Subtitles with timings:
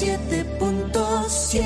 [0.00, 1.60] 107.7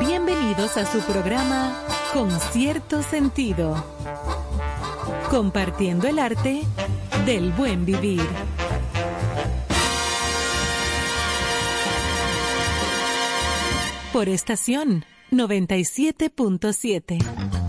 [0.00, 1.80] Bienvenidos a su programa
[2.12, 3.76] Con cierto sentido.
[5.30, 6.62] Compartiendo el arte
[7.24, 8.26] del buen vivir.
[14.12, 17.61] Por estación 97.7.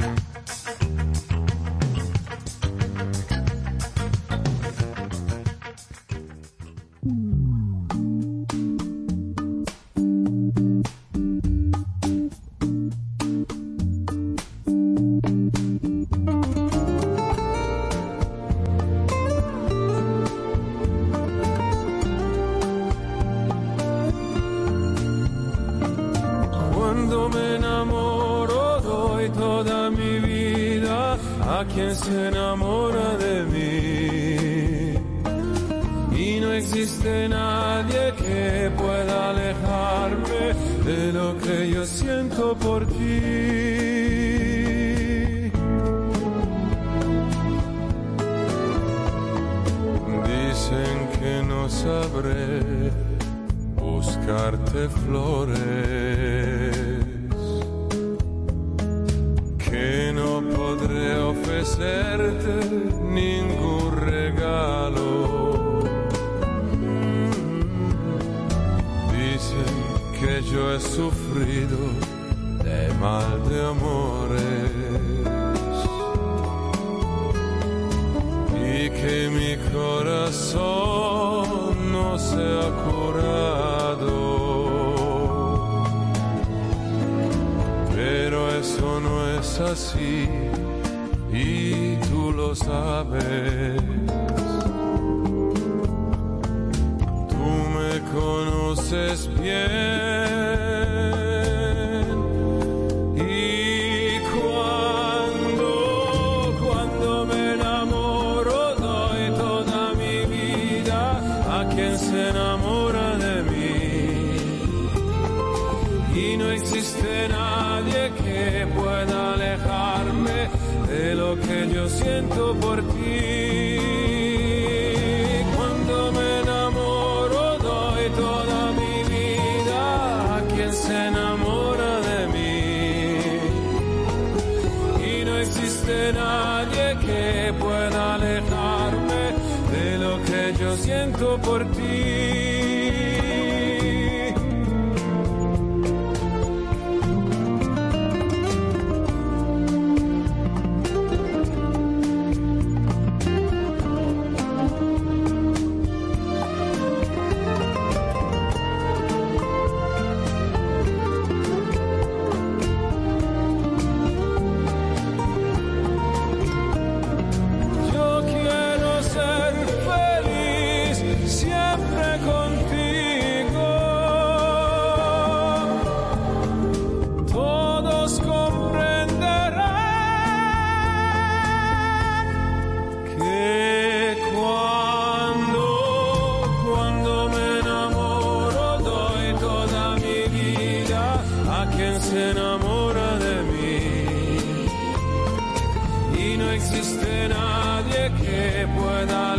[196.63, 199.32] existe nadie que pueda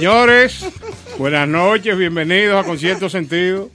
[0.00, 0.64] Señores,
[1.18, 3.68] buenas noches, bienvenidos a Concierto Sentido.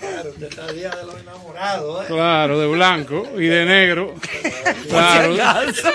[0.00, 2.06] Claro, usted está día de los enamorados, ¿eh?
[2.08, 4.12] Claro, de blanco y de negro.
[4.88, 5.36] Claro.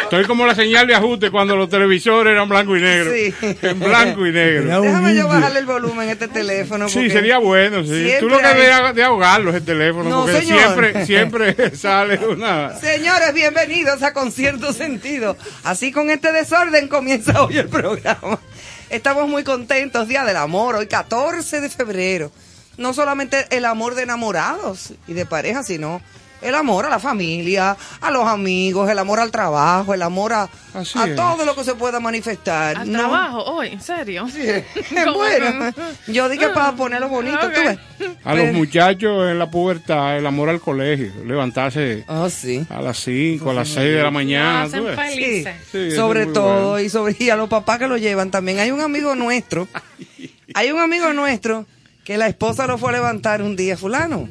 [0.04, 3.12] Estoy como la señal de ajuste cuando los televisores eran blanco y negro.
[3.14, 3.34] Sí.
[3.62, 4.82] En blanco y negro.
[4.82, 6.88] Déjame yo bajarle el volumen a este teléfono.
[6.88, 7.84] Sí, sería bueno.
[7.84, 8.14] Sí.
[8.22, 8.94] Tú lo que hay...
[8.94, 12.74] de ahogarlo es el teléfono, porque siempre, siempre sale una.
[12.80, 15.36] Señores, bienvenidos a Concierto Sentido.
[15.66, 18.40] Así con este desorden comienza hoy el programa.
[18.90, 22.32] Estamos muy contentos, Día del Amor, hoy 14 de febrero.
[22.78, 26.02] No solamente el amor de enamorados y de pareja, sino
[26.42, 30.44] el amor a la familia, a los amigos, el amor al trabajo, el amor a,
[30.44, 32.78] a todo lo que se pueda manifestar.
[32.78, 33.00] Al ¿no?
[33.00, 34.28] trabajo hoy, ¿en serio?
[35.06, 35.72] ¿Cómo bueno,
[36.08, 37.78] yo dije para ponerlo bonito, tú ves.
[38.24, 42.66] A los Pero- muchachos en la pubertad, el amor al colegio, levantarse Oh, sí.
[42.70, 44.64] a las 5, a las 6 de la mañana.
[44.64, 45.00] hacen tú ves.
[45.14, 45.44] Sí.
[45.72, 46.80] Sí, sobre todo bueno.
[46.86, 48.60] y sobre y a los papás que lo llevan también.
[48.60, 49.68] Hay un amigo nuestro,
[50.54, 51.66] hay un amigo nuestro
[52.04, 54.30] que la esposa lo fue a levantar un día, fulano.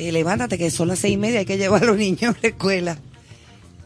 [0.00, 2.38] Eh, levántate que son las seis y media, hay que llevar a los niños a
[2.40, 2.98] la escuela.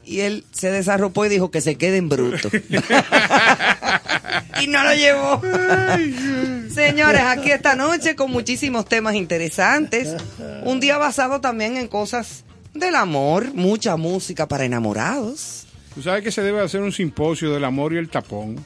[0.05, 2.53] Y él se desarropó y dijo que se queden brutos.
[4.63, 5.41] y no lo llevó.
[6.71, 10.15] Señores, aquí esta noche con muchísimos temas interesantes.
[10.65, 12.45] Un día basado también en cosas
[12.75, 15.67] del amor, mucha música para enamorados.
[15.95, 18.57] Tú sabes que se debe hacer un simposio del amor y el tapón.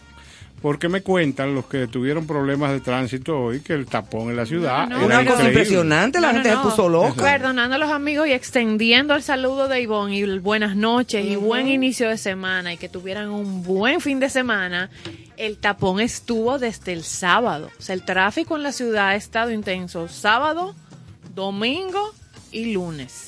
[0.61, 4.45] Porque me cuentan los que tuvieron problemas de tránsito hoy que el tapón en la
[4.45, 6.57] ciudad No, no, era Una cosa impresionante, la No, gente no.
[6.65, 7.23] se puso loca.
[7.23, 11.37] Perdonando a los amigos y extendiendo el saludo de Ivonne y el buenas noches y
[11.37, 14.91] buen inicio de semana y que tuvieran un buen fin de semana.
[15.37, 17.71] El tapón estuvo desde el sábado.
[17.79, 20.75] O sea, el tráfico en la ciudad ha estado intenso sábado,
[21.37, 22.13] domingo
[22.51, 23.28] y lunes.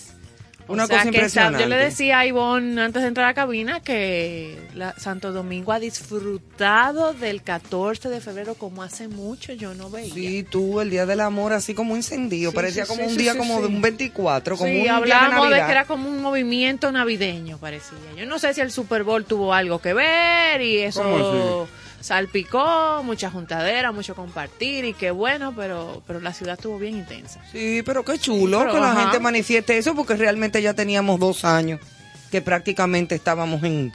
[0.71, 1.63] O Una sea, cosa que sa- impresionante.
[1.65, 5.73] Yo le decía a Ivonne antes de entrar a la cabina que la- Santo Domingo
[5.73, 10.15] ha disfrutado del 14 de febrero como hace mucho yo no veía.
[10.15, 12.51] Sí, tú, el día del amor, así como encendido.
[12.53, 13.63] Sí, Parecía sí, como sí, un sí, día sí, como sí.
[13.63, 16.93] de un 24, como un Sí, día de hablábamos de, que era como un movimiento
[16.93, 17.99] navideño, parecía.
[18.17, 21.69] Yo no sé si el Super Bowl tuvo algo que ver y ¿Cómo eso
[22.01, 27.41] salpicó, mucha juntadera, mucho compartir y qué bueno, pero, pero la ciudad estuvo bien intensa.
[27.53, 31.21] Sí, pero qué chulo Sí, pero, que la gente manifieste eso, porque realmente ya teníamos
[31.21, 31.81] dos años
[32.31, 33.93] que prácticamente estábamos en,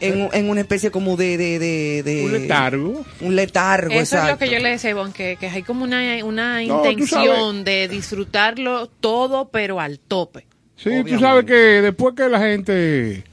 [0.00, 1.36] en, en una especie como de...
[1.36, 3.04] de, de, de- Un letargo.
[3.20, 4.38] Un letargo, Eso es lo exacto.
[4.44, 8.86] que yo le decía, que, que hay como una, una No, tú intención de disfrutarlo
[8.86, 10.46] todo, pero al tope.
[10.76, 11.18] Sí, tú Obviamente.
[11.20, 13.24] sabes que después que la gente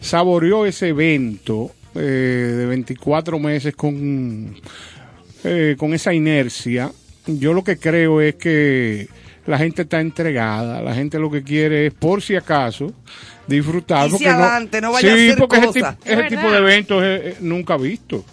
[0.00, 4.54] saboreó ese evento eh, de 24 meses con,
[5.44, 6.90] eh, con esa inercia,
[7.26, 9.08] yo lo que creo es que
[9.46, 12.92] la gente está entregada, la gente lo que quiere es, por si acaso,
[13.46, 14.06] disfrutar.
[14.06, 15.72] Y si porque adelante, no vaya a hacer porque cosas.
[15.72, 18.24] tipo, ese Es tipo de eventos eh, eh, nunca visto.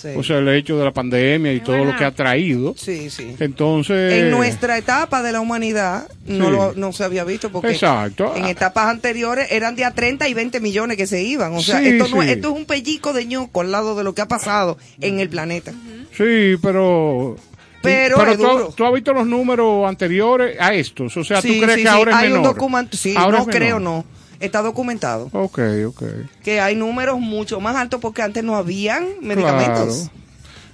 [0.00, 0.08] Sí.
[0.16, 2.74] O sea, el hecho de la pandemia y Es todo lo que ha traído.
[2.76, 3.34] sí, sí.
[3.40, 4.12] Entonces...
[4.12, 6.50] En nuestra etapa de la humanidad no, Sí.
[6.52, 8.32] lo, no se había visto porque Exacto.
[8.36, 11.52] en etapas anteriores eran de a 30 y 20 millones que se iban.
[11.54, 12.30] O sea, Sí, esto, no, sí.
[12.30, 15.28] esto es un pellico de ñoco al lado de lo que ha pasado en el
[15.28, 15.72] planeta.
[16.16, 17.36] Sí, pero...
[17.80, 21.16] Pero es tú, tú has visto los números anteriores a estos.
[21.16, 23.38] O sea, ¿tú Sí, crees sí, que sí, ahora es hay un documento, sí, Ahora
[23.38, 24.04] no creo, no.
[24.40, 25.58] Está documentado Ok,
[25.88, 26.02] ok.
[26.44, 30.10] que hay números mucho más altos porque antes no habían medicamentos.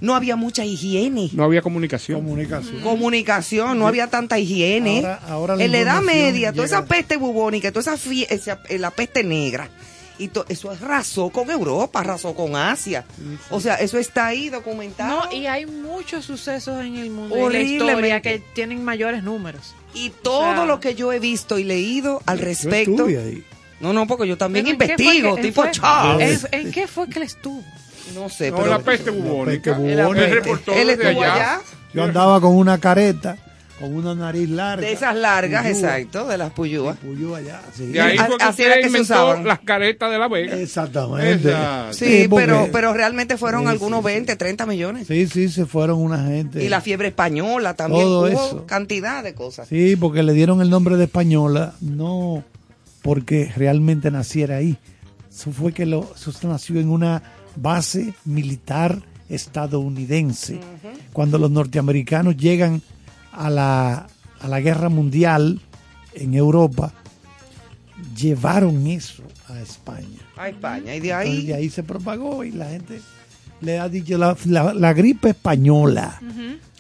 [0.01, 1.31] No había mucha higiene.
[1.33, 2.21] No había comunicación.
[2.21, 2.83] Comunicación.
[2.83, 4.99] Comunicación, no había tanta higiene.
[4.99, 8.27] Ahora- ahora la en la edad media, toda esa llega- peste bubónica, toda esa, fie-
[8.29, 9.71] esa- eh, la peste negra,
[10.19, 13.07] y to- eso arrasó con Europa, arrasó con Asia.
[13.51, 15.25] O sea, eso está ahí documentado.
[15.25, 19.23] No, y hay muchos sucesos en el mundo y en la historia que tienen mayores
[19.23, 19.75] números.
[19.95, 22.91] Y todo O sea, lo que yo he visto y leído al Yo respecto.
[22.91, 23.45] estuve ahí.
[23.81, 26.47] No, no, porque yo también Pero ¿en qué fue investigo, que- tipo fue- Charles.
[26.53, 27.63] ¿En, en qué fue que él estuvo?
[28.15, 29.75] No sé, No, pero la peste bubónica.
[29.77, 30.27] peste Él bubónica.
[30.27, 31.35] reportó él desde estuvo allá.
[31.35, 31.61] allá,
[31.93, 33.37] Yo andaba con una careta,
[33.81, 34.87] con una nariz larga.
[34.87, 36.97] de esas largas, Puyúa, exacto, de las puyúas.
[36.99, 37.87] Puyúa allá, sí.
[37.87, 39.45] De ahí A- fue que así era que se usaban.
[39.47, 40.55] las caretas de la Vega.
[40.57, 41.49] Exactamente.
[41.51, 41.93] Exacto.
[41.95, 44.05] Sí, pero, pero realmente fueron Sí, algunos sí.
[44.07, 45.07] 20, 30 millones.
[45.09, 46.63] Sí, sí, se fueron una gente.
[46.63, 48.03] Y la fiebre española también.
[48.05, 48.67] Todo Hubo eso.
[48.67, 49.67] cantidad de cosas.
[49.67, 52.45] Sí, porque le dieron el nombre de española, no
[53.05, 54.79] porque realmente naciera ahí.
[55.31, 57.23] Eso fue que lo, eso nació en una
[57.55, 60.59] base militar estadounidense.
[61.13, 62.81] Cuando los norteamericanos llegan
[63.31, 64.07] a la,
[64.41, 65.61] a la guerra mundial
[66.15, 66.95] en Europa,
[68.17, 70.21] llevaron eso a España.
[70.39, 70.97] A España.
[70.97, 71.47] Y de Entonces, ahí.
[71.47, 73.03] de ahí se propagó y la gente
[73.65, 76.21] le ha dicho la, la- la gripe española.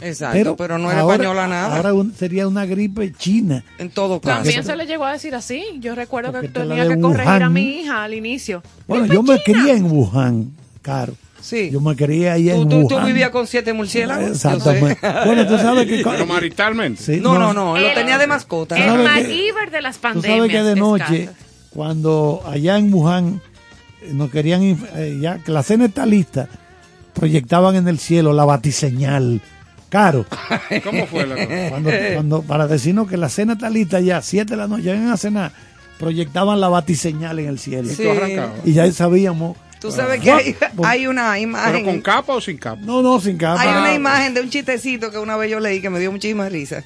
[0.00, 1.76] Exacto, pero, no era ahora- española nada.
[1.76, 3.64] Ahora un- sería una gripe china.
[3.78, 4.42] en todo caso.
[4.42, 5.64] También se le llegó a decir así.
[5.80, 7.42] Yo recuerdo que Porque tenía que corregir Wuhan.
[7.42, 8.62] a mi hija al inicio.
[8.86, 10.50] Bueno, yo me crié en Wuhan,
[10.82, 11.14] Caro.
[11.40, 11.68] Sí.
[11.70, 13.06] Yo me quería ahí ¿Tú, en tú, tú Wuhan.
[13.06, 14.30] vivías con siete murciélagos?
[14.30, 14.98] Exactamente.
[15.26, 16.02] Bueno, tú sabes que...
[16.02, 17.02] Pero maritalmente.
[17.02, 18.76] Sí, No, no, no, lo El- tenía de mascota.
[18.76, 19.04] El.
[19.04, 20.38] MacGyver de las Tú pandemias.
[20.38, 21.28] sabes que de noche,
[21.70, 23.40] cuando allá en Wuhan
[24.02, 26.48] eh, nos querían, eh, ya que la cena está lista,
[27.14, 29.40] proyectaban en el cielo la batiseñal.
[29.88, 30.26] Caro,
[30.82, 31.68] ¿Cómo fue la cosa?
[31.70, 34.94] cuando, cuando- para decirnos que la cena está lista ya, 7 de la noche, ya
[34.94, 35.52] van a cenar,
[35.98, 37.88] proyectaban la batiseñal en el cielo.
[37.94, 38.02] Sí.
[38.64, 39.56] Y ya sabíamos.
[39.80, 41.84] Tú sabes que hay, Bueno, hay una ¿Pero imagen.
[41.84, 42.80] con capa o sin capa?
[42.82, 43.60] No, no, sin capa.
[43.60, 46.48] Hay una imagen de un chistecito que una vez yo leí que me dio muchísima
[46.48, 46.82] risa.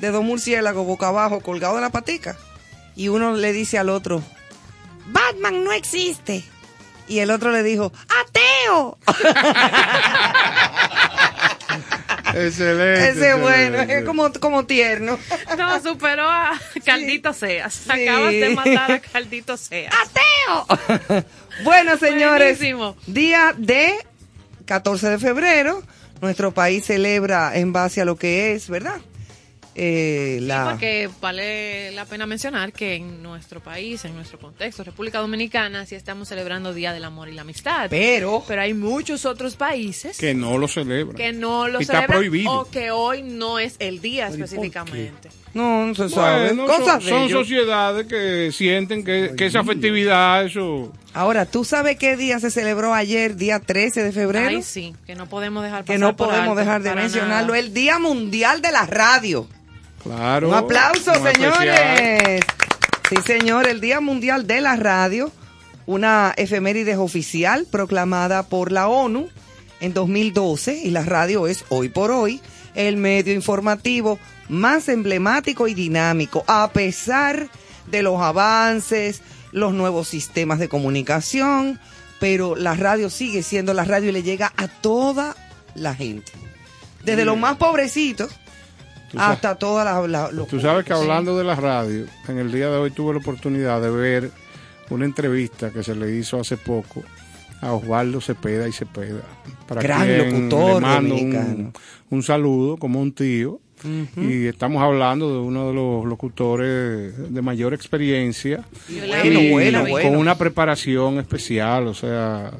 [0.00, 2.36] De dos murciélagos boca abajo colgados de la patica.
[2.96, 4.20] Y uno le dice al otro,
[5.12, 6.42] Batman no existe.
[7.10, 8.96] Y el otro le dijo, ¡Ateo!
[12.32, 13.08] Excelente.
[13.08, 15.18] Ese es bueno, es como, como tierno.
[15.58, 16.52] No, superó a
[16.84, 17.90] Caldito Seas.
[17.90, 19.92] Acabas de matar a Caldito Seas.
[19.92, 21.24] ¡Ateo!
[21.64, 22.96] bueno, señores, Buenísimo.
[23.08, 23.94] día de
[24.66, 25.82] 14 de febrero.
[26.20, 29.00] Nuestro país celebra en base a lo que es, ¿verdad?
[29.74, 30.70] Eh, la...
[30.70, 35.94] Porque vale la pena mencionar que en nuestro país, en nuestro contexto, República Dominicana, sí
[35.94, 37.88] estamos celebrando Día del Amor y la Amistad.
[37.90, 38.42] Pero...
[38.46, 41.16] Pero hay muchos otros países Que no lo celebran.
[41.16, 42.52] que no lo Y está celebran prohibido.
[42.52, 45.28] o que hoy no es el día ¿Pero y por qué?
[45.52, 46.52] No, no se sabe.
[46.54, 47.40] Bueno, Cosas son, de son ellos.
[47.40, 50.92] sociedades que sienten que, que esa festividad, eso...
[51.12, 54.48] Ahora, ¿tú sabes qué día se celebró ayer, día 13 de febrero?
[54.48, 57.48] Ay, sí, que no podemos dejar que no por podemos alto, dejar de mencionarlo.
[57.54, 57.58] nada.
[57.58, 59.48] El Día Mundial de la Radio.
[60.04, 60.48] Claro.
[60.50, 62.42] Un aplauso, señores.
[63.08, 65.32] Sí, señor, el Día Mundial de la Radio,
[65.86, 69.28] una efemérides oficial proclamada por la ONU
[69.80, 72.40] en 2012 y la radio es hoy por hoy
[72.76, 74.18] el medio informativo
[74.50, 77.48] más emblemático y dinámico, a pesar
[77.90, 81.80] de los avances, los nuevos sistemas de comunicación,
[82.20, 85.34] pero la radio sigue siendo la radio y le llega a toda
[85.74, 86.32] la gente.
[87.04, 88.30] Desde los más pobrecitos
[89.16, 90.08] hasta todas las...
[90.08, 93.14] la- los Tú sabes que hablando de la radio, en el día de hoy tuve
[93.14, 94.30] la oportunidad de ver
[94.90, 97.02] una entrevista que se le hizo hace poco
[97.62, 99.22] a Osvaldo Cepeda y Cepeda.
[99.66, 101.54] Para Gran quien locutor le mando dominicano.
[101.54, 101.72] un,
[102.10, 103.60] un saludo como un tío.
[104.16, 109.80] Y estamos hablando de uno de los locutores de mayor experiencia Y Bueno, y bueno,
[109.82, 110.18] con bueno.
[110.18, 112.50] una preparación especial, o sea,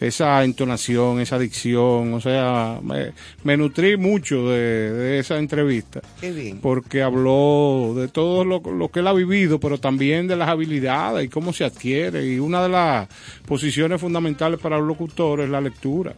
[0.00, 6.30] esa entonación, esa dicción, o sea, me, me nutrí mucho de, de esa entrevista Qué
[6.32, 6.58] bien.
[6.60, 11.26] porque habló de todo lo, lo que él ha vivido, pero también de las habilidades
[11.26, 12.24] y cómo se adquiere.
[12.26, 13.08] Y una de las
[13.44, 16.14] posiciones fundamentales para los locutores es la lectura.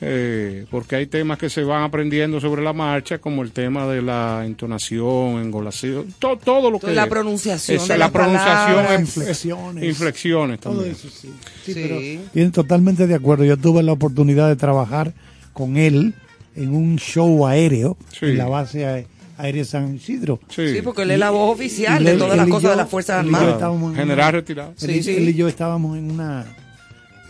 [0.00, 4.00] Eh, porque hay temas que se van aprendiendo sobre la marcha, como el tema de
[4.00, 8.92] la entonación, engolación, to- todo lo que La pronunciación es de la pronunciación, palabras.
[9.02, 9.84] es- Inflexiones.
[9.84, 10.92] inflexiones Todo también.
[10.94, 11.28] eso, sí.
[11.64, 11.80] Sí, Sí.
[11.82, 11.98] pero
[12.32, 13.44] bien, totalmente de acuerdo.
[13.44, 15.12] Yo tuve la oportunidad de trabajar
[15.52, 16.14] con él
[16.54, 18.26] en un show aéreo Sí.
[18.26, 20.38] en la base aé- aérea San Isidro.
[20.48, 20.74] Sí.
[20.76, 22.88] Sí, porque él es la voz oficial Y de todas las cosas yo- de las
[22.88, 23.56] Fuerzas Armadas.
[23.96, 24.74] General una- retirado.
[24.80, 25.16] Él, Sí, sí.
[25.16, 26.46] él y yo estábamos en una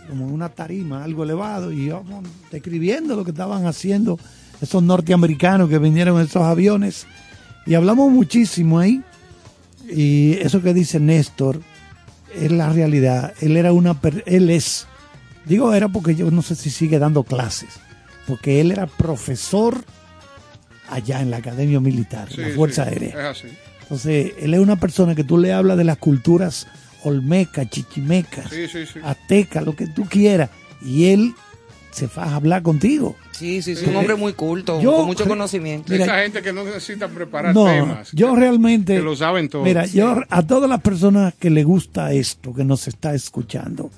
[0.09, 4.19] como en una tarima, algo elevado, y íbamos describiendo lo que estaban haciendo
[4.61, 7.05] esos norteamericanos que vinieron en esos aviones.
[7.65, 9.01] Y hablamos muchísimo ahí.
[9.89, 11.61] Y eso que dice Néstor
[12.35, 13.33] es la realidad.
[13.41, 14.85] Él era una per- él es
[15.45, 17.69] digo era porque yo no sé si sigue dando clases,
[18.27, 19.83] porque él era profesor
[20.89, 23.09] allá en la Academia Militar, en Sí, la Fuerza sí, Aérea.
[23.31, 23.47] Es así.
[23.81, 26.67] Entonces, él es una persona que tú le hablas de las culturas
[27.03, 28.99] olmecas, chichimecas, Sí, sí, sí.
[29.03, 30.49] aztecas, lo que tú quieras,
[30.81, 31.33] y él
[31.91, 33.15] se va a hablar contigo.
[33.31, 35.91] Sí, sí, sí, un hombre muy culto, Yo con mucho conocimiento.
[35.91, 38.11] Mira, Esa gente que no necesita preparar No, temas.
[38.11, 38.95] yo que- realmente...
[38.97, 39.65] que lo saben todos.
[39.65, 43.89] Mira, yo a todas las personas que le gusta esto, que nos está escuchando,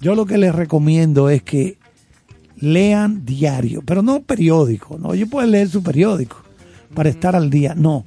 [0.00, 1.78] yo lo que les recomiendo es que
[2.56, 6.36] lean diario, pero no periódico, no, yo puedo leer su periódico
[6.94, 8.04] para estar al día, no.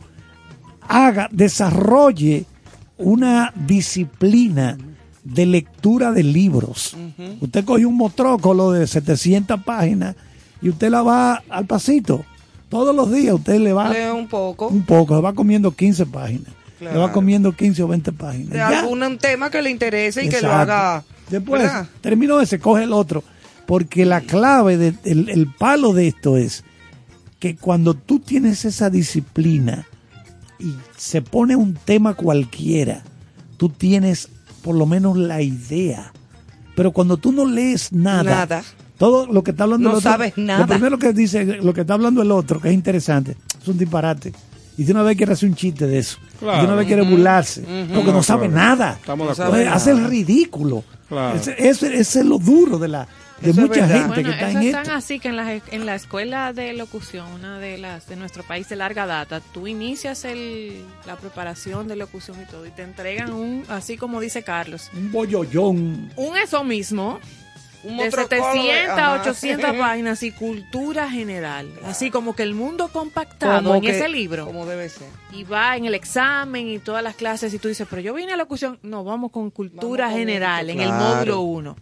[0.82, 2.46] Haga, desarrolle
[2.98, 4.78] una disciplina
[5.24, 6.96] de lectura de libros.
[7.42, 10.16] Usted coge un motrócolo de 700 páginas
[10.62, 12.26] y usted la va al pasito.
[12.70, 16.06] Todos los días usted le va Lee un poco un poco, le va comiendo 15
[16.08, 16.48] páginas.
[16.80, 18.50] Le va comiendo 15 o 20 páginas.
[18.50, 18.80] de Ya.
[18.82, 21.04] algún tema que le interese y que lo haga.
[21.30, 21.88] Después, ¿verdad?
[22.02, 23.24] terminó ese, coge el otro.
[23.66, 26.66] Porque la clave, de, el, el palo de esto es
[27.40, 29.88] que cuando tú tienes esa disciplina
[30.64, 33.04] y se pone un tema cualquiera,
[33.58, 34.30] tú tienes
[34.62, 36.12] por lo menos la idea.
[36.76, 38.64] Pero cuando tú no lees nada, Nada.
[38.98, 40.62] todo lo que está hablando No el otro, sabes nada.
[40.62, 43.78] Lo primero que dice, lo que está hablando el otro, que es interesante, es un
[43.78, 44.34] disparate.
[44.76, 46.18] Y de una vez quiere hacer un chiste de eso.
[46.42, 46.76] Y de una Claro.
[46.78, 47.62] vez quiere burlarse.
[47.94, 48.66] Porque no sabe claro.
[48.76, 48.94] nada.
[49.00, 49.72] Estamos de acuerdo.
[49.72, 50.84] hace el ridículo.
[51.10, 51.38] Claro.
[51.38, 53.08] Ese, ese- ese es lo duro de la
[53.42, 54.94] de Eso mucha gente Bueno, que está en es tan esto.
[54.96, 58.70] así que en la, en la escuela de locución, una de las de nuestro país
[58.70, 63.34] de larga data, tú inicias el, la preparación de locución y todo, y te entregan
[63.34, 66.12] un, así como dice Carlos, Un bollollón.
[66.16, 67.20] un eso mismo,
[67.84, 69.06] Un de motrocolo 700 ajá.
[69.16, 73.90] a 800 páginas y cultura general, así como que el mundo compactado Como en que-
[73.98, 74.46] ese libro.
[74.46, 75.08] Como debe ser.
[75.34, 78.32] Y va en el examen y todas las clases y tú dices, pero yo vine
[78.34, 81.76] a locución, no, vamos con cultura Vamos con general en el módulo 1.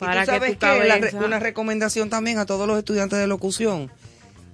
[0.00, 3.26] Y tú sabes tu que la cabeza- una recomendación también a todos los estudiantes de
[3.26, 3.90] locución,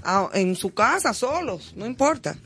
[0.03, 2.37] a- en su casa, solos, no importa,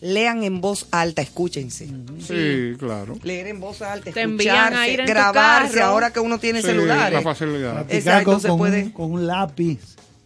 [0.00, 1.88] lean en voz alta, escúchense.
[2.20, 3.18] Sí, claro.
[3.22, 5.86] Leer en voz alta, Te envían a escucharse, ir en tu grabarse, carro.
[5.86, 7.12] ahora que uno tiene Sí, celulares.
[7.14, 7.86] la facilidad.
[7.88, 9.78] Exacto, con, se puede- un, con un lápiz.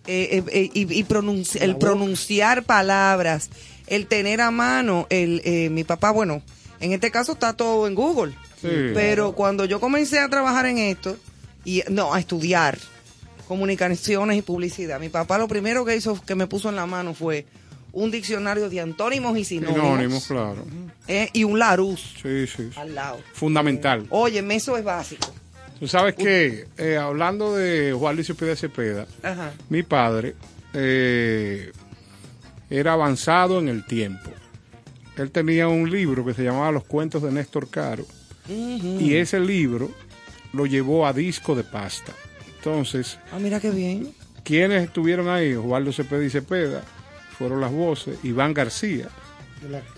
[0.06, 3.50] eh, eh, eh, y, y pronunci- el pronunciar palabras,
[3.86, 6.42] el tener a mano, el eh, mi papá, bueno,
[6.80, 8.68] en este caso está todo en Google, Sí.
[8.94, 11.16] pero cuando yo comencé a trabajar en esto
[11.64, 12.78] y no a estudiar
[13.48, 17.14] comunicaciones y publicidad, mi papá lo primero que hizo que me puso en la mano
[17.14, 17.46] fue
[17.92, 20.64] un diccionario de antónimos y sinónimos Sinónimos, claro.
[21.08, 22.70] eh, y un Larousse Sí, sí.
[22.72, 22.78] sí.
[22.78, 23.18] al lado.
[23.32, 24.06] Fundamental.
[24.10, 25.26] Óyeme, eso es básico.
[25.80, 29.52] Tú sabes que, eh, hablando de Juan Luis Cepeda Cepeda, Ajá.
[29.70, 30.36] mi padre
[30.74, 31.72] eh,
[32.68, 34.30] era avanzado en el tiempo.
[35.16, 38.06] Él tenía un libro que se llamaba Los cuentos de Néstor Caro
[38.48, 39.90] y ese libro
[40.52, 42.12] lo llevó a disco de pasta.
[42.56, 44.12] Entonces, Ah, mira qué bien.
[44.44, 46.82] quienes estuvieron ahí, Osvaldo Cepeda y Cepeda,
[47.38, 49.08] fueron las voces, Iván García,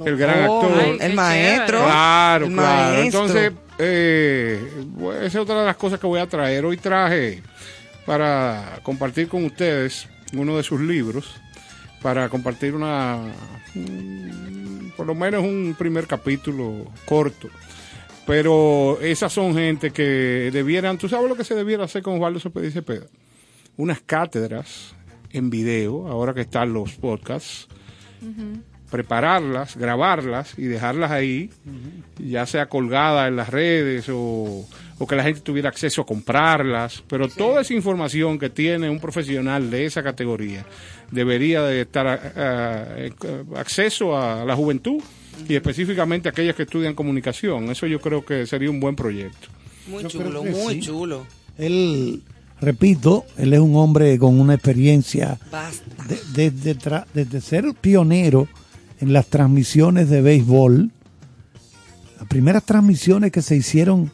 [0.05, 0.81] el gran Oh, actor.
[0.81, 1.83] Ay, el maestro.
[1.85, 2.93] Claro, el claro.
[2.93, 3.05] maestro.
[3.25, 4.61] Entonces, eh,
[5.19, 6.65] esa es otra de las cosas que voy a traer.
[6.65, 7.43] Hoy traje
[8.07, 11.35] para compartir con ustedes uno de sus libros,
[12.01, 13.19] para compartir una,
[14.97, 17.49] por lo menos un primer capítulo corto.
[18.27, 22.39] Pero esas son gente que debieran, ¿tú sabes lo que se debiera hacer con Osvaldo
[22.41, 23.07] Cepeda y Cepeda?
[23.77, 24.95] Unas cátedras
[25.33, 27.67] en video, ahora que están los podcasts,
[28.91, 31.51] prepararlas, grabarlas y dejarlas ahí,
[32.19, 34.69] ya sea colgadas en las redes o,
[34.99, 39.01] o que la gente tuviera acceso a comprarlas, pero toda esa información que tiene un
[39.01, 40.65] profesional de esa categoría
[41.11, 43.13] debería de estar a- a- eh,
[43.57, 45.03] acceso a la juventud
[45.49, 47.71] y específicamente aquellas que estudian comunicación.
[47.71, 49.49] Eso yo creo que sería un buen proyecto.
[49.89, 50.81] Muy Yo chulo, muy sí.
[50.81, 51.27] chulo.
[51.59, 52.23] Él,
[52.61, 56.05] repito, él es un hombre con una experiencia Basta.
[56.05, 58.47] de- desde, tra- desde ser pionero
[59.01, 60.91] en las transmisiones de béisbol,
[62.19, 64.11] las primeras transmisiones que se hicieron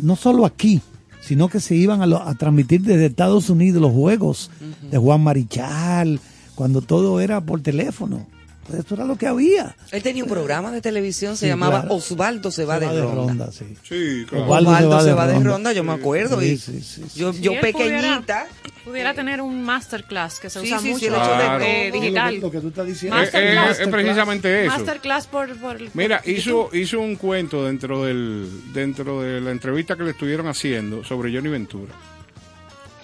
[0.00, 0.80] no solo aquí,
[1.20, 4.50] sino que se iban a, lo- a transmitir desde Estados Unidos los juegos
[4.90, 6.20] de Juan Marichal,
[6.54, 8.26] cuando todo era por teléfono.
[8.66, 9.76] Pues eso era lo que había.
[9.90, 11.94] Él tenía un programa de televisión, se Sí, llamaba claro.
[11.96, 13.52] Osvaldo se va, Se de, ronda.
[13.52, 13.64] sí.
[13.82, 16.40] Sí, Osvaldo Osvaldo se va de ronda, yo me acuerdo.
[16.40, 17.18] Sí, y sí, sí, sí.
[17.20, 18.46] Yo, Si yo él pequeñita.
[18.84, 21.10] Pudiera tener un masterclass que se Sí, usa mucho
[21.58, 22.38] de- digital.
[22.40, 23.16] Lo que tú estás diciendo.
[23.18, 23.80] Eh, eh, Masterclass.
[23.80, 24.76] es precisamente eso.
[24.76, 29.96] Masterclass por, por Mira, por hizo, hizo un cuento dentro del dentro de la entrevista
[29.96, 31.94] que le estuvieron haciendo sobre Johnny Ventura,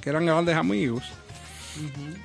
[0.03, 1.05] que eran grandes amigos,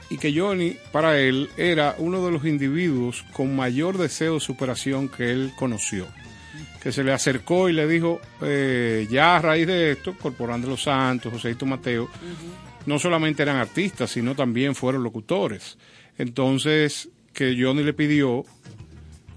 [0.09, 5.09] y que Johnny, para él, era uno de los individuos con mayor deseo de superación
[5.09, 6.07] que él conoció.
[6.81, 10.67] Que se le acercó y le dijo, eh, ya a raíz de esto, Corporán de
[10.67, 12.09] los Santos, Joséito Mateo,
[12.85, 15.77] no solamente eran artistas, sino también fueron locutores.
[16.17, 18.45] Entonces, que Johnny le pidió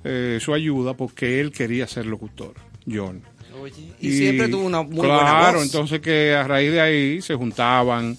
[0.04, 2.54] eh, su ayuda porque él quería ser locutor,
[2.86, 3.22] John.
[3.60, 5.66] Oye, y, siempre tuvo una muy buena Claro, voz.
[5.66, 8.16] entonces que a raíz de ahí se juntaban.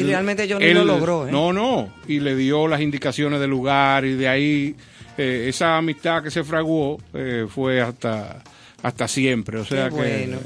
[0.00, 1.32] Y realmente Johnny lo logró, ¿eh?
[1.32, 4.76] No, no, y le dio las indicaciones del lugar y de ahí
[5.18, 8.42] eh, esa amistad que se fraguó eh, fue hasta
[8.82, 10.38] hasta siempre, o sea Qué que bueno.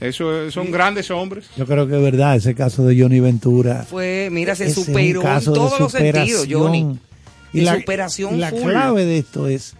[0.00, 1.46] eso es- son grandes hombres.
[1.56, 3.82] Yo creo que es verdad, ese caso de Johnny Ventura.
[3.88, 6.46] Fue, mira, se superó en todos los sentidos.
[6.50, 6.98] Johnny.
[7.52, 8.62] Y la, superación la full.
[8.72, 9.74] clave de esto es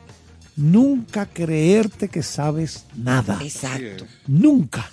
[0.57, 3.39] nunca creerte que sabes nada.
[3.43, 4.07] Exacto.
[4.29, 4.89] Nunca.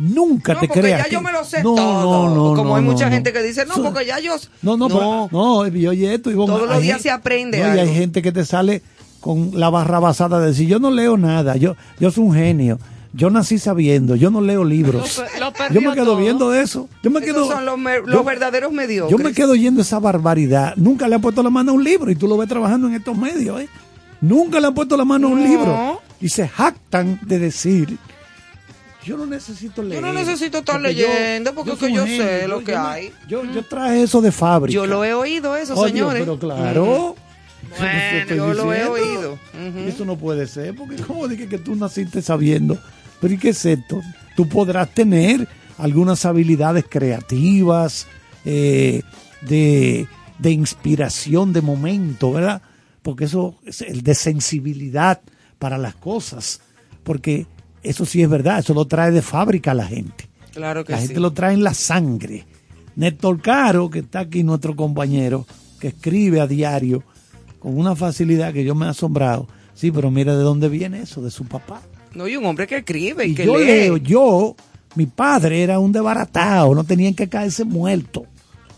[0.00, 0.98] Nunca No, te porque creas.
[1.00, 2.28] ya que- yo me lo sé No, todo.
[2.28, 3.38] no, no, Como no, hay mucha no, gente no.
[3.38, 4.34] que dice, no, porque ya yo...
[4.62, 7.78] No, no, no, no, y oye esto, Ivonne, Todos los días se aprende no, y
[7.78, 8.82] hay gente que te sale
[9.20, 12.78] con la barra basada de decir, yo no leo nada, yo, yo soy un genio,
[13.12, 15.20] yo nací sabiendo, yo no leo libros.
[15.38, 16.16] Lo pe- lo yo me quedo todo.
[16.16, 16.88] viendo eso.
[17.02, 19.10] Yo me Esos quedo, son los, yo- los verdaderos mediocres.
[19.18, 20.74] yo me quedo oyendo esa barbaridad.
[20.76, 22.94] Nunca le han puesto la mano a un libro y tú lo ves trabajando en
[22.94, 23.68] estos medios, ¿eh?
[24.22, 27.98] Nunca le han puesto la mano a un libro y se jactan de decir,
[29.04, 30.02] yo no necesito leer.
[30.02, 33.12] no necesito estar porque yo- leyendo, porque soy que yo sé lo que hay.
[33.28, 34.74] Yo, yo traje eso de fábrica.
[34.74, 36.22] Yo lo he oído eso, Oye, señores.
[36.22, 37.16] pero claro.
[37.78, 39.38] Bueno, yo lo he oído.
[39.86, 42.78] Eso no puede ser, porque como dije que tú naciste sabiendo.
[43.20, 44.00] Pero ¿y qué es esto?
[44.36, 48.06] tú podrás tener algunas habilidades creativas,
[48.46, 49.02] eh,
[49.42, 50.06] de,
[50.38, 52.62] de inspiración de momento, ¿verdad?
[53.02, 55.20] Porque eso es el de sensibilidad
[55.58, 56.60] para las cosas,
[57.02, 57.46] porque
[57.82, 60.28] eso sí es verdad, eso lo trae de fábrica la gente.
[60.52, 61.06] Claro que La sí.
[61.08, 62.44] gente lo trae en la sangre.
[62.96, 65.46] Néstor Caro, que está aquí nuestro compañero,
[65.78, 67.02] que escribe a diario
[67.58, 69.46] con una facilidad que yo me he asombrado.
[69.74, 71.80] Sí, pero mira de dónde viene eso, de su papá.
[72.14, 73.64] No, y un hombre que escribe y, Y que yo lee.
[73.64, 74.56] leo, yo,
[74.96, 78.24] mi padre era un desbaratado, no tenían que caerse muertos.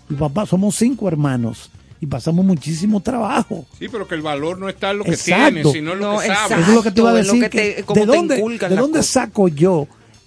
[0.09, 1.71] Mi papá, somos cinco hermanos
[2.03, 3.65] y pasamos muchísimo trabajo.
[3.79, 5.53] Sí, pero que el valor no está en lo que Exacto.
[5.55, 6.33] tiene, sino en lo No, que sabe.
[6.35, 6.55] exacto.
[6.63, 7.41] Eso es lo que te iba a decir.
[7.43, 9.87] que te- que cómo ¿De dónde, de dónde saco yo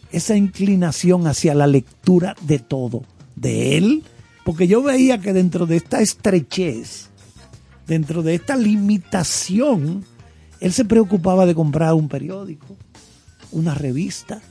[0.09, 3.03] esa inclinación hacia la lectura de todo?
[3.35, 4.03] ¿De él?
[4.45, 7.09] Porque yo veía que dentro de esta estrechez,
[7.87, 10.05] dentro de esta limitación,
[10.61, 12.77] él se preocupaba de comprar un periódico,
[13.51, 14.41] una revista.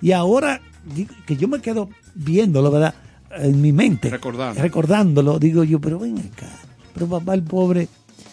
[0.00, 0.60] Y ahora
[1.26, 2.94] que yo me quedo viéndolo, ¿verdad?
[3.38, 4.10] En mi mente.
[4.10, 4.60] Recordando.
[4.60, 6.48] Recordándolo, digo yo, pero ven acá.
[6.94, 7.88] Pero papá, el pobre,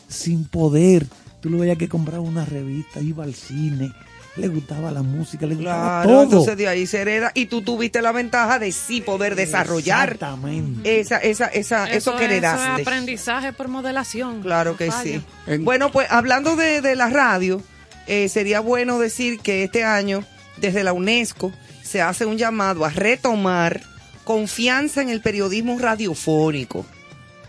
[0.08, 1.06] sin poder,
[1.42, 3.92] tú lo veías que compraba una revista, iba al cine,
[4.38, 6.24] le gustaba la música, le gustaba Claro, todo.
[6.24, 7.32] entonces de ahí se hereda.
[7.34, 11.00] Y tú tuviste la ventaja de sí poder desarrollar Exactamente.
[11.00, 12.82] esa, esa, esa, eso, que es- heredaste.
[12.82, 14.42] es aprendizaje por modelación.
[14.42, 15.04] Claro que falla.
[15.20, 15.24] sí.
[15.48, 17.62] En- Bueno, pues hablando de, de la radio,
[18.08, 20.24] eh, sería bueno decir que este año,
[20.58, 21.52] desde la UNESCO,
[21.84, 23.82] se hace un llamado a retomar
[24.24, 26.86] confianza en el periodismo radiofónico.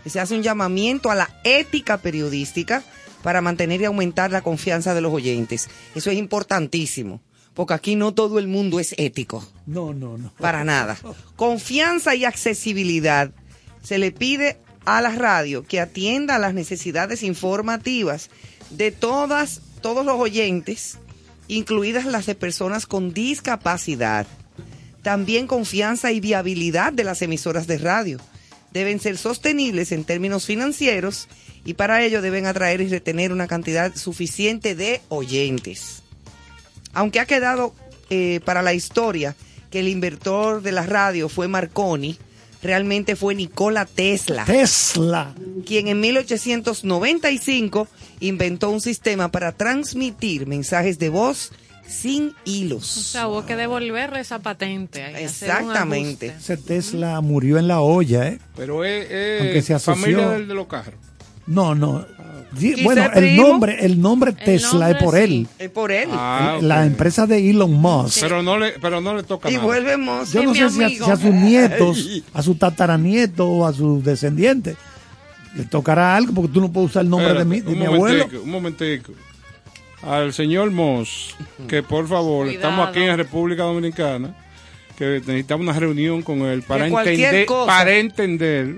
[0.05, 2.83] Se hace un llamamiento a la ética periodística
[3.21, 5.69] para mantener y aumentar la confianza de los oyentes.
[5.95, 7.21] Eso es importantísimo,
[7.53, 9.47] porque aquí no todo el mundo es ético.
[9.65, 10.33] No, no, no.
[10.39, 10.97] Para nada.
[11.35, 13.31] Confianza y accesibilidad.
[13.81, 18.29] Se le pide a la radio que atienda a las necesidades informativas
[18.69, 20.97] de todas, todos los oyentes,
[21.47, 24.27] incluidas las de personas con discapacidad.
[25.03, 28.19] También confianza y viabilidad de las emisoras de radio.
[28.71, 31.27] Deben ser sostenibles en términos financieros
[31.63, 36.03] y para ello deben atraer y retener una cantidad suficiente de oyentes
[36.93, 37.73] aunque ha quedado
[38.09, 39.35] eh, para la historia
[39.69, 42.17] que el inventor de la radio fue Marconi,
[42.61, 45.33] realmente fue Nikola Tesla, Tesla.
[45.65, 47.87] quien en 1895
[48.19, 51.51] inventó un sistema para transmitir mensajes de voz
[51.87, 52.85] sin O hilos.
[52.87, 55.03] sea, hubo que devolverle esa patente.
[55.03, 56.27] ahí, Exactamente.
[56.37, 58.39] Ese Tesla murió en la olla, ¿eh?
[58.55, 60.95] Pero es, es Aunque se asoció- familia del de los carros.
[61.45, 62.05] No, no.
[62.57, 65.21] Sí, Quizá bueno, el nombre, el nombre Tesla nombre es por sí.
[65.23, 65.47] él.
[65.57, 66.07] Es por él.
[66.11, 68.19] Ah, La empresa de Elon Musk.
[68.21, 69.65] Pero no le, pero no le toca y nada.
[69.65, 70.31] volvemos.
[70.31, 71.05] Yo Es no mi sé si a, amigo.
[71.05, 74.77] si a sus nietos, a sus tataranietos o a sus descendientes
[75.55, 77.87] le tocará algo porque tú no puedes usar el nombre de mi, de mi un
[77.87, 78.17] abuelo.
[78.25, 79.11] momentico, Un momentico.
[80.05, 81.35] Al señor Moss,
[81.67, 82.55] que por favor, Cuidado.
[82.67, 84.35] estamos aquí en República Dominicana,
[84.97, 87.65] que necesitamos una reunión con él para entender, cosa.
[87.67, 88.75] para entender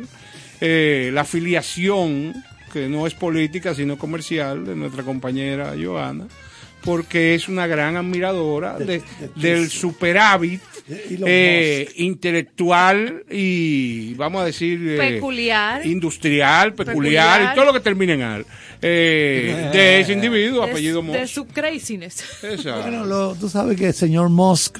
[0.62, 2.34] eh, la afiliación,
[2.72, 6.28] que no es política, sino comercial, de nuestra compañera Joana,
[6.84, 9.02] porque es una gran admiradora de-
[9.36, 15.84] del superávit eh, intelectual y, vamos a decir, eh, Peculiar.
[15.86, 16.96] industrial, peculiar,
[17.40, 17.52] Peculiar.
[17.52, 18.46] y todo lo que termine en al.
[18.82, 21.32] Eh, de ese individuo, De- apellido de, Moss.
[21.32, 22.24] su craziness.
[22.44, 22.82] Exacto.
[22.82, 24.78] Bueno, lo- tú sabes que el señor Musk,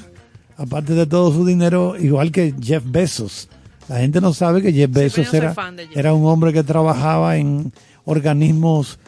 [0.56, 3.48] aparte de todo su dinero, igual que Jeff Bezos,
[3.88, 5.96] la gente no sabe que Jeff Bezos era, de Jeff.
[5.96, 7.72] era un hombre que trabajaba en
[8.04, 8.98] organismos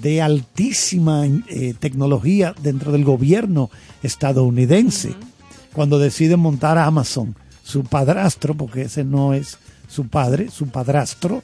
[0.00, 3.68] de altísima eh, tecnología dentro del gobierno
[4.02, 5.14] estadounidense.
[5.72, 11.42] Cuando decide montar Amazon, su padrastro, porque ese no es su padre, su padrastro,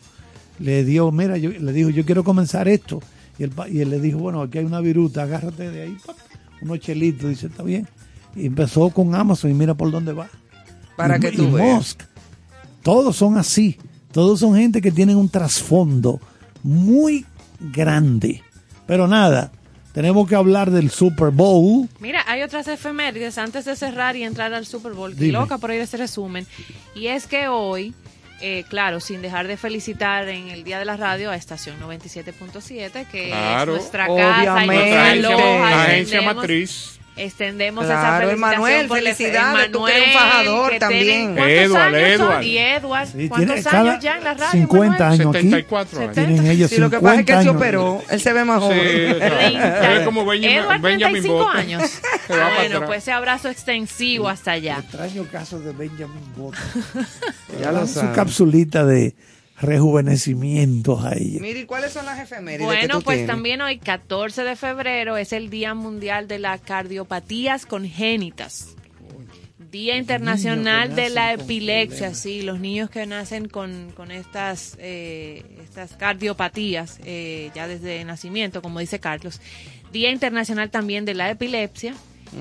[0.58, 3.00] le dio, mira, yo, le dijo, yo quiero comenzar esto.
[3.38, 5.96] Y él, pa- y él le dijo, bueno, aquí hay una viruta, agárrate de ahí,
[6.04, 6.16] pap,
[6.60, 7.86] unos chelitos, dice, está bien.
[8.34, 10.28] Y empezó con Amazon y mira por dónde va.
[10.96, 11.76] Para Y- que tú y veas.
[11.76, 12.00] Musk,
[12.82, 13.76] todos son así,
[14.12, 16.20] todos son gente que tienen un trasfondo
[16.62, 17.24] muy
[17.60, 18.42] grande.
[18.86, 19.52] Pero nada,
[19.92, 21.88] tenemos que hablar del Super Bowl.
[22.00, 25.14] Mira, hay otras efemérides antes de cerrar y entrar al Super Bowl.
[25.14, 26.46] Qué loca por ir a ese resumen.
[26.94, 27.94] Y es que hoy,
[28.40, 33.06] eh, claro, sin dejar de felicitar en el Día de la Radio a Estación 97.7,
[33.06, 33.74] que Claro.
[33.74, 34.66] es nuestra casa y
[35.20, 36.97] Nuestra agencia, matriz.
[37.18, 41.04] Extendemos Claro, esa felicitación Emanuel, por el- felicidades, tú que eres un fajador que también.
[41.04, 42.26] tienen- ¿Cuántos Edward, años son?
[42.28, 42.42] Edward.
[42.44, 44.50] Y Edward, Sí, ¿cuántos años ya en la radio?
[44.60, 45.20] 50 Emanuel?
[45.20, 45.44] años aquí.
[45.50, 46.16] 74 años.
[46.44, 47.56] Ellos Sí, lo que pasa es que él se 50 años.
[47.56, 49.10] operó, él se ve más Sí, joven.
[49.10, 49.86] exacto.
[49.98, 51.56] Es como Benjamin, Edward, Benjamin 35 Button.
[51.56, 51.82] años.
[52.28, 54.78] Para bueno, pues ese abrazo extensivo hasta allá.
[54.78, 56.60] Extraño caso de Benjamin Button.
[57.60, 59.14] Ya lo su capsulita de
[59.60, 61.40] rejuvenecimientos a ella.
[61.40, 63.26] Mire, ¿y cuáles son las efemérides que Bueno, tú pues tienes?
[63.34, 68.74] también hoy, 14 de febrero, es el Día Mundial de las Cardiopatías Congénitas.
[69.70, 75.92] Día Internacional de la Epilepsia, sí, los niños que nacen con, con estas, eh, estas
[75.92, 79.42] cardiopatías eh, ya desde nacimiento, como dice Carlos.
[79.92, 81.94] Día Internacional también de la Epilepsia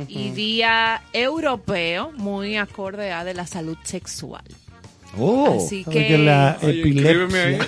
[0.07, 4.45] y Día Europeo, muy acorde a de la salud sexual.
[5.17, 5.57] Oh.
[5.57, 7.59] Así que, que la Oye, epilepsia.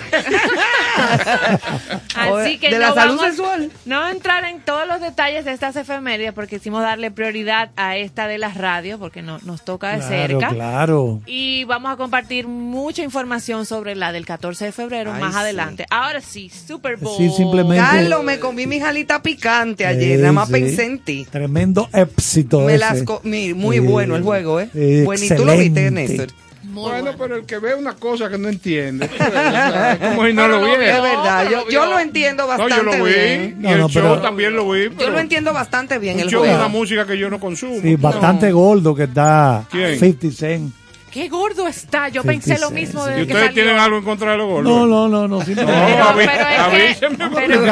[2.14, 3.70] así que de no la salud vamos- sexual.
[3.84, 8.26] No entrar en todos los detalles de estas efemérides porque quisimos darle prioridad a esta
[8.28, 10.48] de las radios porque no, nos toca de Claro, cerca.
[10.54, 11.20] claro.
[11.26, 15.40] Y vamos a compartir mucha información sobre la del 14 de febrero Ay, más sí.
[15.40, 15.86] adelante.
[15.90, 17.16] Ahora sí, Super Bowl.
[17.16, 20.52] Sí, simplemente- Carlos, me comí mi jalita picante ayer, Sí, nada más sí.
[20.54, 21.26] pensé en ti.
[21.30, 22.60] Tremendo éxito.
[22.60, 22.78] Me ese.
[22.78, 23.80] las muy Sí.
[23.80, 24.68] bueno el juego, ¿eh?
[24.72, 25.90] Sí, bueno, ¿y tú lo viste.
[25.90, 26.28] Néstor?
[26.62, 27.18] Muy bueno, bueno.
[27.18, 29.10] pero el que ve una cosa que no entiende, es
[30.10, 30.96] como si no Pero lo viera.
[30.96, 33.56] Es verdad, yo, lo yo lo entiendo No, bastante yo lo vi, bien.
[33.58, 36.16] y No, el no, show pero- también lo vi, Yo pero lo entiendo bastante bien
[36.16, 37.80] un el show de una música que yo no consumo.
[37.80, 39.98] Sí, bastante gordo que está ¿Quién?
[39.98, 40.74] 50 Cent.
[41.10, 42.08] Qué gordo está.
[42.08, 43.62] Yo pensé lo mismo desde ¿Y que ustedes salió.
[43.64, 44.72] tienen algo en contra de los gordos?
[44.72, 45.44] No, no, no, no.
[45.44, 47.64] simplemente- No, avi- pero es que- pero-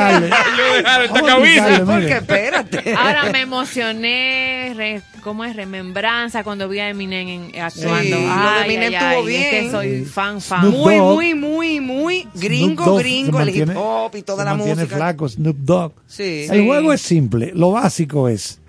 [0.56, 1.68] yo dejar esta Vamos a cabeza.
[1.68, 2.94] explicarle, Porque espérate.
[2.94, 5.54] Ahora me emocioné, re- ¿cómo es?
[5.56, 8.02] Remembranza cuando vi a Eminem en- actuando.
[8.02, 9.70] Sí, lo de Ay, Eminem ay, estuvo ay, Es que bien.
[9.70, 10.04] soy Sí.
[10.06, 10.60] fan, fan.
[10.62, 11.14] Snoop Muy, Dogg.
[11.14, 14.96] muy, muy, muy gringo, Dogg gringo, el hip hop y toda se la música.
[14.96, 15.92] flaco, Snoop Dogg.
[16.06, 16.46] Sí.
[16.50, 16.66] El Sí.
[16.66, 17.52] juego es simple.
[17.54, 18.60] Lo básico es,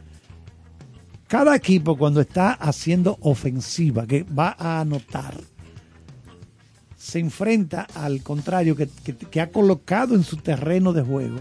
[1.29, 5.35] cada equipo cuando está haciendo ofensiva, que va a anotar,
[6.97, 11.39] se enfrenta al contrario, que, que- que ha colocado en su terreno de juego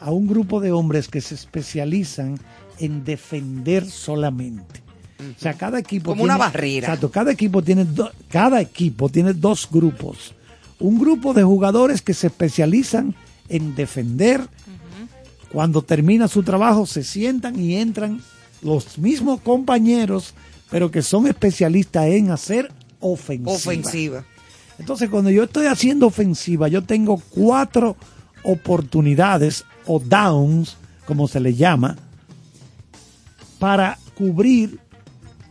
[0.00, 2.38] a un grupo de hombres que se especializan
[2.78, 4.82] en defender solamente.
[5.20, 6.86] O sea, cada equipo Como una barrera.
[6.88, 10.34] Exacto, cada equipo tiene do- cada equipo tiene dos grupos.
[10.80, 13.14] Un grupo de jugadores que se especializan
[13.48, 14.40] en defender.
[15.52, 18.20] Cuando termina su trabajo se sientan y entran
[18.64, 20.34] los mismos compañeros,
[20.70, 23.52] pero que son especialistas en hacer ofensiva.
[23.52, 24.24] Ofensiva.
[24.78, 27.96] Entonces, cuando yo estoy haciendo ofensiva, yo tengo cuatro
[28.42, 31.96] oportunidades o downs, como se le llama,
[33.58, 34.80] para cubrir.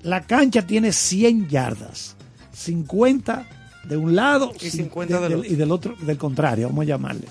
[0.01, 2.17] La cancha tiene 100 yardas,
[2.51, 3.47] 50
[3.83, 5.51] de un lado Y cin- 50 del otro.
[5.51, 7.27] y del otro, del contrario, vamos a llamarle.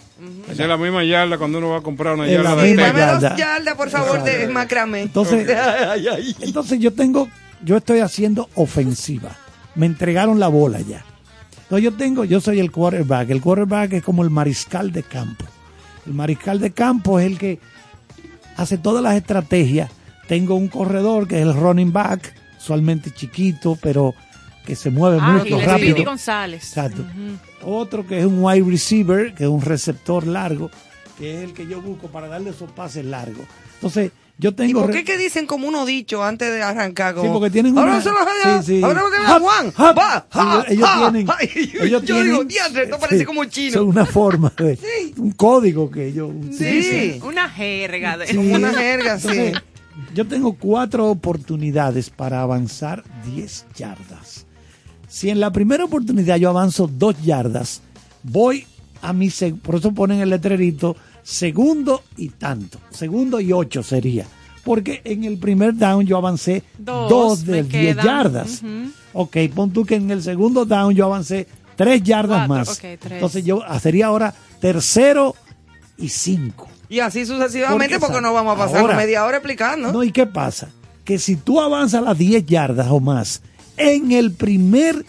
[0.50, 2.68] Esa es la misma yarda cuando uno va a comprar una Es yarda la de
[2.68, 3.28] misma dame yarda.
[3.30, 5.02] dos yardas, por favor, de macramé.
[5.02, 5.48] Entonces,
[6.40, 7.28] entonces yo tengo,
[7.64, 9.30] yo estoy haciendo ofensiva.
[9.74, 11.04] Me entregaron la bola ya.
[11.62, 13.30] Entonces yo tengo, yo soy el quarterback.
[13.30, 15.46] El quarterback es como el mariscal de campo.
[16.06, 17.58] El mariscal de campo es el que
[18.56, 19.90] hace todas las estrategias.
[20.28, 24.14] Tengo un corredor que es el running back, usualmente chiquito, pero
[24.64, 26.04] que se mueve Ah, muy Speedy rápido.
[26.04, 26.62] González.
[26.64, 27.04] Exacto.
[27.64, 30.70] Otro que es un wide receiver, que es un receptor largo,
[31.18, 33.46] que es el que yo busco para darle esos pases largos.
[33.74, 34.80] Entonces, yo ¿Y tengo...
[34.80, 37.14] por re- qué que dicen como uno dicho antes de arrancar?
[37.14, 38.00] Como, Sí, porque tienen Ahora una...
[38.02, 38.82] se los allá, sí, sí.
[38.82, 39.72] ahora se los Hop, Juan,
[40.68, 40.88] ellos,
[41.82, 42.24] ellos tienen...
[42.26, 43.74] Yo- digo, diantre, esto parece como chino.
[43.74, 44.78] Son una forma, de,
[45.18, 47.20] un código que ellos Sí.
[47.22, 48.26] Una jerga de...
[48.28, 48.36] Sí.
[48.36, 49.28] Como una jerga, sí.
[49.28, 49.62] Entonces,
[50.14, 54.46] yo tengo cuatro oportunidades para avanzar 10 yardas.
[55.12, 57.82] Si en la primera oportunidad yo avanzo dos yardas,
[58.22, 58.66] voy
[59.02, 59.28] a mi...
[59.62, 62.78] Por eso ponen el letrerito segundo y tanto.
[62.90, 64.24] Segundo y ocho sería.
[64.64, 68.06] Porque en el primer down yo avancé Dos, dos, de me 10 quedan.
[68.06, 68.62] yardas.
[68.62, 68.90] Ujú.
[69.12, 71.46] Ok, pon tú que en el segundo down yo avancé
[71.76, 72.68] tres yardas Cuatro, más.
[72.70, 73.12] ok, tres.
[73.12, 75.34] Entonces yo sería ahora tercero
[75.98, 76.68] y cinco.
[76.88, 79.92] Y así sucesivamente, Porque, porque no vamos a pasar ahora- media hora explicando.
[79.92, 80.70] No, ¿y qué pasa?
[81.04, 83.42] Que si tú avanzas las 10 yardas o más,
[83.76, 85.04] en el primer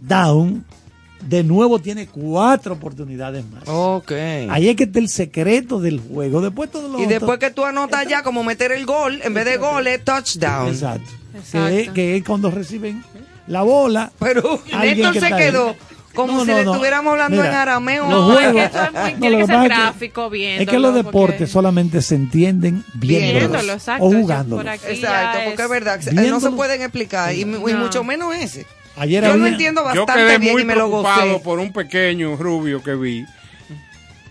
[0.00, 0.64] down,
[1.26, 3.64] de nuevo tiene cuatro oportunidades más.
[3.66, 4.12] Ok.
[4.50, 6.40] Ahí es que está el secreto del juego.
[6.40, 9.34] Después todo lo Y otro- después que tú anotas ya como meter el gol, en
[9.34, 10.68] vez de gol es touchdown.
[10.68, 11.10] Exacto.
[11.36, 11.68] Exacto.
[11.68, 13.02] Que, es- que es cuando reciben
[13.46, 14.12] la bola.
[14.18, 15.32] Pero Néstor que se ahí.
[16.18, 16.72] Como No, si no, le no.
[16.72, 18.02] estuviéramos hablando Mira, en arameo.
[18.10, 19.70] los No, es que juegos- esto es muy- No, tiene lo que ser pasa es
[19.70, 20.62] que- gráfico viéndolo.
[20.62, 24.04] Es que los porque- deportes solamente se entienden viéndolos Viéndolo, exacto.
[24.04, 24.74] o Yo jugándolos.
[24.86, 26.28] Exacto, porque es verdad, Viéndolo.
[26.30, 27.58] no se pueden explicar, y, y No.
[27.78, 28.66] mucho menos ese.
[28.96, 31.44] Ayer Yo lo había- entiendo Yo bastante quedé bien muy y me lo preocupado gocé.
[31.44, 33.24] por un pequeño rubio que vi,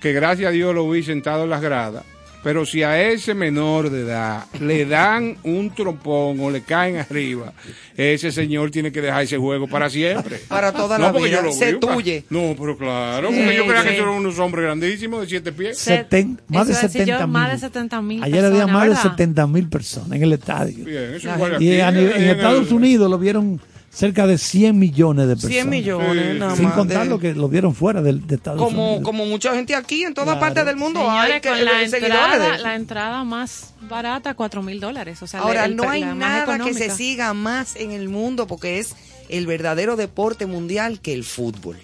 [0.02, 2.04] que gracias a Dios lo vi sentado en las gradas.
[2.43, 7.52] Pero si a ese menor de edad le dan un trompón o le caen arriba,
[7.97, 10.39] ese señor tiene que dejar ese juego para siempre.
[10.47, 12.23] Para toda No, la vida, yo lo se tuye.
[12.30, 13.89] No, pero claro, Sí, porque yo creía sí.
[13.89, 15.78] que eran unos hombres grandísimos de siete pies.
[15.86, 17.60] Seten- más de Eso iba a decir yo, 70 más de mil.
[17.60, 19.04] 70 mil Ayer había más de ¿verdad?
[19.04, 20.86] 70 mil personas en el estadio.
[20.86, 21.28] Bien, eso
[21.60, 23.60] Y a en el- Estados Unidos lo vieron
[23.98, 25.54] cerca de 100 millones de personas.
[25.54, 26.40] 100 millones, Sí.
[26.40, 26.74] nada Sin más.
[26.76, 29.04] contar de- lo que lo vieron fuera del- de, Estados como, Unidos.
[29.04, 30.40] como mucha gente aquí en todas Claro.
[30.40, 33.74] partes del mundo hay Señores, que, con la de seguidores de entrada, la entrada más
[33.90, 35.24] barata, cuatro mil dólares.
[35.24, 38.46] O sea, Ahora, el- no hay la nada que se siga más en el mundo
[38.46, 38.96] porque es
[39.30, 41.78] el verdadero deporte mundial que el fútbol.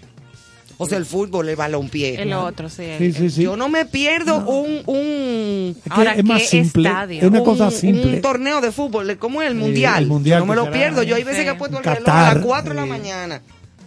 [0.77, 2.21] O sea, el fútbol, el balompié.
[2.21, 2.83] El otro, sí.
[2.83, 3.43] el- Sí, sí, sí.
[3.43, 6.89] Yo no me pierdo un, un, Es que Ahora, es más ¿qué simple.
[6.89, 7.21] estadio?
[7.21, 8.15] Es una un- cosa simple.
[8.15, 10.03] un torneo de fútbol, como el mundial.
[10.03, 11.03] el mundial Yo no me lo será pierdo.
[11.03, 11.45] Yo hay veces Sí.
[11.45, 13.41] que he puesto el reloj a las 4 de la mañana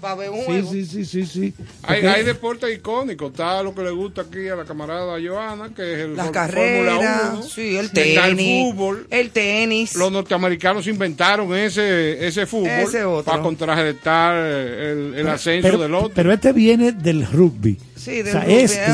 [0.06, 0.70] para ver un Sí, juego.
[0.72, 1.54] sí, sí, sí, sí.
[1.82, 3.30] Hay, hay deportes icónicos.
[3.32, 6.32] Está lo que le gusta aquí a la camarada Joana, que es el Las Fórmula
[6.32, 7.42] carreras, 1.
[7.42, 9.06] sí, el Está el tenis, fútbol.
[9.10, 9.96] el tenis.
[9.96, 13.30] Los norteamericanos inventaron ese, ese fútbol Ese otro.
[13.32, 16.12] para contrarrestar el, el ascenso pero, del otro.
[16.14, 17.78] pero este viene del rugby.
[17.96, 18.84] Sí, del o sea, rugby, este,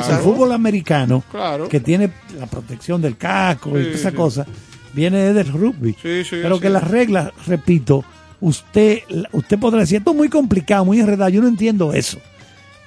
[0.00, 1.68] es el fútbol americano, Claro.
[1.68, 4.16] que tiene la protección del casco y toda esa sí.
[4.16, 4.46] cosa,
[4.94, 5.92] viene del rugby.
[6.00, 6.62] Sí, sí, pero sí.
[6.62, 8.04] que las reglas, repito,
[8.44, 9.00] usted,
[9.32, 12.20] usted podrá decir, esto es muy complicado, muy enredado, yo no entiendo eso.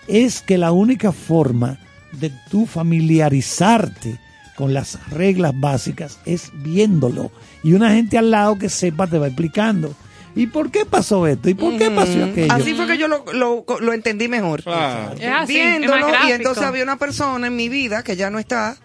[0.08, 1.80] Es que la única forma
[2.14, 4.20] de tú familiarizarte
[4.56, 7.32] con las reglas básicas es viéndolo.
[7.64, 9.94] Y una gente al lado que sepa te va explicando.
[10.36, 11.50] ¿Y por qué pasó esto?
[11.50, 12.54] ¿Y por qué pasó aquello?
[12.54, 14.62] Así fue que yo lo, lo, lo entendí mejor.
[14.62, 15.16] Claro.
[15.20, 18.78] Es así, Viéndolo, y entonces había una persona en mi vida que ya no está,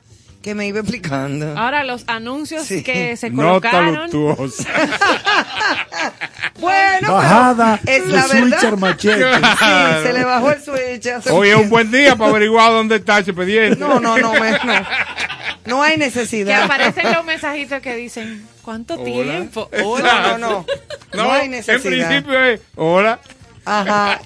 [0.43, 1.57] que me iba explicando.
[1.59, 2.83] Ahora, los anuncios Sí.
[2.83, 4.11] que se Nota colocaron.
[4.11, 4.69] luctuosa.
[6.59, 8.79] Bueno, Bajada es la switcher verdad.
[8.79, 9.25] machete.
[9.35, 11.07] Sí, se le bajó el switch.
[11.09, 11.63] hace Hoy es tiempo.
[11.65, 13.77] un buen día para averiguar dónde está ese expediente.
[13.79, 14.87] No, no, no, me- no.
[15.65, 16.65] No hay Que necesidad.
[16.65, 19.05] aparecen los mensajitos que dicen, ¿cuánto Hola.
[19.05, 19.71] tiempo?
[19.73, 20.67] No, no, no.
[21.15, 22.09] No, hay en necesidad.
[22.09, 23.19] principio es, hola.
[23.65, 24.21] Ajá.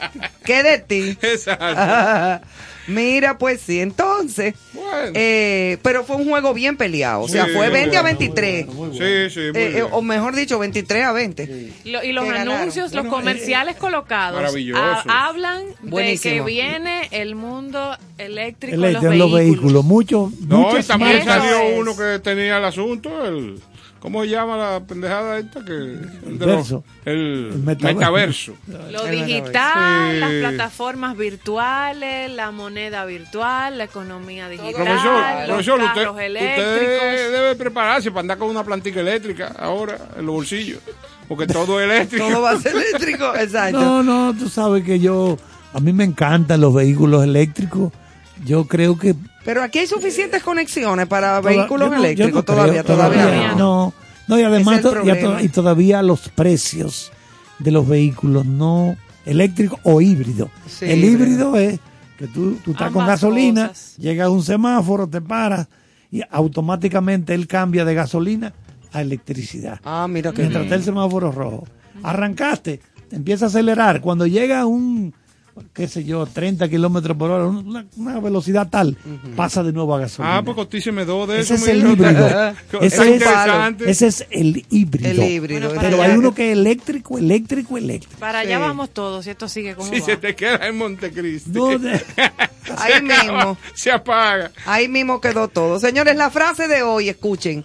[0.44, 1.18] ¿Qué de ti?
[1.22, 2.46] Exacto.
[2.86, 4.54] Mira, pues sí, entonces.
[4.72, 5.10] Bueno.
[5.14, 7.22] eh, pero fue un juego bien peleado.
[7.22, 8.66] O sea, Sí, fue 20 a bueno, 23.
[8.66, 9.86] Sí, sí, muy Eh, eh, bien.
[9.90, 11.72] o mejor dicho, 23 a 20.
[11.86, 17.96] Lo- y los anuncios, los Bueno, comerciales colocados ha- hablan de que viene el mundo
[18.18, 19.18] eléctrico, El- los vehículos.
[19.18, 19.84] los vehículos.
[19.84, 21.78] Muchos, No, y muchas también salió es.
[21.78, 23.58] uno que tenía el asunto, el...
[24.00, 25.64] ¿Cómo se llama la pendejada esta?
[25.64, 26.84] Que, el, de verso.
[27.04, 27.94] los- el El metaverso.
[27.98, 28.54] metaverso.
[28.92, 30.20] Lo digital, Sí.
[30.20, 36.26] las plataformas virtuales, la moneda virtual, la economía digital, Profesor, los profesor usted, carros usted
[36.26, 37.32] eléctricos.
[37.32, 40.78] debe prepararse para andar con una plantica eléctrica ahora en los bolsillos,
[41.26, 42.28] porque todo es eléctrico.
[42.28, 43.34] Todo va a ser eléctrico.
[43.40, 43.80] Exacto.
[43.80, 45.36] No, no, tú sabes que yo,
[45.72, 47.92] a mí me encantan los vehículos eléctricos.
[48.44, 49.14] Yo creo que
[49.46, 52.82] Pero aquí hay suficientes conexiones para Toda- vehículos yo no- yo eléctricos no creo, todavía,
[52.84, 53.56] todavía, no.
[53.56, 53.94] no.
[54.28, 57.12] No, y además to- y, to- todavía los precios
[57.60, 60.50] de los vehículos no eléctricos o híbridos.
[60.68, 61.78] Sí, el híbrido es
[62.18, 63.96] que tú, tú estás con gasolina, cosas.
[63.98, 65.68] llegas a un semáforo, te paras
[66.10, 68.52] y automáticamente él cambia de gasolina
[68.92, 69.80] a electricidad.
[69.84, 71.66] Ah, mira que Mientras está el semáforo rojo.
[72.02, 74.00] Arrancaste, te empieza a acelerar.
[74.00, 75.14] Cuando llega a un,
[75.72, 78.96] qué sé yo, 30 kilómetros por hora, una, una velocidad tal,
[79.36, 80.38] pasa de nuevo a gasolina.
[80.38, 81.64] Ah, pues costíceme dos de Ese eso.
[81.64, 82.26] es el híbrido.
[82.80, 83.90] Ese es, interesante.
[83.90, 85.10] ese es el híbrido.
[85.10, 85.68] El híbrido.
[85.68, 88.18] Bueno, Pero para hay allá- uno que es eléctrico, eléctrico, eléctrico.
[88.18, 88.46] Para Sí.
[88.48, 90.06] allá vamos todos, si esto sigue como Si va.
[90.06, 91.50] se te queda en Montecristi.
[91.50, 92.00] No, de-
[92.78, 93.58] Ahí acaba, mismo.
[93.74, 94.50] Se apaga.
[94.66, 95.78] Ahí mismo quedó todo.
[95.80, 97.64] Señores, la frase de hoy, escuchen.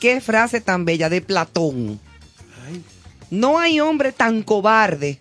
[0.00, 1.98] Qué frase tan bella de Platón.
[3.30, 5.18] No hay hombre tan cobarde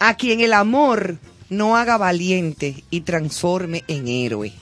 [0.00, 1.16] a quien el amor
[1.48, 4.52] no haga valiente y transforme en héroe.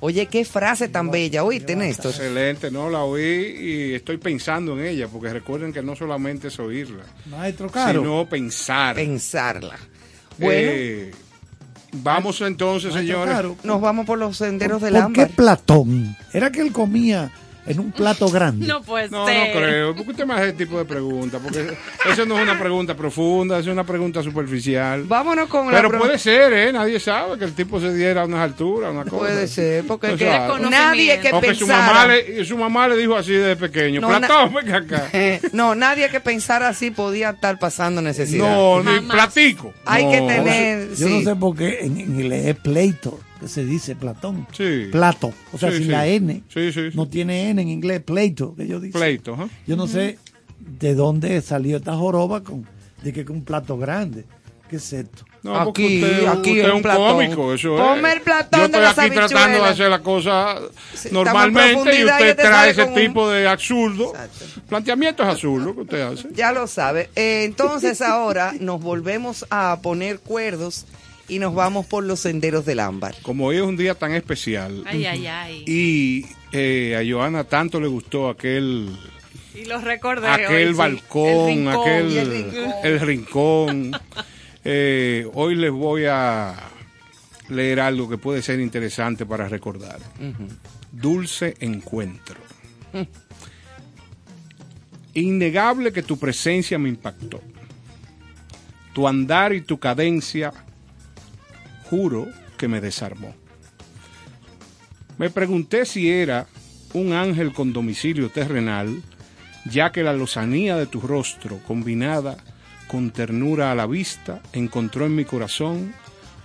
[0.00, 1.42] Oye, qué frase tan bella.
[1.42, 2.12] Oíste, Néstor.
[2.12, 6.58] Excelente, no la oí y estoy pensando en ella, porque recuerden que no solamente es
[6.60, 8.00] oírla, Maestro Caro.
[8.02, 8.94] sino pensar.
[8.94, 9.76] Pensarla.
[10.38, 11.10] Bueno, Eh,
[11.94, 13.34] vamos entonces, Maestro señores.
[13.34, 15.36] Caro, nos vamos por los senderos del ¿Por qué ámbar.
[15.36, 16.16] Platón?
[16.32, 17.32] ¿Era que él comía
[17.68, 18.66] en un plato grande?
[18.68, 19.48] No puede No, ser.
[19.54, 19.94] no creo.
[19.94, 21.40] ¿Por qué usted me hace ese tipo de preguntas?
[21.42, 21.74] Porque
[22.10, 25.04] eso no es una pregunta profunda, es una pregunta superficial.
[25.04, 26.72] Vámonos con la Pero puede ser, ¿eh?
[26.72, 29.16] Nadie sabe que el tipo se diera a unas alturas, una cosa.
[29.16, 30.26] Puede ser, porque que
[30.70, 31.86] nadie que o que su pensara.
[31.92, 34.00] mamá, le, su mamá le dijo así desde pequeño.
[34.00, 35.08] No, Platón, ven acá.
[35.12, 38.48] Eh, no, nadie que pensara así podía estar pasando necesidad.
[38.48, 39.72] No, ni platico.
[39.84, 40.10] Hay No.
[40.10, 40.88] que tener.
[40.90, 41.18] Yo sí.
[41.24, 44.46] no sé por qué en en inglés es pleito, que se dice Platón.
[44.52, 44.88] Sí.
[44.90, 45.32] Plato.
[45.52, 45.90] O sea, Sí, sin sí.
[45.92, 46.42] la N.
[46.48, 46.96] Sí, sí, sí.
[46.96, 48.98] No tiene N en inglés, pleito, que yo digo.
[48.98, 49.36] Pleito.
[49.66, 50.18] Yo no sé
[50.60, 52.66] de dónde salió esta joroba con
[53.02, 54.24] de que con un plato grande.
[54.68, 55.24] ¿Qué es esto?
[55.42, 57.14] No, Aquí, usted, aquí usted es es un Platón.
[57.14, 58.16] cómico, eso Ponme es.
[58.16, 60.56] el Platón Yo de estoy las aquí tratando de hacer la cosa
[60.92, 64.08] Sí, normalmente y usted trae ese un- tipo de absurdo.
[64.14, 64.44] Exacto.
[64.68, 66.28] Planteamientos absurdos que usted hace.
[66.34, 67.08] Ya lo sabe.
[67.16, 70.84] Eh, entonces ahora nos volvemos a poner cuerdos
[71.28, 73.14] y nos vamos por los senderos del ámbar.
[73.22, 75.64] Como hoy es un día tan especial Ay, ay, ay.
[75.66, 78.88] y eh, a Joana tanto le gustó aquel
[79.54, 80.28] Y los recordé.
[80.28, 80.78] aquel hoy, sí.
[80.78, 81.80] balcón, El rincón.
[81.80, 82.72] aquel el rincón.
[82.84, 83.90] el rincón.
[84.70, 86.54] Eh, hoy les voy a
[87.48, 89.98] leer algo que puede ser interesante para recordar.
[90.92, 92.36] Dulce encuentro.
[95.14, 97.40] Innegable que tu presencia me impactó.
[98.92, 100.52] Tu andar y tu cadencia,
[101.88, 103.34] juro que me desarmó.
[105.16, 106.46] Me pregunté si era
[106.92, 109.02] un ángel con domicilio terrenal,
[109.64, 112.36] ya que la lozanía de tu rostro, combinada
[112.86, 115.94] con ternura a la vista, encontró en mi corazón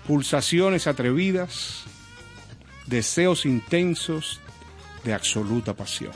[0.07, 1.83] pulsaciones atrevidas,
[2.87, 4.41] deseos intensos
[5.03, 6.11] de absoluta pasión.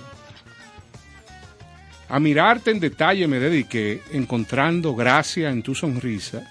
[2.09, 6.47] A mirarte en detalle me dediqué, encontrando gracia en tu sonrisa,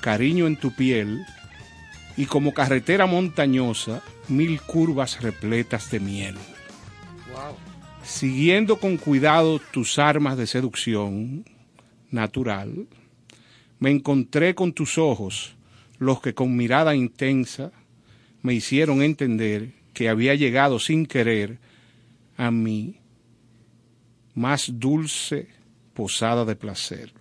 [0.00, 1.24] cariño en tu piel
[2.16, 6.34] y como carretera montañosa, mil curvas repletas de miel.
[8.02, 11.44] Siguiendo con cuidado tus armas de seducción
[12.10, 12.86] natural,
[13.78, 15.56] me encontré con tus ojos,
[15.98, 17.72] los que con mirada intensa
[18.42, 21.58] me hicieron entender que había llegado sin querer
[22.36, 23.00] a mi
[24.34, 25.48] más dulce
[25.94, 27.12] posada de placer.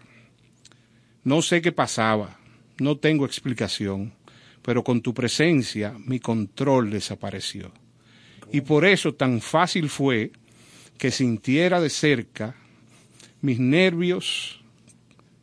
[1.24, 2.38] No sé qué pasaba,
[2.78, 4.14] no tengo explicación,
[4.66, 7.72] pero con tu presencia mi control desapareció.
[8.52, 10.32] Y por eso tan fácil fue
[10.98, 12.56] que sintiera de cerca
[13.42, 14.64] mis nervios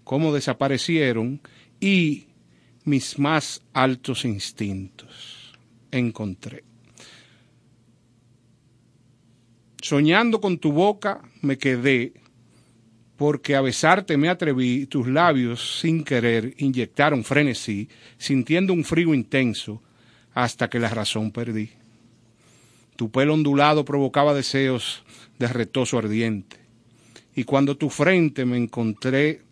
[0.03, 1.41] cómo desaparecieron
[1.79, 2.27] y
[2.85, 5.57] mis más altos instintos
[5.93, 6.65] encontré.
[9.81, 12.15] Soñando con tu boca me quedé,
[13.23, 19.81] porque a besarte me atreví, tus labios sin querer inyectaron frenesí, sintiendo un frío intenso,
[20.35, 21.71] hasta que la razón perdí.
[22.97, 25.05] Tu pelo ondulado provocaba deseos
[25.39, 26.57] de retoso ardiente,
[27.37, 29.43] y cuando tu frente me encontré,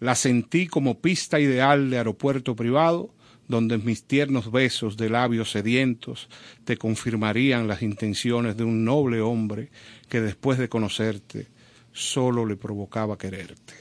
[0.00, 3.14] la sentí como pista ideal de aeropuerto privado,
[3.46, 6.28] donde mis tiernos besos de labios sedientos
[6.64, 9.70] te confirmarían las intenciones de un noble hombre
[10.08, 11.51] que después de conocerte
[11.92, 13.74] solo le provocaba quererte.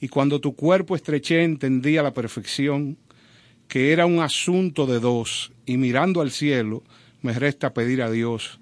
[0.00, 2.98] Y cuando tu cuerpo estreché entendí a la perfección
[3.66, 6.82] que era un asunto de dos y mirando al cielo
[7.20, 8.60] me resta pedir a Dios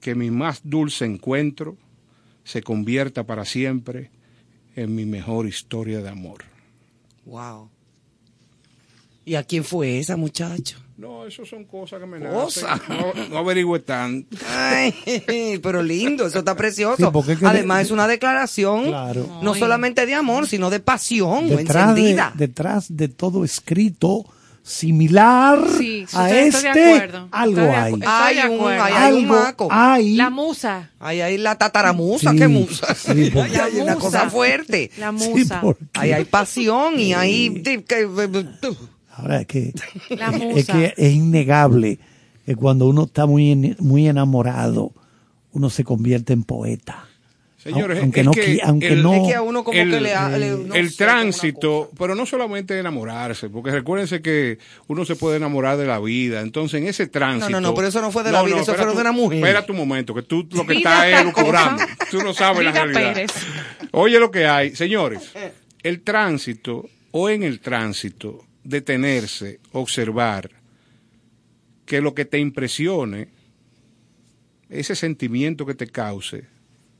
[0.00, 1.76] que mi más dulce encuentro
[2.44, 4.10] se convierta para siempre
[4.74, 6.44] en mi mejor historia de amor.
[7.26, 7.70] Wow.
[9.24, 10.78] ¿Y a quién fue esa, muchacho?
[11.00, 12.76] No, eso son cosas que me Cosa.
[12.76, 12.96] nacen.
[13.16, 14.36] No, no averigüe tanto.
[14.48, 14.94] Ay,
[15.62, 17.10] pero lindo, eso está precioso.
[17.10, 19.26] porque es que Además de- es una declaración Claro.
[19.42, 22.32] no solamente de amor, sino de pasión detrás de, encendida.
[22.36, 24.26] detrás de todo escrito
[24.62, 27.28] similar Sí, sí, a estoy de este, acuerdo.
[27.32, 27.94] algo hay.
[28.06, 29.68] Hay un, hay, hay un maco.
[29.70, 30.16] hay.
[30.16, 30.90] La musa.
[31.00, 32.94] Ahí hay la tataramusa, Sí, qué musa.
[32.94, 34.06] sí, Ahí porque- hay una La musa.
[34.06, 34.90] cosa fuerte.
[34.98, 35.60] La Sí, musa.
[35.62, 37.62] porque- Ahí hay pasión y ahí...
[39.20, 39.72] Ahora es que,
[40.10, 40.72] La es musa.
[40.72, 41.98] que es innegable
[42.46, 44.92] que cuando uno está muy, en- muy enamorado,
[45.52, 47.06] uno se convierte en poeta.
[47.58, 50.00] Señores, aunque es no, que aunque el- no, Es que a uno como el- que
[50.00, 50.14] le...
[50.14, 54.56] ha- le- no el sé, como una tránsito, pero no solamente enamorarse, porque recuérdense que
[54.88, 56.40] uno se puede enamorar de la vida.
[56.40, 57.50] Entonces, en ese tránsito.
[57.50, 59.40] No, no, no, pero eso no fue de la vida, eso fue de una mujer.
[59.40, 61.82] Espera tu momento, que tú lo que estás es lucubrando.
[62.10, 63.12] Tú no sabes la realidad.
[63.12, 63.30] Pérez.
[63.92, 64.74] Oye lo que hay.
[64.74, 65.30] Señores,
[65.82, 70.50] el tránsito o en el tránsito, detenerse, observar,
[71.86, 73.28] que lo que te impresione,
[74.68, 76.44] ese sentimiento que te cause,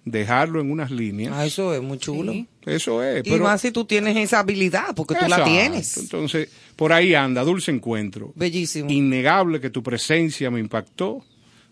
[0.04, 1.32] dejarlo en unas líneas.
[1.36, 2.32] Ah, eso es muy chulo.
[2.32, 2.48] Sí.
[2.66, 3.24] Eso es.
[3.24, 5.96] Y pero- más si tú tienes esa habilidad, porque tú la tienes.
[5.98, 8.32] Entonces, por ahí anda, dulce encuentro.
[8.34, 8.90] Bellísimo.
[8.90, 11.24] Innegable que tu presencia me impactó,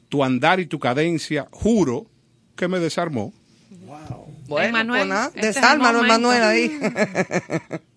[0.09, 2.07] tu andar y tu cadencia, juro
[2.55, 3.33] que me desarmó.
[4.47, 6.33] Bueno, Emanuel, pues nada, este es el desálmalo, momento.
[6.33, 6.79] Emanuel, ahí.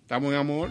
[0.02, 0.70] Estamos en amor.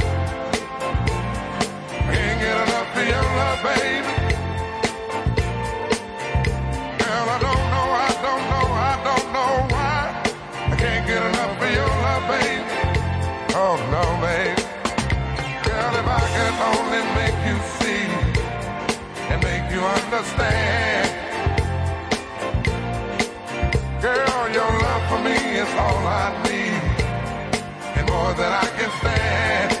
[2.13, 4.13] can't get enough of your love, baby.
[6.99, 9.99] Girl, I don't know, I don't know, I don't know why.
[10.73, 12.71] I can't get enough of your love, baby.
[13.63, 14.63] Oh no, baby.
[15.65, 18.05] Girl, if I could only make you see
[19.31, 21.07] and make you understand.
[24.01, 26.81] Girl, your love for me is all I need,
[27.97, 29.80] and more than I can stand.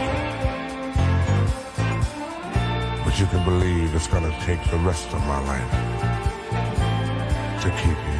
[0.00, 0.10] you.
[3.04, 5.70] But you can believe it's gonna take the rest of my life
[7.62, 8.19] to keep you.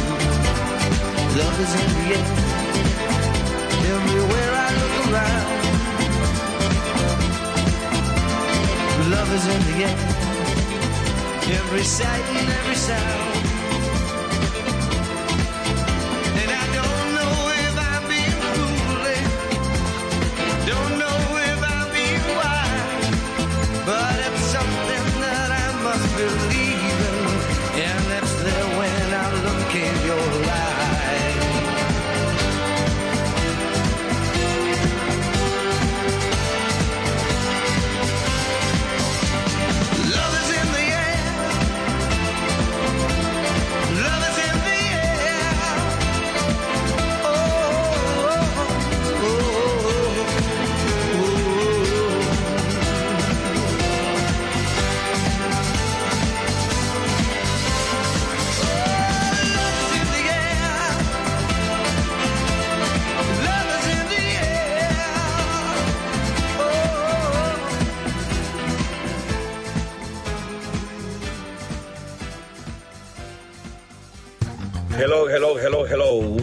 [1.41, 2.27] Love is in the air,
[3.95, 5.47] everywhere I look around.
[9.15, 9.97] Love is in the air,
[11.59, 13.33] every sight and every sound.
[16.41, 17.35] And I don't know
[17.65, 18.05] if I'm
[18.53, 19.31] foolish,
[20.71, 21.19] don't know
[21.49, 21.89] if I'm
[22.39, 23.09] wise,
[23.89, 26.60] but it's something that I must believe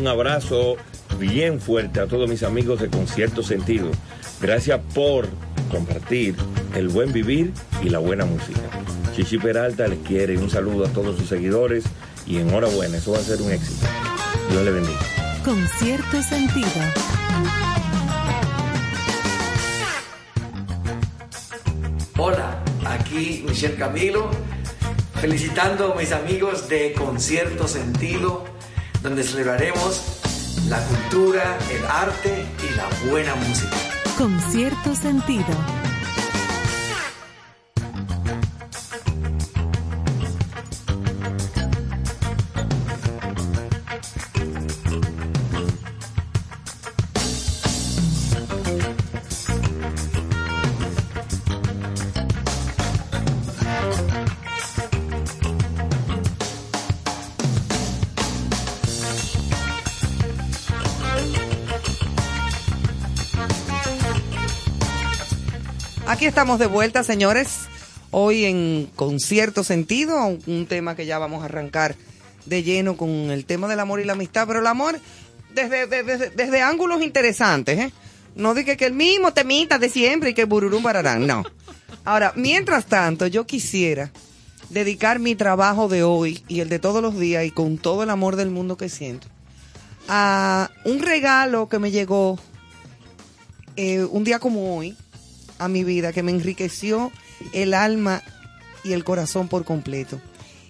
[0.09, 0.77] abrazo
[1.19, 3.91] bien fuerte a todos mis amigos de Concierto Sentido.
[4.41, 5.29] Gracias por
[5.71, 6.35] compartir
[6.75, 7.53] el buen vivir
[7.83, 8.61] y la buena música.
[9.15, 11.85] Chichi Peralta les quiere un saludo a todos sus seguidores
[12.27, 13.87] y enhorabuena, eso va a ser un éxito.
[14.51, 14.99] Dios le bendiga.
[15.45, 16.69] Con cierto sentido.
[22.17, 24.29] Hola, aquí Michelle Camilo,
[25.21, 28.45] felicitando a mis amigos de Concierto Sentido,
[29.03, 30.03] donde celebraremos
[30.69, 33.77] la cultura, el arte y la buena música.
[34.17, 35.88] Con cierto sentido.
[66.19, 67.69] Aquí estamos de vuelta, señores.
[68.11, 71.95] Hoy en con cierto sentido, un, tema que ya vamos a arrancar
[72.45, 74.99] de lleno con el tema del amor y la amistad, pero el amor
[75.55, 77.93] desde, desde, desde ángulos interesantes, ¿eh?
[78.35, 81.45] No dije que el mismo temita de siempre y que bururum bararán, no.
[82.05, 84.11] Ahora, mientras tanto, yo quisiera
[84.71, 88.11] dedicar mi trabajo de hoy y el de todos los días y con todo el
[88.11, 89.29] amor del mundo que siento
[90.09, 92.41] a un regalo que me llegó
[93.77, 94.97] eh, un día como hoy
[95.59, 97.13] a mi vida que me enriqueció
[97.53, 98.23] el alma
[98.85, 100.21] y el corazón por completo.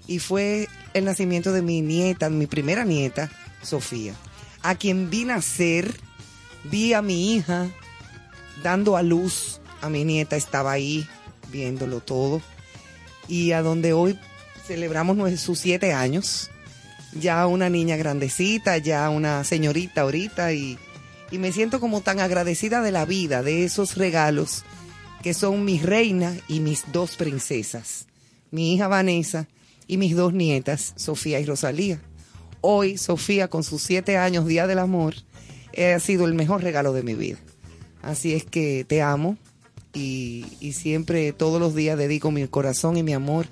[0.06, 3.30] Y fue el nacimiento de mi nieta, mi primera nieta,
[3.62, 4.14] Sofía,
[4.62, 5.92] a quien vi nacer,
[6.64, 7.68] vi a mi hija
[8.62, 11.06] dando a luz a mi nieta, estaba ahí
[11.50, 12.40] viéndolo todo.
[13.26, 14.18] Y a donde hoy
[14.66, 16.50] celebramos sus siete años,
[17.12, 20.78] ya una niña grandecita, ya una señorita ahorita y,
[21.30, 24.64] y me siento como tan agradecida de la vida, de esos regalos
[25.28, 28.06] que son mi reina y mis dos princesas,
[28.50, 29.46] mi hija Vanessa
[29.86, 32.00] y mis dos nietas, Sofía y Rosalía.
[32.62, 35.16] Hoy, Sofía, con sus siete años, Día del Amor,
[35.74, 37.36] eh, ha sido el mejor regalo de mi vida.
[38.00, 39.36] Así es que te amo
[39.92, 43.48] y, y siempre, todos los días, dedico mi corazón y mi amor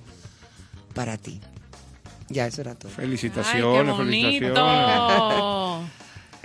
[0.95, 1.43] para ti.
[2.31, 2.91] Ya, eso era todo.
[2.91, 4.55] Felicitaciones, Ay, qué bonito.
[4.55, 5.91] felicitaciones.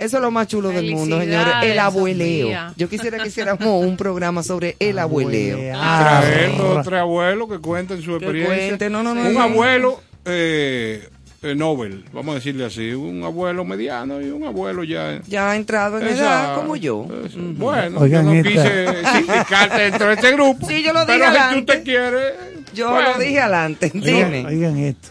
[0.02, 1.54] Eso es lo más chulo del mundo, señores.
[1.62, 2.46] El abueleo.
[2.46, 2.72] Sofía.
[2.76, 5.58] Yo quisiera que hiciéramos un programa sobre el abueleo.
[5.58, 8.56] Traer dos, tres abuelos que cuenten su Que experiencia.
[8.68, 11.08] cuenten, no, no, no, un abuelo eh,
[11.42, 15.20] eh, Nobel, vamos a decirle así, un abuelo mediano y un abuelo ya.
[15.26, 17.06] Ya ha entrado en Esa- edad como yo.
[17.26, 20.68] esa- Bueno, Oigan, yo no esta- quise significarte dentro de este grupo.
[20.68, 21.76] Sí, yo lo dije Pero si tú adelante.
[21.76, 22.32] te quieres.
[22.74, 23.08] Yo bueno.
[23.12, 23.90] lo dije adelante.
[23.94, 24.46] Oigan, Dime.
[24.46, 25.08] oigan esto.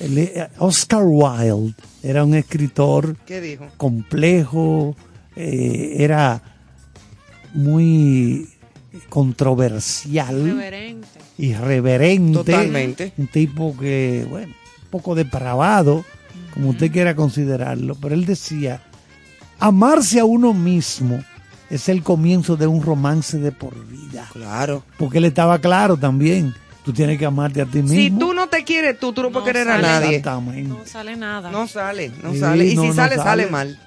[0.00, 3.66] Eh, Oscar Wilde era un escritor ¿Qué dijo?
[3.76, 4.96] complejo,
[5.36, 6.42] eh, era
[7.52, 8.48] muy
[9.08, 11.06] controversial, Reverente.
[11.38, 12.32] irreverente.
[12.38, 13.12] Totalmente.
[13.18, 16.04] Un tipo que, bueno, un poco depravado,
[16.54, 18.82] como usted quiera considerarlo, pero él decía,
[19.58, 21.22] amarse a uno mismo
[21.68, 24.28] es el comienzo de un romance de por vida.
[24.32, 24.82] Claro.
[24.98, 26.54] Porque él estaba claro también,
[26.84, 27.96] tú tienes que amarte a ti mismo.
[27.96, 30.16] Si tú no te quieres tú, tú no, puedes querer a nadie.
[30.16, 30.68] Exactamente.
[30.68, 31.50] No sale nada.
[31.50, 32.66] No sale, no Sí, sale.
[32.66, 33.46] Y no, si no sale, sale, sale.
[33.48, 33.80] mal.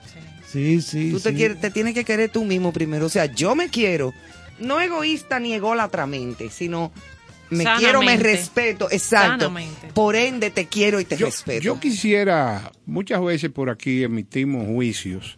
[0.48, 1.12] Sí, sí.
[1.12, 3.08] Tú te, quieres, te tienes que querer tú mismo primero.
[3.08, 4.14] O sea, yo me quiero,
[4.60, 6.92] no egoísta ni ególatramente, sino
[7.50, 8.88] me quiero, me respeto.
[8.92, 9.46] Exacto.
[9.46, 9.88] Sanamente.
[9.94, 11.64] Por ende, te quiero y te Yo, respeto.
[11.64, 15.38] yo quisiera, muchas veces por aquí emitimos juicios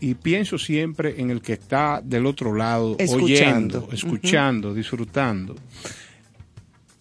[0.00, 3.78] y pienso siempre en el que está del otro lado, Escuchando.
[3.80, 5.54] oyendo, escuchando, disfrutando.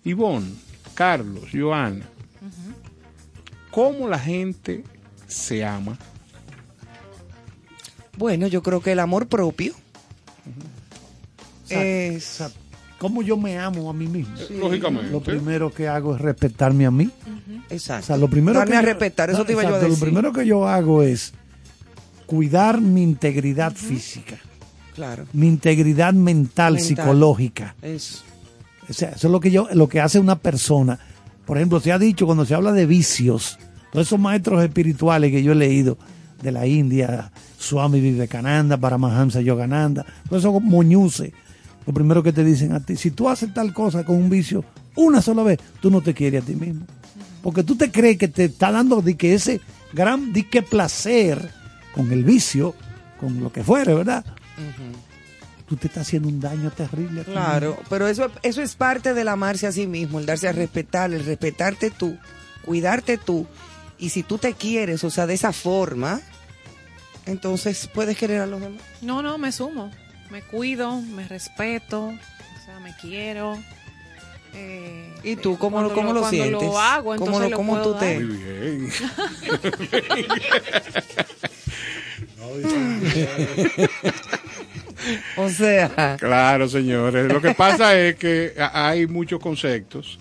[0.04, 0.54] Ivonne,
[0.94, 2.06] Carlos, Joana,
[3.70, 4.84] ¿cómo la gente
[5.28, 5.98] se ama?
[8.18, 9.74] Bueno, yo creo que el amor propio
[11.66, 12.26] O sea, es...
[12.42, 12.52] o sea,
[12.98, 14.36] ¿Cómo yo me amo a mí mismo?
[14.60, 15.10] Lógicamente.
[15.10, 17.10] Lo primero que hago es respetarme a mí.
[17.72, 18.04] Exacto.
[18.04, 19.90] O sea, lo primero Darme que a yo- respetar, eso te iba yo a Exacto,
[19.90, 20.00] decir.
[20.00, 21.34] Lo primero que yo hago es
[22.28, 24.38] cuidar mi integridad física,
[24.94, 25.26] Claro.
[25.34, 26.80] mi integridad mental, Mental.
[26.80, 27.76] psicológica.
[27.82, 28.24] Es,
[28.92, 31.00] O sea, eso es lo que yo, lo que hace una persona.
[31.46, 33.58] Por ejemplo, se ha dicho cuando se habla de vicios,
[33.92, 35.98] todos esos maestros espirituales que yo he leído
[36.42, 41.32] de la India, Swami Vivekananda, Paramahansa Yogananda, todos esos moñuces,
[41.88, 44.66] lo primero que te dicen a ti, si tú haces tal cosa con un vicio
[44.96, 46.86] una sola vez, tú no te quieres a ti mismo.
[47.42, 49.62] Porque tú te crees que te está dando de que ese
[49.94, 51.50] gran dique placer
[51.96, 52.76] con el vicio,
[53.22, 54.26] con lo que fuere, ¿verdad?
[55.72, 57.24] Tú te estás haciendo un daño terrible.
[57.24, 61.14] claro, pero eso, eso es parte del amarse a sí mismo, el darse a respetar,
[61.14, 62.18] el respetarte tú,
[62.66, 63.48] cuidarte tú.
[63.98, 66.20] Y si tú te quieres, o sea, de esa forma,
[67.26, 68.82] entonces puedes querer a los demás.
[69.02, 69.90] No, no, me sumo.
[70.30, 73.58] Me cuido, me respeto, o sea, me quiero.
[74.54, 76.68] Eh, ¿Y tú eh, cómo, cuando cómo lo, cuando sientes?
[76.68, 78.14] lo hago, ¿Cómo, entonces lo- lo cómo puedo tú te...?
[78.16, 78.24] dar.
[78.24, 78.92] Muy bien.
[85.38, 87.32] O sea, Claro, señores.
[87.32, 90.20] Lo que pasa es que hay muchos conceptos,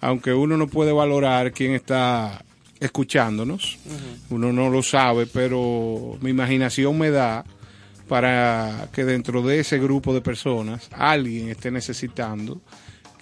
[0.00, 2.44] aunque uno no puede valorar quién está
[2.80, 3.78] escuchándonos,
[4.30, 7.44] uno no lo sabe, pero mi imaginación me da
[8.08, 12.60] para que dentro de ese grupo de personas alguien esté necesitando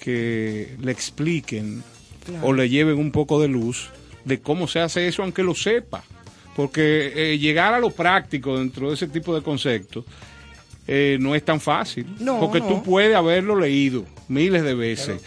[0.01, 1.83] que le expliquen
[2.43, 3.91] o le lleven un poco de luz
[4.25, 6.05] de cómo se hace eso, aunque lo sepa.
[6.55, 10.05] Porque eh, llegar a lo práctico dentro de ese tipo de conceptos
[10.91, 12.07] eh, no es tan fácil.
[12.19, 12.67] No, porque no.
[12.67, 15.23] tú puedes haberlo leído miles de veces.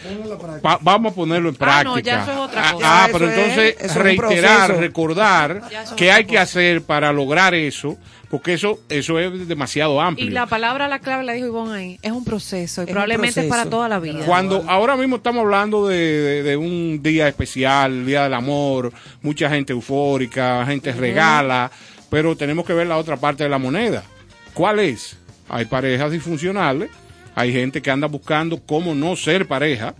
[0.60, 1.90] Pa- vamos a ponerlo en Ah, práctica.
[1.90, 3.04] no, ya eso es otra Ah, cosa.
[3.04, 5.62] ah, pero entonces es reiterar, recordar
[5.96, 7.96] qué hay que hacer para lograr eso,
[8.30, 10.26] porque eso eso es demasiado amplio.
[10.26, 13.40] Y la palabra, la clave la dijo Ivonne ahí, es un proceso y Es probablemente
[13.40, 14.24] es para toda la vida.
[14.24, 18.92] Cuando ahora mismo estamos hablando de, de- de un día especial, el Día del Amor,
[19.20, 21.70] mucha gente eufórica, gente regala,
[22.10, 24.02] pero tenemos que ver la otra parte de la moneda.
[24.54, 25.16] ¿Cuál es?
[25.52, 26.88] Hay parejas disfuncionales,
[27.34, 29.94] hay gente que anda buscando cómo no ser pareja.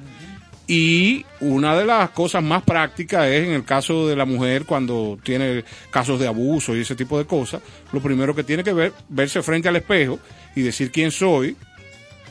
[0.67, 5.19] Y una de las cosas más prácticas es en el caso de la mujer cuando
[5.23, 7.61] tiene casos de abuso y ese tipo de cosas,
[7.93, 10.19] lo primero que tiene que ver, verse frente al espejo
[10.57, 11.55] y decir quién soy,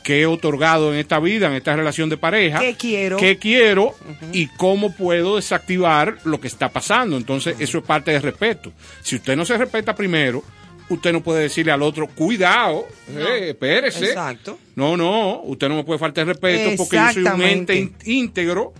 [0.02, 3.18] qué he otorgado en esta vida, en esta relación de pareja, ¿Qué quiero?
[3.18, 3.94] qué quiero
[4.32, 7.16] y cómo puedo desactivar lo que está pasando.
[7.16, 8.72] Entonces, eso es parte del respeto.
[9.02, 10.42] Si usted no se respeta primero,
[10.88, 14.06] usted no puede decirle al otro, cuidado, eh, espérese.
[14.06, 14.58] Exacto.
[14.76, 18.72] No, no, usted no me puede faltar el respeto porque yo soy un ente íntegro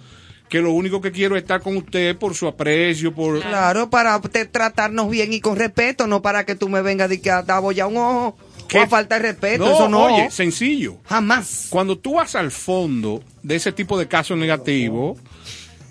[0.48, 3.40] que lo único que quiero es estar con usted por su aprecio, por...
[3.40, 7.22] Claro, para te- tratarnos bien y con respeto, no para que tú me vengas de
[7.22, 8.36] que dar ya un ojo
[8.68, 8.78] ¿Qué?
[8.78, 9.64] o a falta de respeto.
[9.64, 10.04] No, eso no.
[10.04, 10.98] oye, sencillo.
[11.06, 11.68] Jamás.
[11.70, 15.18] Cuando tú vas al fondo de ese tipo de casos negativos,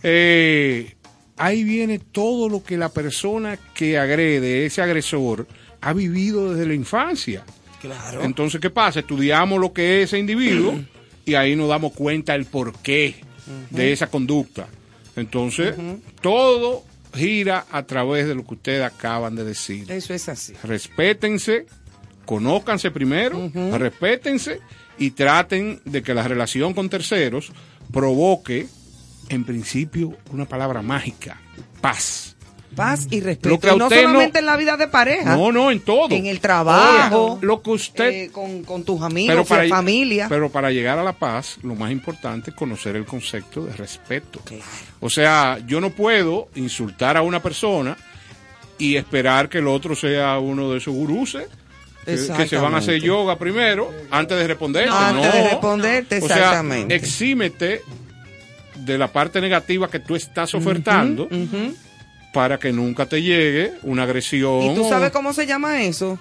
[0.04, 0.94] eh,
[1.38, 5.48] ahí viene todo lo que la persona que agrede, ese agresor,
[5.82, 7.44] ha vivido desde la infancia.
[7.82, 8.24] Claro.
[8.24, 9.00] Entonces, ¿qué pasa?
[9.00, 10.80] Estudiamos lo que es ese individuo
[11.26, 13.16] y ahí nos damos cuenta el porqué
[13.70, 14.68] de esa conducta.
[15.16, 15.76] Entonces,
[16.22, 19.92] todo gira a través de lo que ustedes acaban de decir.
[19.92, 20.54] Eso es así.
[20.64, 21.66] Respétense,
[22.26, 24.60] conózcanse primero, respétense
[24.98, 27.52] y traten de que la relación con terceros
[27.92, 28.68] provoque,
[29.30, 31.40] en principio, una palabra mágica,
[31.82, 32.38] paz.
[32.76, 33.60] Paz y Lo respeto.
[33.60, 35.36] que Y no solamente en la vida de pareja.
[35.36, 36.16] No, no, en todo.
[36.16, 37.38] En el trabajo.
[37.42, 40.28] Lo que usted eh, con, con tus amigos, para, familia.
[40.30, 44.40] Pero para llegar a la paz, lo más importante es conocer el concepto de respeto.
[45.00, 47.98] O sea, yo no puedo insultar a una persona
[48.78, 51.48] y esperar que el otro sea uno de esos guruses.
[52.06, 54.90] Que, se van a hacer yoga primero antes de responderte.
[54.90, 55.32] No, antes No.
[55.34, 56.96] de responderte, O sea, exactamente.
[56.96, 57.84] exímete
[58.76, 61.76] de la parte negativa que tú estás ofertando Ujú.
[62.34, 64.62] Para que nunca te llegue una agresión.
[64.64, 66.18] ¿Y tú o- sabes cómo se llama eso?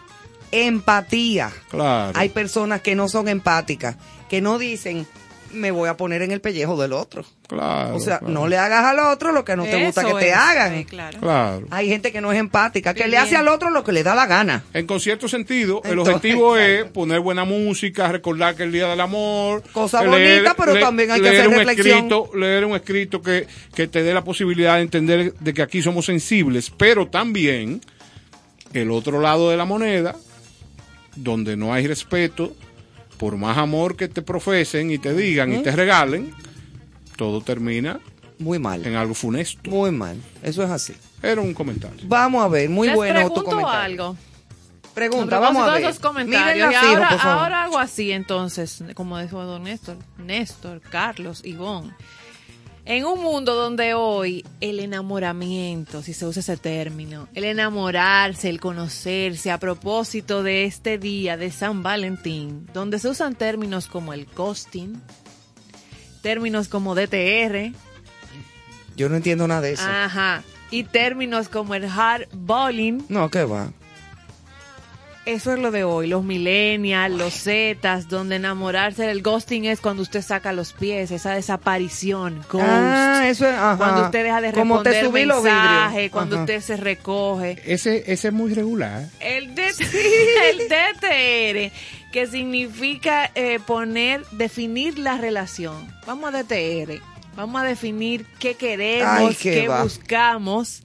[0.52, 1.50] Empatía.
[1.70, 2.12] Claro.
[2.18, 3.96] Hay personas que no son empáticas,
[4.28, 5.06] que no dicen,
[5.52, 7.24] me voy a poner en el pellejo del otro.
[7.48, 8.32] Claro, o sea, claro.
[8.32, 10.78] no le hagas al otro lo que no te gusta que te es, hagan.
[10.78, 11.18] sí, claro.
[11.18, 11.66] Claro.
[11.70, 14.14] Hay gente que no es empática, que le hace al otro lo que le da
[14.14, 14.64] la gana.
[14.72, 19.00] En con cierto sentido, el objetivo es poner buena música, recordar que el Día del
[19.00, 19.62] Amor.
[19.72, 21.96] Cosa eh, bonita, pero también hay que leer hacer un reflexión.
[21.96, 25.82] Escrito, leer un escrito que, que te dé la posibilidad de entender de que aquí
[25.82, 27.80] somos sensibles, pero también
[28.72, 30.16] el otro lado de la moneda,
[31.16, 32.54] donde no hay respeto,
[33.20, 36.34] por más amor que te profesen y te digan y te regalen,
[37.16, 38.00] todo termina
[38.38, 38.84] Muy mal.
[38.86, 39.70] en algo funesto.
[39.70, 40.16] Muy mal.
[40.42, 40.94] Eso es así.
[41.22, 42.00] Era un comentario.
[42.08, 43.78] Vamos a ver, muy Les bueno tu pregunto comentario.
[44.06, 44.16] algo.
[44.94, 45.82] Pregunta, A vamos a ver.
[45.84, 46.72] esos comentarios.
[46.72, 47.38] Y fijo, ahora, por favor.
[47.42, 51.92] ahora algo así, entonces, como dijo don Néstor, Néstor, Carlos, Ivonne.
[52.90, 58.58] En un mundo donde hoy el enamoramiento, si se usa ese término, el enamorarse, el
[58.58, 64.26] conocerse a propósito de este día de San Valentín, donde se usan términos como el
[64.26, 65.00] ghosting,
[66.20, 67.72] términos como DTR,
[68.96, 69.84] Yo no entiendo nada de eso.
[69.86, 73.70] ajá, y términos como el hard bowling, No, ¿qué va?
[75.30, 80.02] Eso es lo de hoy, los millennials, los zetas, donde enamorarse del ghosting es cuando
[80.02, 82.64] usted saca los pies, esa desaparición, ghost.
[82.68, 83.76] Ah, eso es, ajá.
[83.76, 85.42] Cuando usted deja de Como te responder vidrios.
[85.44, 86.42] mensajes, cuando Ajá.
[86.44, 87.62] usted se recoge.
[87.64, 89.06] Ese, ese es muy regular.
[89.20, 89.68] El, D-
[90.50, 91.72] el DTR,
[92.12, 95.94] que significa eh, poner, definir la relación.
[96.06, 97.00] Vamos a DTR,
[97.36, 99.84] vamos a definir qué queremos, Ay, qué qué va.
[99.84, 100.82] buscamos.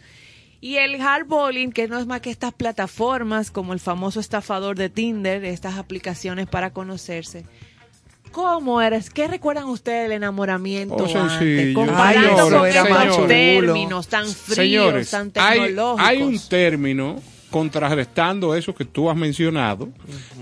[0.65, 4.89] Y el hardballing, que no es más que estas plataformas, como el famoso estafador de
[4.89, 7.45] Tinder, estas aplicaciones para conocerse.
[8.31, 9.11] ¿Cómo eres?
[9.11, 11.71] ¿Qué recuerdan ustedes del enamoramiento Oh, antes?
[11.75, 15.99] Comparando con estos términos tan fríos, Señores, tan tecnológicos.
[16.09, 19.89] hay un término contrarrestando eso que tú has mencionado,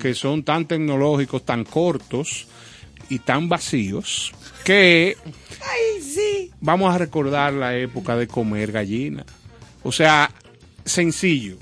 [0.02, 2.48] que son tan tecnológicos, tan cortos
[3.10, 4.32] y tan vacíos,
[4.64, 5.18] que
[5.62, 6.52] Ay, sí.
[6.62, 9.26] vamos a recordar la época de comer gallina.
[9.84, 10.32] O sea,
[10.86, 11.58] sencillo.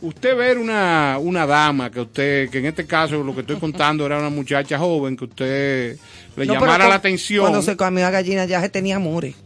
[0.00, 4.04] Usted ver una, una dama que usted, que en este caso lo que estoy contando
[4.04, 5.96] era una muchacha joven que usted
[6.36, 7.42] le No, llamara la atención.
[7.42, 9.36] Cuando se comió a gallina ya se tenía amores.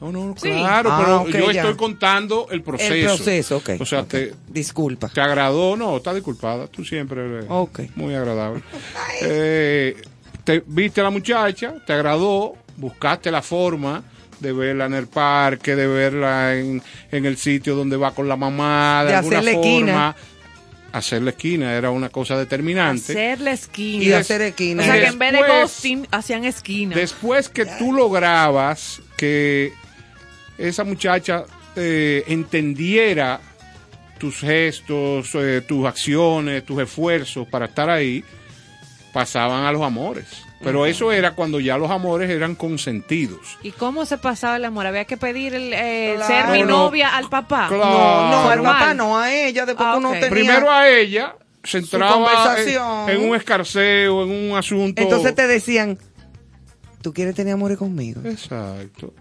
[0.00, 0.48] No, no, Sí.
[0.48, 1.60] claro, Ah, pero ok, yo ya.
[1.62, 2.94] estoy contando el proceso.
[2.94, 3.70] El proceso, ok.
[3.80, 5.08] O sea, te, Disculpa.
[5.08, 7.80] te agradó, no, está disculpada, tú siempre eres Ok.
[7.96, 8.62] muy agradable.
[9.22, 9.96] Eh,
[10.44, 14.02] te viste a la muchacha, te agradó, buscaste la forma
[14.40, 18.36] de verla en el parque, de verla en, en el sitio donde va con la
[18.36, 19.68] mamá, de, De alguna hacerle forma.
[19.70, 20.16] esquina.
[20.90, 23.12] Hacerle esquina era una cosa determinante.
[23.12, 24.04] Hacerle esquina.
[24.04, 24.82] Y hacer esquina.
[24.82, 26.96] O sea que en vez de Después- ghosting, hacían esquina.
[26.96, 29.72] Después que tú lograbas que
[30.56, 31.44] esa muchacha
[31.76, 33.40] eh, entendiera
[34.18, 38.24] tus gestos, eh, tus acciones, tus esfuerzos para estar ahí,
[39.12, 40.26] pasaban a los amores.
[40.62, 43.58] Pero eso era cuando ya los amores eran consentidos.
[43.62, 44.86] ¿Y cómo se pasaba el amor?
[44.86, 46.34] ¿Había que pedir el, eh, Claro.
[46.34, 46.76] ser mi No, no.
[46.84, 47.66] novia al papá?
[47.68, 47.84] Claro.
[47.84, 49.64] No, no, al papá no, a ella.
[49.66, 50.30] Después Ah, uno tenía...
[50.30, 52.56] Primero a ella se entraba
[53.08, 55.00] en, un escarceo, en un asunto.
[55.00, 55.96] Entonces te decían,
[57.02, 58.20] ¿tú quieres tener amores conmigo?
[58.24, 59.14] Exacto.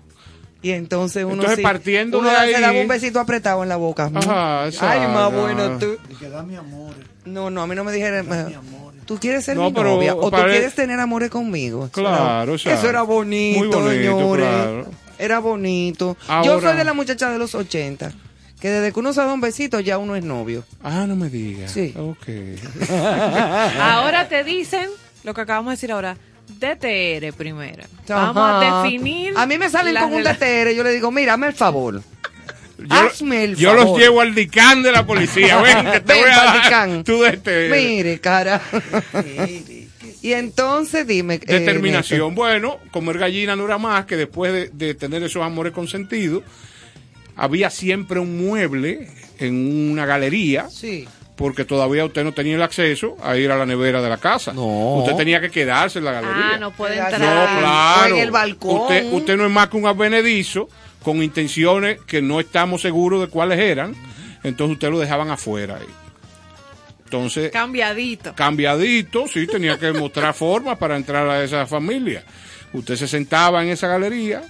[0.61, 3.75] Y entonces uno Entonces, sí- partiendo uno de se daba un besito apretado en la
[3.75, 4.09] boca.
[4.13, 5.97] Ajá, Ay, más bueno tú.
[6.09, 6.93] Y que da mi amor.
[7.25, 8.27] No, no, a mí no me dijeron.
[8.27, 8.86] Mi amor.
[9.07, 10.13] ¿Tú quieres ser No, mi pero novia?
[10.15, 11.85] ¿O tú quieres tener amores conmigo?
[11.85, 12.79] Eso Claro, era, exacto.
[12.79, 14.45] Eso era bonito, Muy bonito, señores.
[14.45, 14.85] claro.
[15.17, 16.15] Era bonito.
[16.43, 18.11] Yo soy de la muchacha de los 80.
[18.59, 20.63] Que desde que uno se da un besito ya uno es novio.
[20.83, 21.71] Ah, no me digas.
[21.71, 21.93] Sí.
[21.97, 22.27] Ok.
[23.79, 24.89] Ahora te dicen
[25.23, 26.17] lo que acabamos de decir ahora.
[26.47, 27.83] DTR primero.
[28.07, 28.79] Vamos Ajá.
[28.79, 29.33] a definir.
[29.37, 30.71] A mí me salen con un DTR.
[30.73, 32.01] Yo le digo, mira, hazme el favor.
[32.79, 33.85] Yo, Hazme el yo favor.
[33.85, 35.59] los llevo al dicán de la policía.
[35.61, 37.69] Ven, que te Ven voy a dar tu DTR.
[37.75, 38.61] Mire, cara.
[40.21, 41.35] y entonces dime.
[41.35, 42.35] eh, Determinación.
[42.35, 46.43] bueno, comer gallina no era más que después de, de tener esos amores consentidos,
[47.35, 49.09] había siempre un mueble
[49.39, 50.69] en una galería.
[50.69, 51.07] Sí.
[51.35, 54.53] Porque todavía usted no tenía el acceso a ir a la nevera de la casa.
[54.53, 54.95] No.
[54.95, 56.51] Usted tenía que quedarse en la galería.
[56.53, 57.59] Ah, no puede No, No, entrar.
[57.59, 58.15] claro.
[58.15, 58.81] O en el balcón.
[58.81, 60.67] Usted, usted no es más que un advenedizo
[61.07, 63.95] con intenciones que no estamos seguros de cuáles eran.
[64.43, 65.87] Entonces usted lo dejaban afuera ahí.
[67.05, 68.35] Entonces, Cambiadito.
[68.35, 72.25] cambiadito, sí, tenía que mostrar formas para entrar a esa familia.
[72.73, 74.43] Usted se sentaba en esa galería,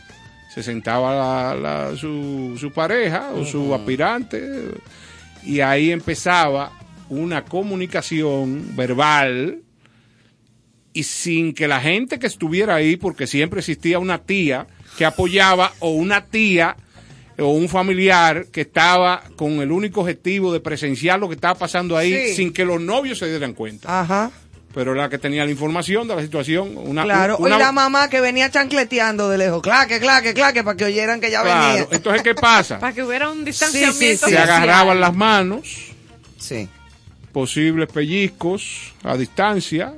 [0.52, 1.56] se sentaba la-
[1.92, 4.42] la- su, su pareja o su aspirante,
[5.44, 6.72] y ahí empezaba
[7.10, 9.60] una comunicación verbal
[10.92, 14.66] y sin que la gente que estuviera ahí, porque siempre existía una tía
[14.98, 16.76] que apoyaba o una tía
[17.40, 21.96] o un familiar que estaba con el único objetivo de presenciar lo que estaba pasando
[21.96, 22.36] ahí Sí.
[22.36, 24.02] sin que los novios se dieran cuenta.
[24.02, 24.32] Ajá.
[24.74, 28.10] Pero la que tenía la información de la situación, una, Claro, una- y la mamá
[28.10, 31.88] que venía chancleteando de lejos, claque, claque, claque, para que oyeran que ya Claro, venía.
[31.92, 32.78] entonces ¿qué pasa?
[32.80, 33.98] Para que hubiera un distanciamiento.
[34.00, 34.30] sí, sí.
[34.32, 35.64] Se agarraban las manos,
[36.38, 36.68] Sí.
[37.32, 39.94] posibles pellizcos a distancia,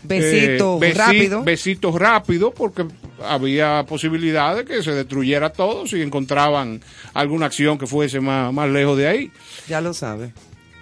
[0.00, 1.42] Besito Eh, besi- rápido.
[1.42, 2.86] Besitos rápidos, porque
[3.24, 6.80] había posibilidad de que se destruyera todo si encontraban
[7.14, 9.30] alguna acción que fuese más, más lejos de ahí.
[9.68, 10.32] Ya lo sabe.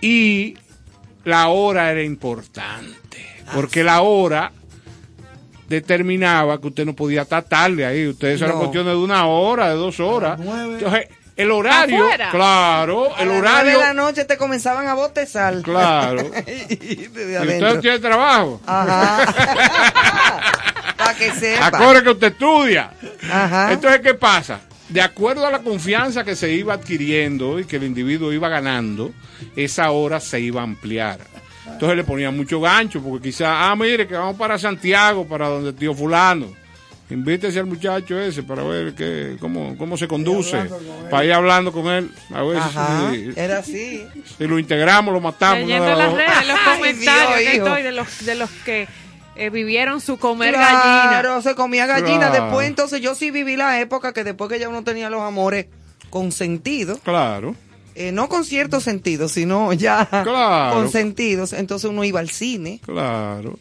[0.00, 0.56] Y
[1.24, 2.96] la hora era importante,
[3.46, 4.52] Ah, porque la hora
[5.68, 8.06] determinaba que usted no podía estar tarde ahí.
[8.08, 8.58] Ustedes eran No.
[8.60, 10.38] cuestiones de una hora, de dos horas.
[10.40, 12.30] Entonces, el horario, Afuera.
[12.30, 15.60] claro, A el las nueve horario, de la noche te comenzaban a botezar.
[15.62, 16.22] claro.
[16.70, 18.60] Y usted tiene trabajo.
[18.66, 19.26] Ajá.
[20.96, 21.66] Para que sepa.
[21.66, 22.90] Acorde que usted estudia.
[23.30, 23.72] Ajá.
[23.72, 24.60] Entonces, ¿qué pasa?
[24.88, 29.12] De acuerdo a la confianza que se iba adquiriendo y que el individuo iba ganando,
[29.56, 31.18] esa hora se iba a ampliar.
[31.66, 35.72] Entonces le ponían mucho gancho, porque quizá, ah, mire, que vamos para Santiago, para donde
[35.72, 36.46] tío fulano.
[37.08, 40.58] Invítese al muchacho ese para ver qué, cómo, cómo se conduce,
[41.08, 43.12] para ir hablando con él, a ver Ajá.
[43.12, 44.04] si, Era así.
[44.36, 45.60] si lo integramos, lo matamos.
[45.68, 47.66] Leyendo las redes, los Ay, comentarios Dios, que hijo.
[47.66, 48.88] estoy de los, de los que
[49.36, 51.08] eh, vivieron su comer gallina.
[51.10, 52.30] Claro, se comía gallina.
[52.30, 52.44] Claro.
[52.46, 55.66] Después, entonces, yo sí viví la época que después que ya uno tenía los amores
[56.10, 57.54] con sentido, Claro,
[57.94, 60.74] eh, no con cierto sentido, sino ya Claro.
[60.74, 61.52] con sentidos.
[61.52, 62.80] Entonces uno iba al cine.
[62.84, 63.58] claro.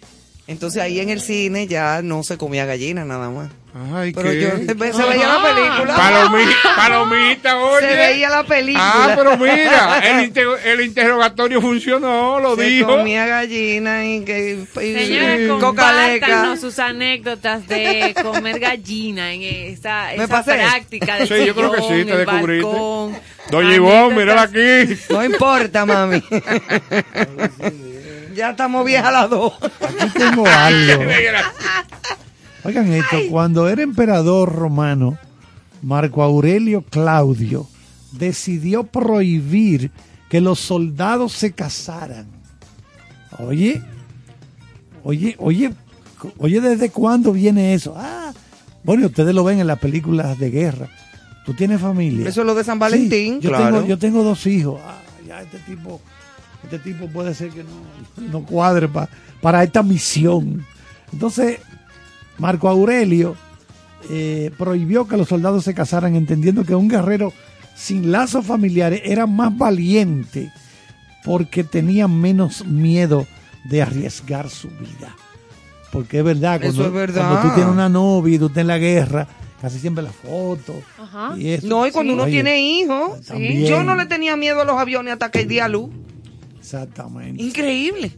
[0.47, 3.49] Entonces ahí en el cine ya no se comía gallina nada más.
[3.93, 4.39] Ay, Pero ¿qué?
[4.41, 5.95] yo se, se veía la película.
[5.97, 7.87] Palomi- palomita, oye.
[7.89, 8.91] Se veía la película.
[8.93, 12.87] Ah, pero mira, el, inte- el interrogatorio funcionó, lo se dijo.
[12.87, 20.27] comía gallina y que y- Señores, sus anécdotas de comer gallina en esa, Me esa
[20.27, 20.53] pasé.
[20.53, 22.63] práctica de Sí, yo creo que sí, sillón, te descubriste.
[22.65, 23.15] balcón,
[23.49, 24.95] Doña Ivonne, mírala aquí.
[25.09, 26.23] No importa, mami.
[28.35, 29.53] ya estamos viejas las dos.
[29.61, 31.03] Aquí tengo algo.
[32.63, 35.17] Oigan esto, cuando era emperador romano,
[35.81, 37.67] Marco Aurelio Claudio
[38.11, 39.91] decidió prohibir
[40.29, 42.25] que los soldados se casaran.
[43.37, 43.81] Oye,
[45.03, 45.73] oye, oye,
[46.39, 47.93] oye, ¿desde cuándo viene eso?
[47.95, 48.33] Ah,
[48.83, 50.89] bueno, ustedes lo ven en las películas de guerra.
[51.45, 52.27] Tú tienes familia.
[52.27, 53.75] Eso es lo de San Valentín, Sí, yo, claro.
[53.75, 54.81] tengo, yo tengo dos hijos.
[54.83, 56.01] Ah, ya este tipo,
[56.65, 59.09] este tipo puede ser que no, no cuadre pa-
[59.41, 60.65] para esta misión.
[61.13, 61.59] Entonces,
[62.37, 63.35] Marco Aurelio
[64.09, 67.31] eh, prohibió que los soldados se casaran, entendiendo que un guerrero
[67.75, 70.51] sin lazos familiares era más valiente
[71.23, 73.25] porque tenía menos miedo
[73.65, 75.15] de arriesgar su vida.
[75.91, 77.29] Porque es verdad, Eso cuando, es verdad.
[77.29, 79.27] cuando tú tienes una novia y tú estás en la guerra,
[79.61, 80.75] casi siempre la foto.
[81.01, 81.33] Ajá.
[81.37, 81.67] Y eso.
[81.67, 83.21] No, y cuando uno Oye, tiene hijos,
[83.67, 85.89] yo no le tenía miedo a los aviones hasta que di a luz.
[86.65, 87.43] Exactamente.
[87.43, 88.11] Increíble.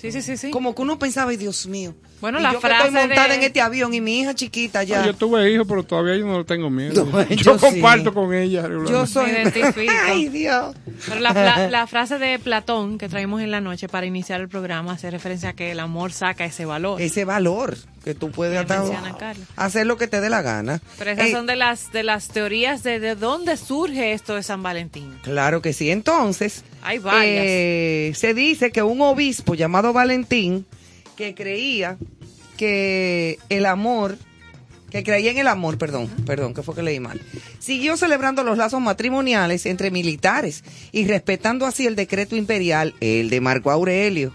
[0.00, 0.50] Sí, sí, sí, sí.
[0.50, 1.94] Como que uno pensaba, ay Dios mío.
[2.20, 4.34] Bueno, Y la yo que frase estoy montada de- en este avión y mi hija
[4.34, 5.02] chiquita ya.
[5.02, 7.04] Ah, Yo tuve hijos, pero todavía yo no le tengo miedo.
[7.04, 7.60] No, yo yo sí.
[7.60, 8.68] comparto con ella.
[8.88, 9.30] Yo soy.
[9.32, 9.92] Me identifico.
[10.06, 10.74] Ay, Dios.
[11.06, 14.48] Pero la, la- la frase de Platón que traímos en la noche para iniciar el
[14.48, 17.00] programa hace referencia a que el amor saca ese valor.
[17.00, 18.82] Ese valor que tú puedes hasta
[19.56, 20.80] hacer lo que te dé la gana.
[20.98, 24.42] Pero esas Ey, son de las de las teorías de, de dónde surge esto de
[24.42, 25.12] San Valentín.
[25.22, 25.90] Claro que sí.
[25.90, 27.24] Entonces, Hay varias.
[27.46, 30.64] eh, se dice que un obispo llamado Valentín,
[31.18, 31.98] que creía
[32.56, 34.16] que el amor,
[34.88, 37.20] que creía en el amor, perdón, perdón, que fue que leí mal,
[37.58, 40.62] siguió celebrando los lazos matrimoniales entre militares
[40.92, 44.32] y respetando así el decreto imperial, el de Marco Aurelio.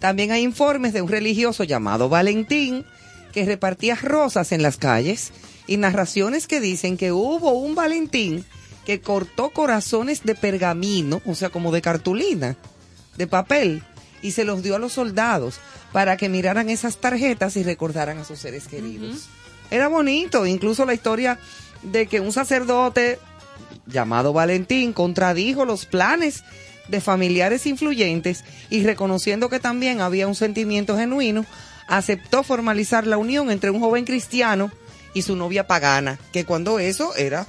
[0.00, 2.84] También hay informes de un religioso llamado Valentín
[3.32, 5.30] que repartía rosas en las calles
[5.68, 8.44] y narraciones que dicen que hubo un Valentín
[8.84, 12.56] que cortó corazones de pergamino, o sea, como de cartulina,
[13.16, 13.84] de papel,
[14.24, 15.60] y se los dio a los soldados
[15.92, 19.28] para que miraran esas tarjetas y recordaran a sus seres queridos.
[19.70, 21.38] Era bonito, incluso la historia
[21.82, 23.18] de que un sacerdote
[23.86, 26.42] llamado Valentín contradijo los planes
[26.88, 31.44] de familiares influyentes y reconociendo que también había un sentimiento genuino,
[31.86, 34.70] aceptó formalizar la unión entre un joven cristiano
[35.12, 37.46] y su novia pagana, que cuando eso era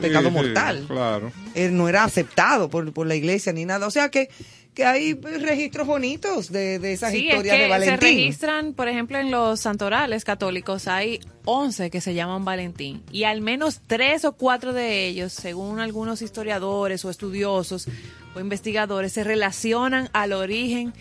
[0.00, 0.84] pecado Sí, sí, mortal.
[0.88, 1.32] claro.
[1.54, 3.86] Eh, no era aceptado por, por la iglesia ni nada.
[3.86, 4.28] O sea que,
[4.74, 8.00] que hay registros bonitos de, de esas Sí, es historias que de se Valentín.
[8.00, 13.40] registran, por ejemplo, en los santorales católicos hay 11 que se llaman Valentín y al
[13.40, 17.86] menos tres o cuatro de ellos, según algunos historiadores o estudiosos
[18.34, 20.92] o investigadores, se relacionan al origen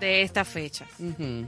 [0.00, 0.84] de esta fecha.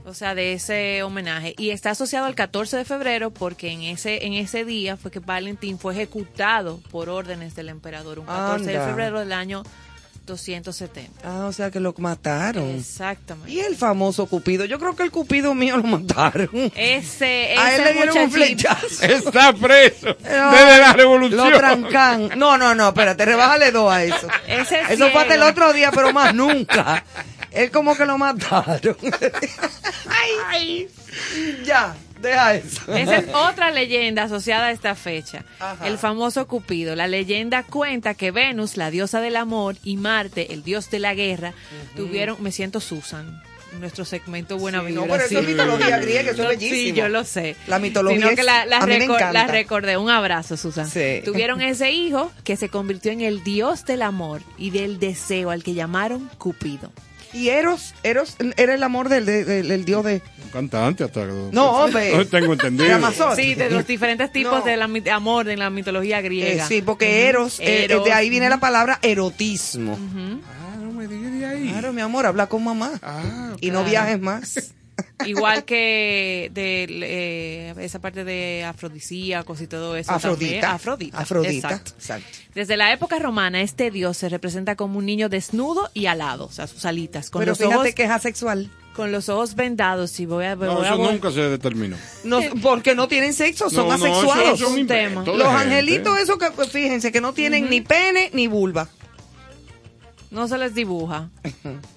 [0.05, 1.55] O sea, de ese homenaje.
[1.57, 5.19] Y está asociado al 14 de febrero porque en ese, en ese día fue que
[5.19, 8.19] Valentín fue ejecutado por órdenes del emperador.
[8.19, 9.63] Un 14 de febrero del año
[10.25, 11.21] 270.
[11.23, 12.69] Ah, o sea que lo mataron.
[12.75, 13.51] Exactamente.
[13.51, 14.65] Y el famoso Cupido.
[14.65, 16.49] Yo creo que el Cupido mío lo mataron.
[16.75, 19.03] Ese, A él ese le dieron un flechazo.
[19.03, 21.51] Está preso No, desde la revolución.
[21.51, 22.29] Lo trancan.
[22.37, 24.27] No, no, no, espérate, rebájale dos a eso.
[24.47, 27.03] Ese Eso fue hasta el otro día, pero más nunca.
[27.51, 28.97] Él como que lo mataron.
[30.51, 30.89] Ay,
[31.63, 32.81] ya, deja eso.
[32.95, 35.43] Esa es otra leyenda asociada a esta fecha.
[35.59, 35.87] Ajá.
[35.87, 36.95] El famoso Cupido.
[36.95, 41.13] La leyenda cuenta que Venus, la diosa del amor, y Marte, el dios de la
[41.13, 41.53] guerra,
[41.95, 42.41] tuvieron.
[42.41, 43.41] Me siento Susan.
[43.79, 45.01] Nuestro segmento Buena Sí, Vibra.
[45.01, 45.51] no, pero eso es sí.
[45.51, 46.75] mitología griega, eso es bellísimo.
[46.79, 47.57] Sí, yo lo sé.
[47.67, 49.33] La mitología Sino que es- la, la a mí me recor- encanta.
[49.33, 49.97] la recordé.
[49.97, 50.89] Un abrazo, Susan.
[50.89, 51.21] Sí.
[51.25, 55.61] Tuvieron ese hijo que se convirtió en el dios del amor y del deseo, al
[55.61, 56.89] que llamaron Cupido.
[57.35, 60.21] Y Eros, Eros era el amor del, del- del- del dios de...
[60.45, 61.25] Un cantante hasta.
[61.25, 62.15] No, hombre.
[62.15, 62.85] No tengo entendido.
[62.85, 63.35] De Amazon.
[63.35, 64.61] Sí, de los diferentes tipos No.
[64.65, 66.65] de la mit- amor de la mitología Eh, griega.
[66.67, 69.99] sí, porque Eros, eh, Eros, de ahí viene la palabra erotismo.
[70.47, 71.69] Ah, no me digas de ahí.
[71.69, 72.91] Claro, mi amor, habla con mamá.
[73.03, 74.73] Ah, y no viajes más.
[75.25, 80.11] Igual que de eh, esa parte de afrodisíacos y todo eso.
[80.11, 80.63] también.
[80.63, 80.71] Afrodita.
[80.73, 81.17] Afrodita.
[81.19, 81.53] Afrodita.
[81.69, 81.91] exacto.
[81.97, 82.27] Exacto.
[82.53, 86.51] Desde la época romana, este dios se representa como un niño desnudo y alado, o
[86.51, 88.69] sea, sus alitas, con Pero los fíjate ojos que es asexual.
[88.95, 90.17] con los ojos vendados.
[90.21, 91.97] Y voy a, No, voy a- eso voy- nunca se determinó.
[92.23, 94.53] No, porque no tienen sexo, son No, no, eso- asexuados.
[94.61, 95.23] eso es un tema.
[95.25, 95.45] Los gente.
[95.53, 98.87] angelitos, esos que, pues, fíjense, que no tienen ni pene ni vulva.
[100.31, 101.29] no se les dibuja,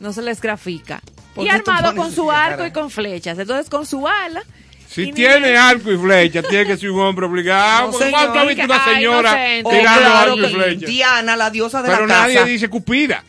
[0.00, 1.00] no se les grafica.
[1.38, 3.38] ¿Por Y armado con su arco y con flechas.
[3.38, 4.42] Entonces, con su ala.
[4.88, 7.92] Si tiene arco y flecha, tiene que ser un hombre obligado.
[7.98, 8.10] No.
[8.10, 9.32] ¿Cuánto ha visto una Ay, señora.
[9.64, 10.86] Oh, tirando claro arco y flecha?
[10.86, 12.46] Diana, la diosa de Pero la nadie casa.
[12.46, 13.24] dice Cupida.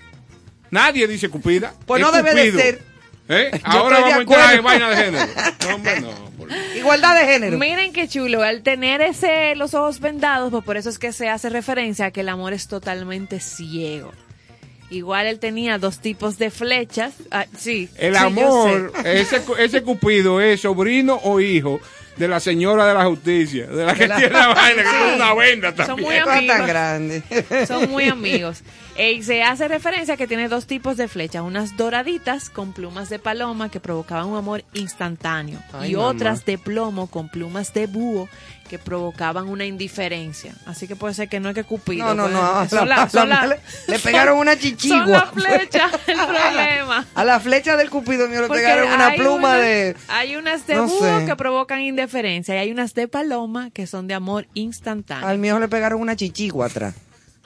[0.71, 1.73] Nadie dice Cupida.
[1.85, 2.59] Pues Es no debe de Cupido.
[2.59, 2.83] ser.
[3.31, 3.51] ¿Eh?
[3.63, 5.27] Ahora de vamos a entrar en vaina de género.
[5.67, 6.09] No, hombre, no.
[6.37, 7.57] por- Igualdad de género.
[7.59, 11.29] Miren qué chulo, al tener ese los ojos vendados, pues por eso es que se
[11.29, 14.11] hace referencia a que el amor es totalmente ciego.
[14.89, 17.13] Igual él tenía dos tipos de flechas.
[17.31, 17.89] Ah, sí.
[17.97, 21.79] El sí, amor, ese, cu- ese Cupido es sobrino o hijo
[22.17, 25.33] de la señora de la justicia, de la que tiene la vaina, que tiene una
[25.35, 26.07] venda Son también.
[26.07, 26.57] muy amigos.
[26.57, 27.23] tan grande.
[27.67, 28.61] Son muy amigos.
[28.97, 33.07] Y se hace referencia a que tiene dos tipos de flechas, unas doraditas con plumas
[33.09, 36.07] de paloma que provocaban un amor instantáneo Ay, y mamá.
[36.09, 38.27] otras de plomo con plumas de búho
[38.69, 40.53] que provocaban una indiferencia.
[40.65, 42.05] Así que puede ser que no es que Cupido.
[42.05, 42.69] No, no, pues, no.
[42.69, 45.05] son la- la- son la- la- le, le pegaron una Son chichigua.
[45.07, 47.05] las flechas el problema.
[47.15, 49.95] A la flecha del cupido mío le Porque pegaron una pluma de...
[50.07, 51.25] Hay unas de no búho sé.
[51.25, 55.27] que provocan indiferencia y hay unas de paloma que son de amor instantáneo.
[55.27, 56.95] Al mío le pegaron una chichigua atrás.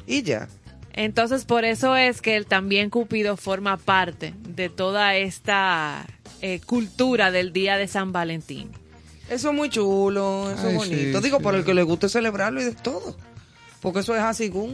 [0.05, 0.47] Y ya.
[0.95, 6.05] Entonces, por eso es que él también Cupido forma parte de toda esta
[6.41, 8.69] eh, cultura del Día de San Valentín.
[9.29, 11.17] Eso es muy chulo, eso Ay, es bonito.
[11.19, 11.43] sí, Digo, sí.
[11.43, 13.15] por el que le guste celebrarlo y de todo.
[13.81, 14.73] Porque eso es así, como,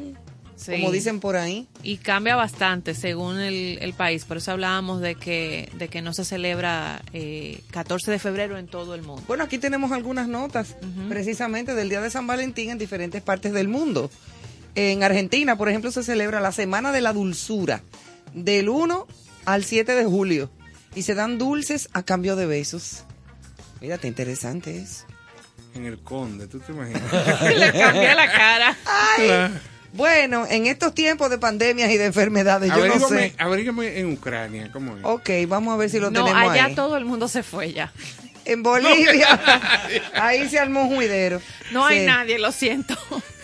[0.55, 0.71] Sí.
[0.73, 1.67] como dicen por ahí.
[1.83, 4.25] Y cambia bastante según el, el país.
[4.25, 8.67] Por eso hablábamos de que, de que no se celebra eh, 14 de febrero en
[8.67, 9.23] todo el mundo.
[9.27, 10.75] Bueno, aquí tenemos algunas notas
[11.07, 14.11] precisamente del Día de San Valentín en diferentes partes del mundo.
[14.76, 17.81] En Argentina, por ejemplo, se celebra la Semana de la Dulzura
[18.34, 19.07] del 1
[19.45, 20.49] al 7 de julio
[20.93, 23.03] y se dan dulces a cambio de besos.
[23.81, 25.06] Mírate, interesante eso.
[25.76, 27.01] En el conde, ¿tú te imaginas?
[27.56, 28.77] Le cambié la cara.
[28.85, 29.51] Ay,
[29.93, 33.34] bueno, en estos tiempos de pandemias y de enfermedades, yo no sé.
[33.38, 35.03] averígame en Ucrania, ¿cómo es?
[35.03, 36.76] Ok, vamos a ver si lo No, tenemos allá ahí.
[36.76, 37.91] todo el mundo se fue ya.
[38.45, 39.39] En Bolivia,
[40.14, 41.41] ahí se armó un juidero.
[41.72, 42.95] No hay nadie, lo siento.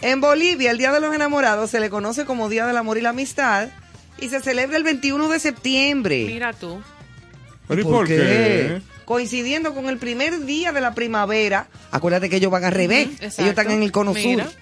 [0.02, 3.02] En Bolivia, el Día de los Enamorados se le conoce como Día del Amor y
[3.02, 3.70] la Amistad
[4.20, 6.26] y se celebra el 21 de septiembre.
[6.28, 6.82] Mira tú.
[7.68, 8.82] ¿Pero y por qué?
[9.06, 11.68] Coincidiendo con el primer día de la primavera.
[11.92, 13.10] Acuérdate que ellos van al revés.
[13.22, 14.46] Ellos están en el cono Mira.
[14.46, 14.54] sur.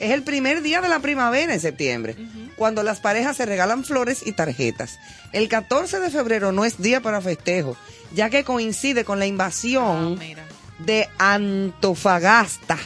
[0.00, 2.16] Es el primer día de la primavera en septiembre,
[2.56, 4.98] cuando las parejas se regalan flores y tarjetas.
[5.32, 7.76] El 14 de febrero no es día para festejo,
[8.12, 10.42] ya que coincide con la invasión Ah,
[10.80, 12.76] de Antofagasta,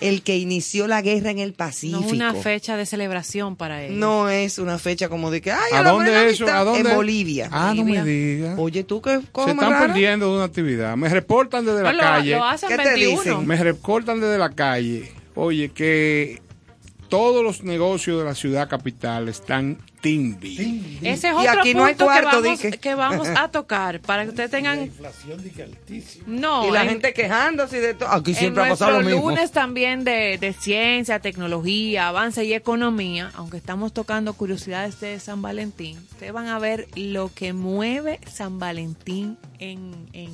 [0.00, 2.04] el que inició la guerra en el No Pacífico.
[2.06, 3.96] es una fecha de celebración para ellos.
[3.98, 6.44] No es una fecha como de que, ay, ¿A dónde eso?
[6.44, 6.88] amistad", ¿A dónde?
[6.90, 7.48] En Bolivia.
[7.50, 8.04] Ah, no me Bolivia.
[8.04, 8.58] digas.
[8.58, 9.86] Oye, tú qué Se están rara?
[9.86, 10.96] perdiendo de una actividad.
[10.96, 12.30] Me reportan desde la No, lo, calle.
[12.36, 13.22] lo hacen ¿Qué te 21.
[13.22, 13.46] dicen?
[13.46, 15.10] Me reportan desde la calle.
[15.34, 16.40] Oye, que
[17.08, 20.98] todos los negocios de la ciudad capital están Timbi.
[21.02, 22.78] Ese es Y otro no hay punto cuarto, que, vamos, dique.
[22.78, 24.82] que vamos a tocar para que ustedes tengan...
[24.82, 26.24] inflación de que altísima.
[26.28, 28.08] No, y la en- gente quejándose de todo.
[28.10, 29.30] Aquí en siempre ha pasado lo nuestro mismo.
[29.30, 35.42] lunes también de, de ciencia, tecnología, avance y economía, aunque estamos tocando curiosidades de San
[35.42, 40.30] Valentín, ustedes van a ver lo que mueve San Valentín en, en,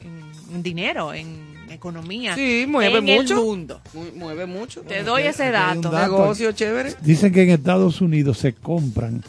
[0.00, 3.38] en- en dinero, en economía, Sí, mueve en mucho.
[3.40, 3.80] el mundo.
[3.94, 4.80] Mu- Mueve mucho.
[4.82, 5.90] Te doy ese dato.
[5.90, 6.12] dato.
[6.12, 6.94] Negocio chévere.
[7.02, 9.22] Dicen que en Estados Unidos se compran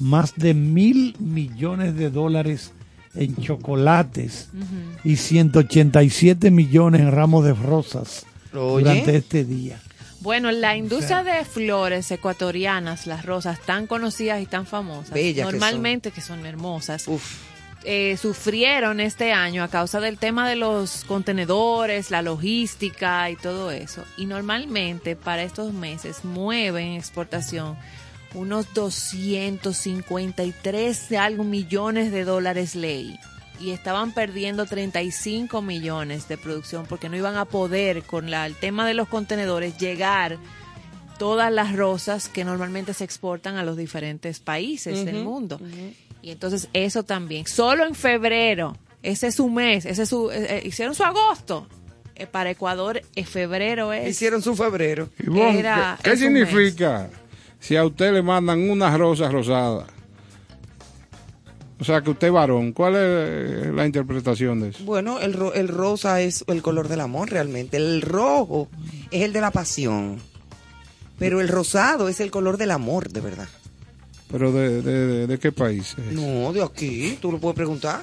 [0.00, 2.72] más de mil millones de dólares
[3.14, 4.48] en chocolates
[5.04, 8.24] y 187 millones en ramos de rosas
[8.54, 8.84] Oye.
[8.84, 9.78] durante este día.
[10.20, 16.12] Bueno, la industria de flores ecuatorianas, las rosas tan conocidas y tan famosas, que normalmente
[16.12, 17.38] que son, hermosas, Uf.
[17.84, 23.70] Eh, sufrieron este año a causa del tema de los contenedores, la logística y todo
[23.70, 24.04] eso.
[24.16, 27.76] Y normalmente para estos meses mueven en exportación
[28.34, 33.18] unos 253 de algo millones de dólares ley.
[33.60, 38.56] Y estaban perdiendo 35 millones de producción porque no iban a poder con la, el
[38.56, 40.38] tema de los contenedores llegar
[41.18, 45.60] todas las rosas que normalmente se exportan a los diferentes países del mundo.
[46.22, 50.46] Y entonces eso también, solo en febrero, ese es su mes, ese es su, eh,
[50.58, 51.66] eh, hicieron su agosto.
[52.14, 54.08] Eh, para Ecuador, en febrero es...
[54.08, 55.08] Hicieron su febrero.
[55.18, 57.08] Era- ¿qué, significa
[57.58, 59.88] si a usted le mandan unas rosas rosadas?
[61.80, 62.72] O sea, que usted es varón.
[62.72, 64.84] ¿Cuál es la interpretación de eso?
[64.84, 67.76] Bueno, el, ro- el rosa es el color del amor realmente.
[67.78, 68.68] El rojo
[69.10, 70.20] es el de la pasión.
[71.18, 73.48] Pero el rosado es el color del amor, de verdad.
[74.32, 76.12] ¿Pero de, de, de- de qué país es?
[76.12, 78.02] No, de aquí, tú lo puedes preguntar.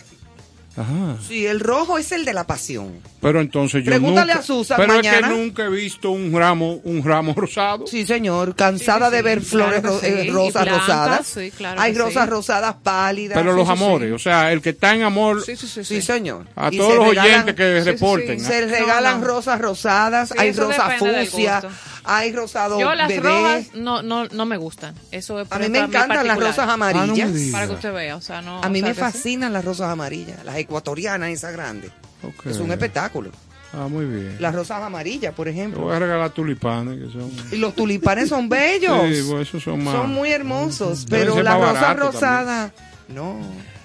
[0.77, 1.17] Ajá.
[1.27, 3.01] Sí, el rojo es el de la pasión.
[3.19, 4.39] Pero entonces yo Pregúntale nunca...
[4.39, 5.27] a Susan pero es mañana.
[5.27, 7.85] que nunca he visto un ramo, un ramo rosado.
[7.85, 11.27] Sí, señor, cansada de ver flores claro ro- eh, rosas blancas, rosadas.
[11.27, 12.29] sí, claro Hay rosas sí.
[12.29, 13.37] rosadas pálidas.
[13.37, 14.13] Pero Sí, los sí, amores, sí.
[14.13, 16.01] o sea, el que está en amor, Sí, sí, sí, Sí, sí.
[16.01, 16.45] señor.
[16.55, 18.39] a Y todos se los regalan- oyentes que sí, sí, reporten.
[18.39, 18.45] sí.
[18.45, 19.33] Se regalan No, no.
[19.33, 21.61] rosas rosadas, Sí, hay rosas fucsia.
[22.03, 23.21] Hay rosado Yo las bebé.
[23.29, 24.95] rojas no, no, no me gustan.
[25.11, 27.33] Eso es A mí me encantan las rosas Ah, no amarillas.
[27.33, 27.51] digas.
[27.51, 28.61] Para que usted vea, o sea, no.
[28.63, 28.99] A mí o sea me sí.
[29.01, 31.91] fascinan las rosas amarillas, las ecuatorianas, esas grandes.
[32.23, 32.47] Ok.
[32.47, 33.31] Es un espectáculo.
[33.71, 34.37] Ah, muy bien.
[34.39, 35.81] Las rosas amarillas, por Te ejemplo.
[35.81, 37.31] voy a regalar tulipanes, que son...
[37.51, 38.99] Y los tulipanes son bellos.
[39.07, 39.93] Sí, pues esos son más...
[39.95, 42.71] Son muy hermosos, Deben pero las rosas rosadas,
[43.09, 43.37] no.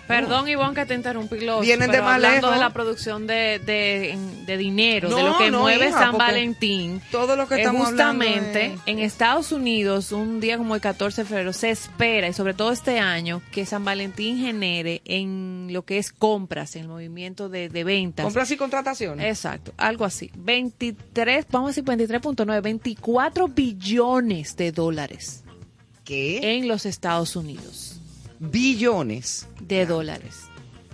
[0.06, 1.40] Perdón, Ivonne, que te interrumpí.
[1.40, 5.60] Los, Vienen de más hablando de la producción de, de, dinero, de lo que no,
[5.60, 7.00] mueve hija, San Valentín.
[7.10, 10.80] Todo lo que es estamos justamente hablando es- en Estados Unidos, un día como el
[10.80, 15.68] 14 de febrero, se espera, y sobre todo este año, que San Valentín genere en
[15.70, 18.24] lo que es compras, en el movimiento de, de ventas.
[18.24, 19.26] Compras y contrataciones.
[19.26, 20.30] Exacto, algo así.
[20.36, 25.42] 23, vamos a decir 23.9, 24 billones de dólares
[26.04, 26.56] ¿Qué?
[26.58, 28.00] en los Estados Unidos
[28.50, 29.46] Billones.
[29.60, 30.40] de dólares.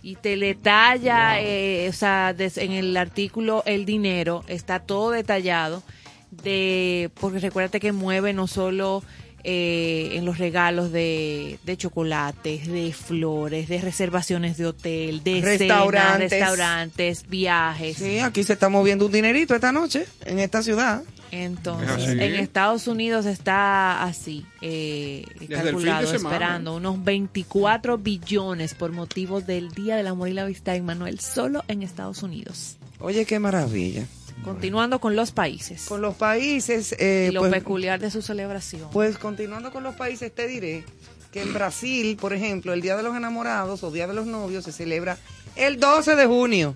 [0.03, 5.83] Y te detalla, eh, o sea, des- en el artículo El Dinero está todo detallado,
[6.31, 9.03] de porque recuérdate que mueve no solo
[9.43, 16.31] eh, en los regalos de, de chocolates, de flores, de reservaciones de hotel, de Restaurantes.
[16.31, 17.97] restaurantes, viajes.
[17.97, 21.03] Sí, aquí se está moviendo un dinerito esta noche, en esta ciudad.
[21.33, 22.21] Entonces, Es así.
[22.23, 29.97] en Estados Unidos está así, eh, calculado, esperando unos 24 billones por motivo del Día
[29.97, 32.77] del Amor y la Amistad, Manuel, solo en Estados Unidos.
[32.99, 34.05] Oye, qué maravilla.
[34.45, 38.89] Continuando con los países Con los países, eh, y lo pues, peculiar de su celebración.
[38.91, 40.85] pues continuando con los países, te diré
[41.31, 44.65] que en Brasil, por ejemplo, el Día de los Enamorados o Día de los Novios
[44.65, 45.19] se celebra
[45.57, 46.75] el 12 de junio,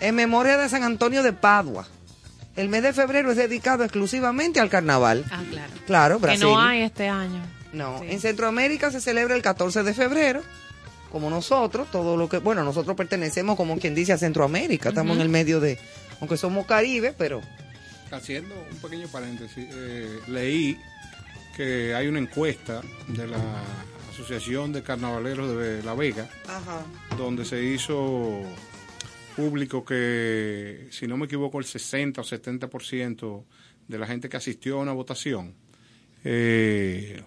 [0.00, 1.88] en memoria de San Antonio de Padua.
[2.56, 5.24] El mes de febrero es dedicado exclusivamente al carnaval.
[5.30, 5.72] ah, claro.
[5.86, 6.44] Claro, Que Brasil.
[6.46, 7.42] no hay este año.
[7.72, 8.06] No, Sí.
[8.10, 10.42] en Centroamérica se celebra el 14 de febrero,
[11.12, 15.22] como nosotros, todo lo que, bueno, nosotros pertenecemos como quien dice a Centroamérica, estamos en
[15.22, 15.78] el medio de,
[16.20, 17.40] aunque somos Caribe, pero
[18.10, 20.78] Haciendo un pequeño paréntesis, eh, leí
[21.56, 23.36] que hay una encuesta de la
[24.12, 26.28] Asociación de Carnavaleros de La Vega,
[27.18, 28.42] donde se hizo
[29.36, 33.42] público que, si no me equivoco, el 60 o 70%
[33.88, 35.54] de la gente que asistió a una votación
[36.24, 37.22] eh,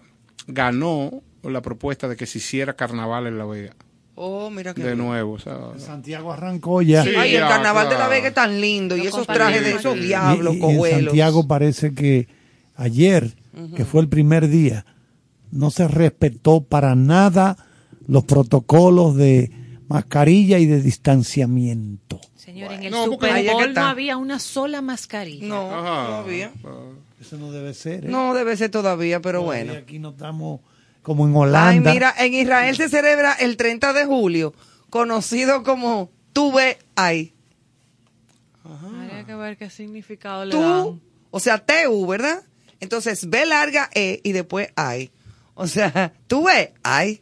[0.46, 3.74] ganó la propuesta de que se hiciera carnaval en La Vega.
[4.16, 4.98] oh, mira qué De bien.
[4.98, 5.32] nuevo.
[5.34, 7.02] o sea, Santiago arrancó ya.
[7.04, 7.10] Sí.
[7.16, 8.08] Ay, el ya, carnaval de la.
[8.08, 11.04] Vega es tan lindo y esos trajes de esos diablos, Y- y en cojuelos.
[11.04, 12.28] Santiago parece que
[12.74, 13.32] ayer,
[13.76, 14.84] que fue el primer día,
[15.50, 17.56] no se respetó para nada
[18.06, 19.50] los protocolos de
[19.90, 22.20] mascarilla y de distanciamiento.
[22.36, 25.46] Señor, en el No, Super Bowl no había una sola mascarilla.
[25.46, 26.08] No, ajá.
[26.10, 26.52] no había.
[27.20, 28.06] Eso no debe ser.
[28.06, 28.08] ¿eh?
[28.08, 29.80] No debe ser todavía, pero Todavía bueno.
[29.82, 30.60] Aquí no estamos
[31.02, 31.92] como en Ay, Holanda.
[31.92, 34.54] mira, en Israel se celebra el 30 de julio,
[34.90, 37.34] conocido como Tuve Ay.
[38.64, 41.00] Habría que ver qué significado le Tú, dan.
[41.30, 42.42] o sea, TU, ¿verdad?
[42.78, 45.10] Entonces, B larga E y después Ay.
[45.54, 47.20] O sea, Tuve Ay.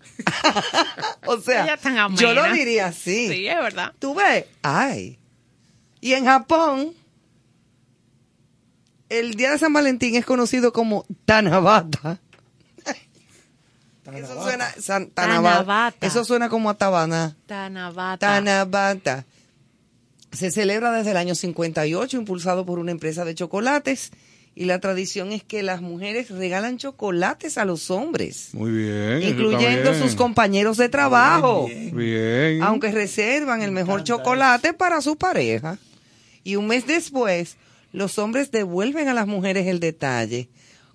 [1.26, 1.78] o sea,
[2.14, 3.28] yo lo diría así.
[3.28, 3.92] Sí, es verdad.
[3.98, 5.18] Tuve Ay.
[6.00, 6.94] Y en Japón,
[9.08, 12.20] el día de San Valentín es conocido como Tanabata.
[14.14, 15.58] Eso suena, san- Tanabata.
[15.58, 16.06] Tanabata.
[16.06, 17.36] Eso suena como a Tabana.
[17.46, 18.26] Tanabata.
[18.26, 19.26] Tanabata.
[20.32, 24.10] Se celebra desde el año 58, impulsado por una empresa de chocolates.
[24.58, 29.22] Y la tradición es que las mujeres regalan chocolates a los hombres, Muy bien.
[29.22, 30.02] incluyendo bien.
[30.02, 32.60] sus compañeros de trabajo, Bien.
[32.64, 35.78] aunque reservan el mejor chocolate para su pareja.
[36.42, 37.56] Y un mes después,
[37.92, 40.48] los hombres devuelven a las mujeres el detalle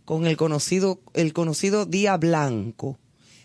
[0.04, 3.00] con el conocido, el conocido día blanco,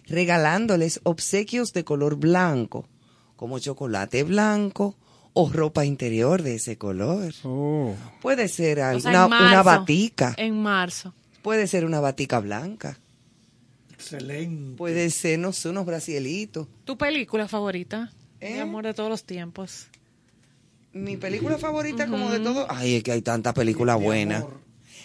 [0.08, 2.88] regalándoles obsequios de color blanco,
[3.36, 4.96] como chocolate blanco
[5.32, 7.32] o ropa interior de ese color.
[7.44, 7.94] Oh.
[8.20, 11.14] Puede ser O sea, una, en marzo, una batica, En marzo.
[11.42, 12.98] puede ser una batica blanca,
[13.92, 14.76] Excelente.
[14.76, 16.66] puede ser, no sé, unos brasielitos.
[16.84, 18.10] ¿Tu película favorita?
[18.40, 18.54] ¿Eh?
[18.54, 19.88] Mi amor de todos los tiempos.
[20.92, 22.66] Mi película favorita como de todo.
[22.70, 24.44] Ay, es que hay tantas películas buenas.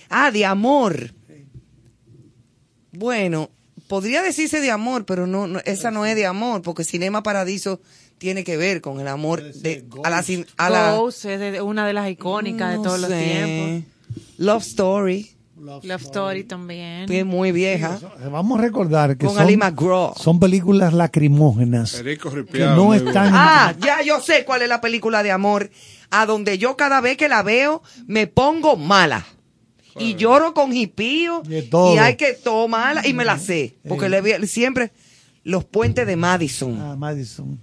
[0.09, 1.13] Ah, de amor.
[2.91, 3.49] Bueno,
[3.87, 7.81] podría decirse de amor, pero no, no, esa no es de amor, porque Cinema Paradiso
[8.17, 10.23] tiene que ver con el amor de a la,
[10.57, 13.89] a la Ghost es de- una de las icónicas no de todos los tiempos.
[14.37, 17.05] Love Story, Love Story también.
[17.07, 17.99] que es muy vieja.
[18.31, 20.13] Vamos a recordar que Con son, Ali McGraw.
[20.17, 23.29] son películas lacrimógenas Perico que ripiado, no están...
[23.33, 25.69] Ah, ya yo sé cuál es la película de amor,
[26.11, 29.25] a donde yo cada vez que la veo me pongo mala.
[29.99, 34.47] Y lloro con hipío y hay que tomarla y me la sé, porque le vi
[34.47, 34.91] siempre
[35.43, 37.59] los puentes de Madison Ah, Madison.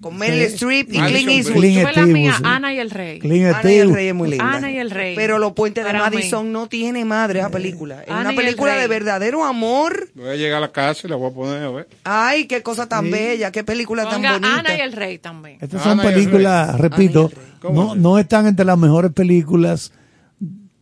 [0.00, 0.54] Con Meryl Sí.
[0.54, 1.60] Streep y Madison Clint Eastwood.
[1.60, 2.34] Clint Yo fue la mía.
[2.44, 3.18] Ana y el Rey.
[3.18, 3.92] Clint Ana y el.
[3.94, 4.52] Rey es muy linda.
[4.52, 5.16] Ana y el Rey.
[5.16, 6.16] Pero los puentes de Para mí.
[6.16, 8.02] Madison no tiene madre esa película.
[8.02, 10.08] Es Ana una película de verdadero amor.
[10.14, 11.88] Voy a llegar a la casa y la voy a poner a ver.
[12.04, 14.58] Ay, qué cosa tan bella, qué película tan bonita.
[14.58, 15.58] Ana y el Rey también.
[15.60, 17.52] Estas Ana son películas, repito, Ana y el Rey.
[17.60, 19.92] ¿Cómo no, no están entre las mejores películas,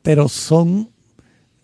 [0.03, 0.91] pero son,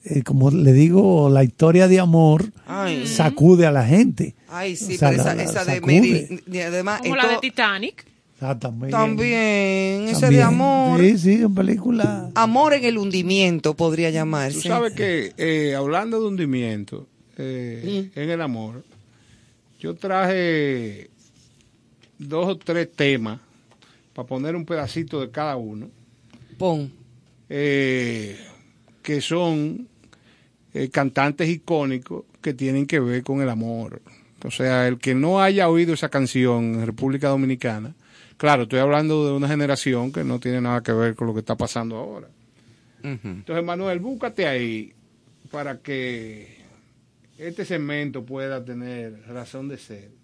[0.04, 3.06] eh, como le digo, la historia de amor Ay.
[3.06, 4.34] sacude a la gente.
[4.48, 6.00] Ay, sí, O sea, pero la- esa, la esa de sacude.
[6.00, 8.04] Meryl, y además, Como la de Titanic.
[8.34, 8.90] Exactamente.
[8.90, 10.42] también, ese de También.
[10.42, 11.00] amor.
[11.00, 12.30] Sí, sí, son películas.
[12.34, 14.68] Amor en el hundimiento podría Tú llamarse.
[14.68, 17.06] sabes que, eh, hablando de hundimiento
[17.38, 18.84] eh, en el amor,
[19.78, 21.08] yo traje
[22.18, 23.38] dos o tres temas
[24.12, 25.88] para poner un pedacito de cada uno,
[26.58, 26.92] Pon.
[27.48, 28.36] eh,
[29.02, 29.86] que son
[30.74, 34.00] eh, cantantes icónicos que tienen que ver con el amor.
[34.44, 37.94] O sea, el que no haya oído esa canción en República Dominicana,
[38.36, 41.40] claro, estoy hablando de una generación que no tiene nada que ver con lo que
[41.40, 42.28] está pasando ahora.
[43.02, 44.92] Entonces, Manuel, búscate ahí
[45.50, 46.62] para que
[47.38, 50.21] este segmento pueda tener razón de ser.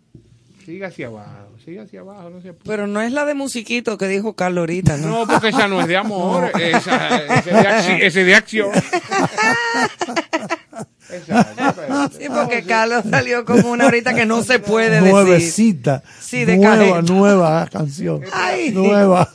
[0.68, 2.52] Siga hacia abajo, siga hacia abajo, no se.
[2.52, 5.20] Pero no es la de musiquito que dijo Carlos ahorita, ¿no?
[5.20, 8.34] No, porque esa no es de amor, esa, esa es de acci- esa es de
[8.34, 8.68] acción.
[11.10, 11.64] Exacto,
[12.18, 15.10] Sí, porque Carlos salió con una ahorita que no se puede decir.
[15.10, 16.02] Nuevecita.
[16.20, 18.20] Sí, de nueva, nueva canción.
[18.32, 18.70] Ay.
[18.70, 19.26] Nueva.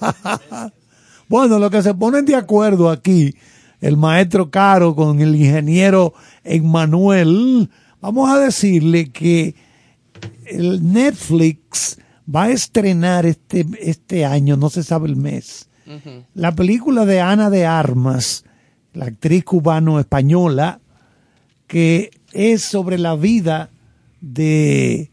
[1.27, 3.35] bueno, lo que se ponen de acuerdo aquí,
[3.81, 9.55] el maestro Caro con el ingeniero Emmanuel, vamos a decirle que
[10.45, 11.97] el Netflix
[12.33, 15.67] va a estrenar este, este año, no se sabe el mes,
[16.33, 18.45] la película de Ana de Armas,
[18.93, 20.79] la actriz cubano-española,
[21.67, 23.69] que es sobre la vida
[24.21, 25.11] de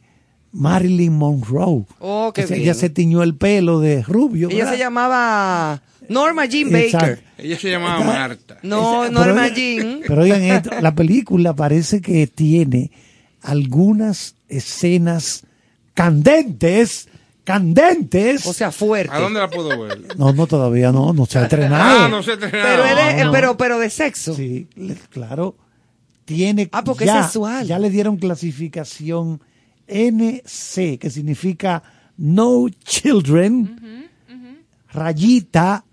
[0.52, 1.84] Marilyn Monroe.
[1.98, 2.68] Oh, qué O sea, bien.
[2.68, 4.48] Ella se tiñó el pelo de rubio.
[4.48, 4.72] Ella ¿verdad?
[4.72, 7.06] se llamaba Norma Jean Exacto.
[7.06, 7.24] Baker.
[7.38, 8.58] Ella se llamaba Marta.
[8.62, 10.00] No, Norma pero- Jean.
[10.06, 12.90] Pero oigan esto, la película parece que tiene
[13.42, 15.44] algunas escenas
[15.94, 17.08] candentes,
[17.44, 18.44] candentes.
[18.46, 19.14] O sea, fuerte.
[19.14, 20.00] ¿A dónde la puedo ver?
[20.18, 22.04] no, no, todavía no, no se ha estrenado.
[22.04, 22.82] Ah, no se ha estrenado.
[22.82, 23.32] pero, él es- no.
[23.32, 24.34] pero, pero de sexo.
[24.34, 24.68] Sí,
[25.10, 25.56] claro.
[26.24, 27.66] Tiene Ah, porque ya, es sexual.
[27.66, 29.40] Ya le dieron clasificación
[29.88, 31.82] NC, que significa
[32.16, 34.08] No Children,
[34.92, 35.84] rayita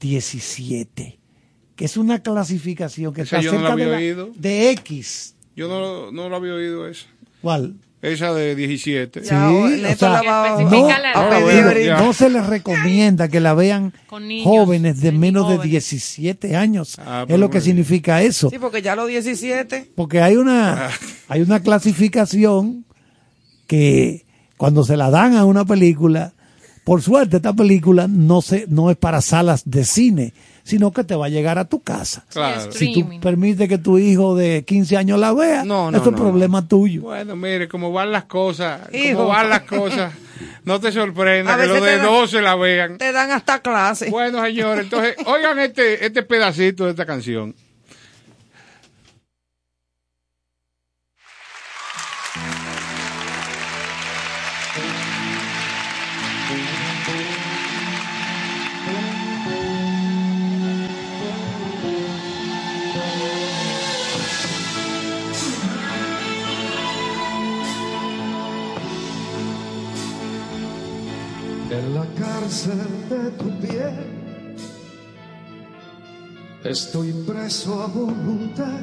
[0.00, 1.18] 17,
[1.76, 3.86] que es una clasificación que está no cerca de,
[4.16, 5.34] la- de X.
[5.54, 7.06] Yo no, no lo había oído esa.
[7.46, 7.74] ¿Cuál?
[8.02, 9.20] Esa de 17.
[9.22, 13.92] Ya, Sí, o- sea, la va a- no, no se les recomienda que la vean
[14.20, 15.70] niños, jóvenes de menos de jóvenes.
[15.70, 16.96] 17 años.
[16.98, 18.50] Ah, es lo que significa eso.
[18.50, 19.92] Sí, porque ya los 17.
[19.94, 20.90] Porque hay una,
[21.28, 22.84] Hay una clasificación
[23.68, 26.32] que cuando se la dan a una película,
[26.84, 30.34] por suerte esta película no se no es para salas de cine,
[30.66, 32.24] sino que te va a llegar a tu casa.
[32.32, 32.72] Claro.
[32.72, 36.12] Si tú permites que tu hijo de 15 años la vea, No, no, eso es
[36.12, 36.18] no.
[36.18, 37.02] problema tuyo.
[37.02, 39.18] Bueno, mire, como van las cosas, Hijo.
[39.18, 40.12] como van las cosas,
[40.64, 42.98] no te sorprenda A que los veces de te dan- 12 la vean.
[42.98, 44.10] Te dan hasta clase.
[44.10, 47.54] Bueno, señores, entonces, oigan este, este pedacito de esta canción.
[72.46, 74.06] La cárcel de tu piel
[76.62, 78.82] estoy preso a voluntad.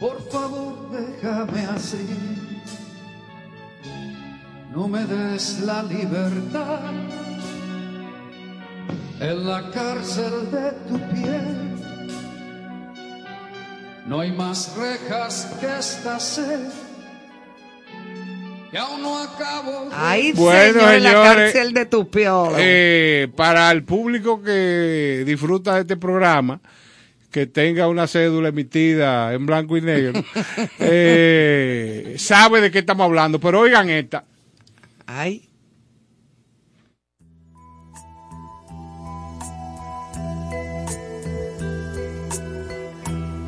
[0.00, 2.06] Por favor, déjame así.
[4.72, 6.92] No me des la libertad.
[9.20, 11.74] En la cárcel de tu piel
[14.06, 16.83] no hay más rejas que esta sed.
[19.92, 22.56] Ay, Bueno, señor, en la señores, cárcel de tu piola.
[22.58, 26.60] Eh, para el público que disfruta de este programa,
[27.30, 30.24] que tenga una cédula emitida en blanco y negro,
[30.80, 33.38] eh, sabe de qué estamos hablando.
[33.38, 34.24] Pero oigan esta.
[35.06, 35.48] Ay.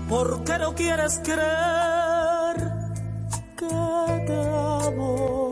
[0.09, 2.45] ¿Por qué no quieres creer
[4.27, 4.39] te
[4.87, 5.51] amo?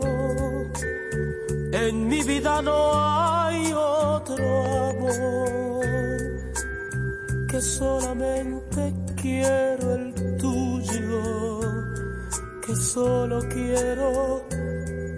[1.71, 4.45] En mi vida no hay otro
[4.89, 5.85] amor
[7.49, 11.61] que solamente quiero el tuyo,
[12.65, 14.45] que solo quiero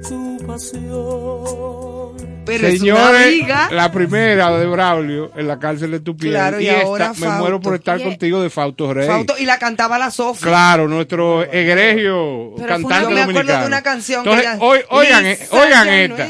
[0.08, 2.37] tu pasión.
[2.48, 6.32] Pero es una Señores, la primera de Braulio en la cárcel de tu piel.
[6.34, 9.08] Claro, y y esta, ahora me muero por estar contigo de Fausto Rey.
[9.08, 10.48] Fausto, y la cantaba la Sofía.
[10.48, 14.52] Claro, nuestro egregio Pero fue cantante una- yo me acuerdo de una canción que Entonces,
[14.56, 16.30] ella- oy- oigan, eh, oigan no esta.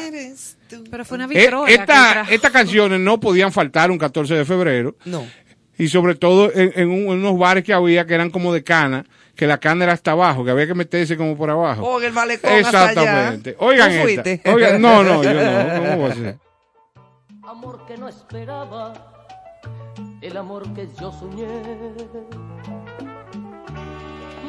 [0.92, 1.66] Pero fue una vitrola.
[1.68, 4.96] que esta- estas canciones no podían faltar un 14 de febrero.
[5.06, 5.26] No.
[5.78, 8.64] Y sobre todo en, en un- en unos bares que había que eran como de
[8.64, 9.06] cana,
[9.38, 11.84] que la cana era hasta abajo, que había que meterse como por abajo.
[11.84, 12.90] Oh, en el malecón hasta allá.
[12.90, 13.56] Exactamente.
[13.60, 14.04] Oigan ¿Tú esta.
[14.04, 14.42] fuiste?
[14.52, 15.42] Oigan, no, no, yo no.
[15.92, 16.38] ¿Cómo va a ser?
[17.44, 18.94] Amor que no esperaba,
[20.22, 21.48] el amor que yo soñé.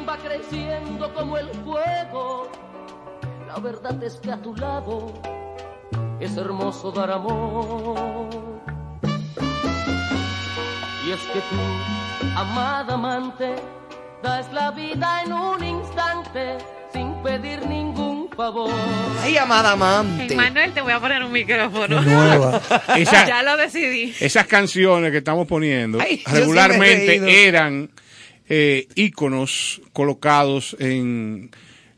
[0.07, 2.49] Va creciendo como el fuego,
[3.47, 5.13] la verdad es que a tu lado
[6.19, 7.95] es hermoso dar amor.
[11.05, 13.55] Y es que tú, amada amante,
[14.21, 16.57] das la vida en un instante
[16.93, 18.71] sin pedir ningún favor.
[19.21, 20.35] Ay, amada amante.
[20.35, 22.01] Manuel, te voy a poner un micrófono.
[22.01, 22.61] nueva.
[22.97, 24.13] Esa- ya lo decidí.
[24.19, 27.89] Esas canciones que estamos poniendo Ay, sí regularmente eran
[28.47, 31.51] eh, íconos colocados en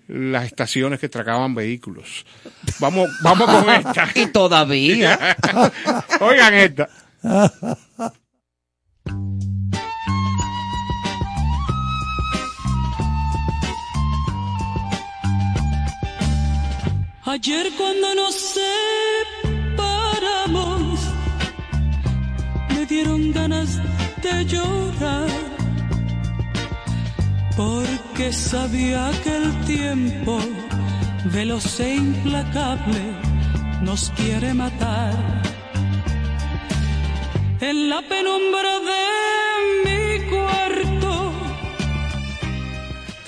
[0.08, 2.26] las estaciones que tracaban vehículos.
[2.80, 4.10] Vamos, vamos con esta.
[4.16, 5.38] Y todavía.
[6.20, 6.90] Oigan esta.
[17.24, 18.34] Ayer cuando nos
[19.44, 21.00] separamos,
[22.74, 23.78] me dieron ganas
[24.24, 25.30] de llorar,
[27.56, 30.40] porque sabía que el tiempo,
[31.26, 33.02] veloz e implacable,
[33.84, 35.14] nos quiere matar.
[37.60, 39.41] En la penumbra de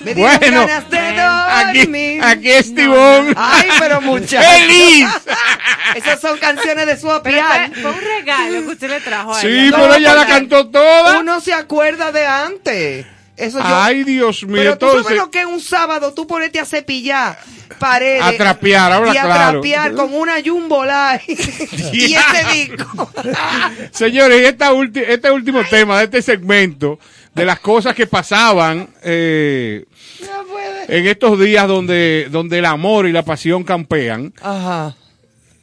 [0.04, 2.22] Me Bueno, ganas de aquí, dormir.
[2.24, 3.34] aquí es Tibón.
[3.36, 4.46] Ay, pero muchacho.
[4.48, 5.06] ¡Feliz!
[5.94, 7.72] Esas son canciones de su piano.
[7.74, 9.76] fue, fue un regalo que usted le trajo a Sí, ella.
[9.78, 11.18] pero ella la cantó toda.
[11.20, 13.06] Uno se acuerda de antes.
[13.36, 16.24] Eso yo- Ay, Dios mío, Pero tú entonces- sabes lo que es un sábado, tú
[16.26, 17.36] ponerte a cepillar
[17.80, 18.22] paredes.
[18.22, 19.60] A trapear, habla y a claro.
[19.60, 20.84] trapear con una jumbo
[21.92, 23.10] y ese disco.
[23.90, 24.70] Señores, y esta
[25.08, 27.00] este último tema de este segmento,
[27.34, 29.84] de las cosas que pasaban eh,
[30.88, 34.96] en estos días donde, donde el amor y la pasión campean, Ajá.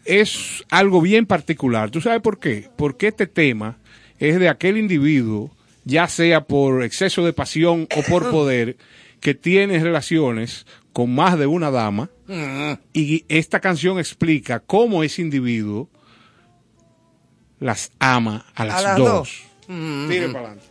[0.06, 1.90] es algo bien particular.
[1.92, 2.70] ¿Tú sabes por qué?
[2.76, 3.78] Porque este tema
[4.20, 5.52] es de aquel individuo,
[5.86, 8.78] ya sea por exceso de pasión o por poder,
[9.20, 12.10] que tiene relaciones con más de una dama.
[12.94, 15.90] Y esta canción explica cómo ese individuo
[17.60, 19.10] las ama a las, A las dos.
[19.10, 19.44] dos.
[19.68, 20.10] Mm.
[20.10, 20.66] Tire para adelante.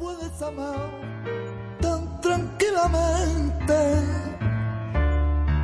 [0.00, 0.90] Puedes amar
[1.80, 2.10] tanto
[2.70, 3.74] Sinceramente,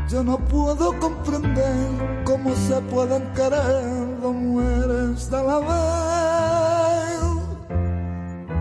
[0.09, 7.21] yo no puedo comprender cómo se pueden querer dos mujeres a la vez.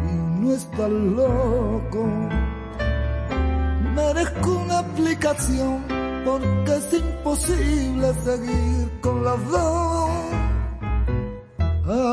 [0.09, 2.05] Y no estás loco.
[3.95, 5.83] Merezco una aplicación
[6.23, 10.09] porque es imposible seguir con las dos.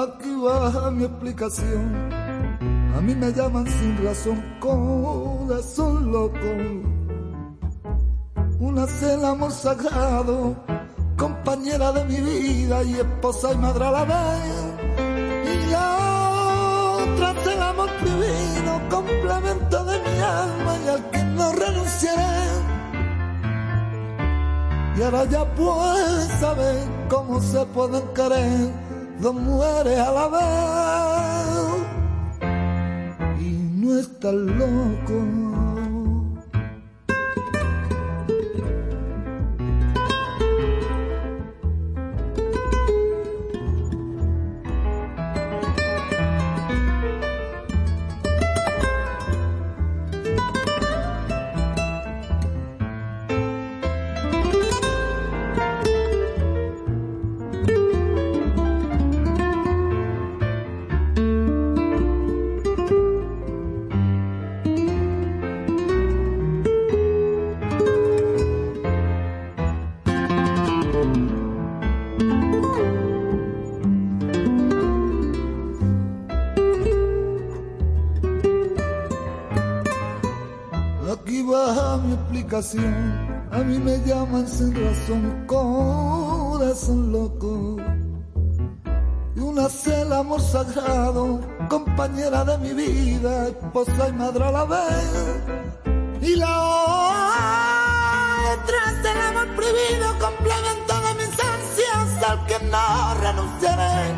[0.09, 2.32] Aquí baja mi explicación.
[2.95, 6.39] A mí me llaman sin razón corazón loco.
[8.61, 10.55] Una cena amor sagrado,
[11.17, 14.73] compañera de mi vida y esposa y madre a la vez.
[15.53, 22.43] Y otra es el amor prohibido, complemento de mi alma y al que no renunciaré.
[24.97, 28.71] Y ahora ya puedes saber cómo se pueden querer
[29.19, 31.82] dos mujeres a la vez.
[33.93, 35.62] No estás loco.
[82.55, 87.79] A mí me llaman sin razón, corazón loco.
[89.35, 95.41] Y una cela amor sagrado, compañera de mi vida, esposa y madre a la vez.
[96.21, 96.61] Y la
[98.53, 104.13] otra es el amor prohibido, complemento de mis ansias, al que no renunciaré.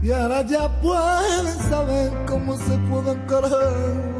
[0.00, 4.12] Y ahora ya pueden saber cómo se pueden querer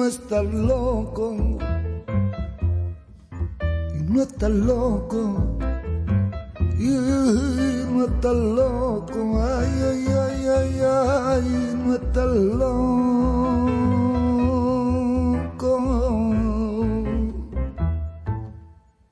[0.00, 1.36] no estás loco.
[3.94, 5.58] Y no estás loco.
[7.92, 9.42] No estás loco.
[9.42, 11.76] Ay, ay, ay, ay, ay.
[11.84, 12.70] No estás loco.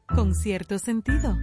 [0.06, 1.36] Con cierto sentido.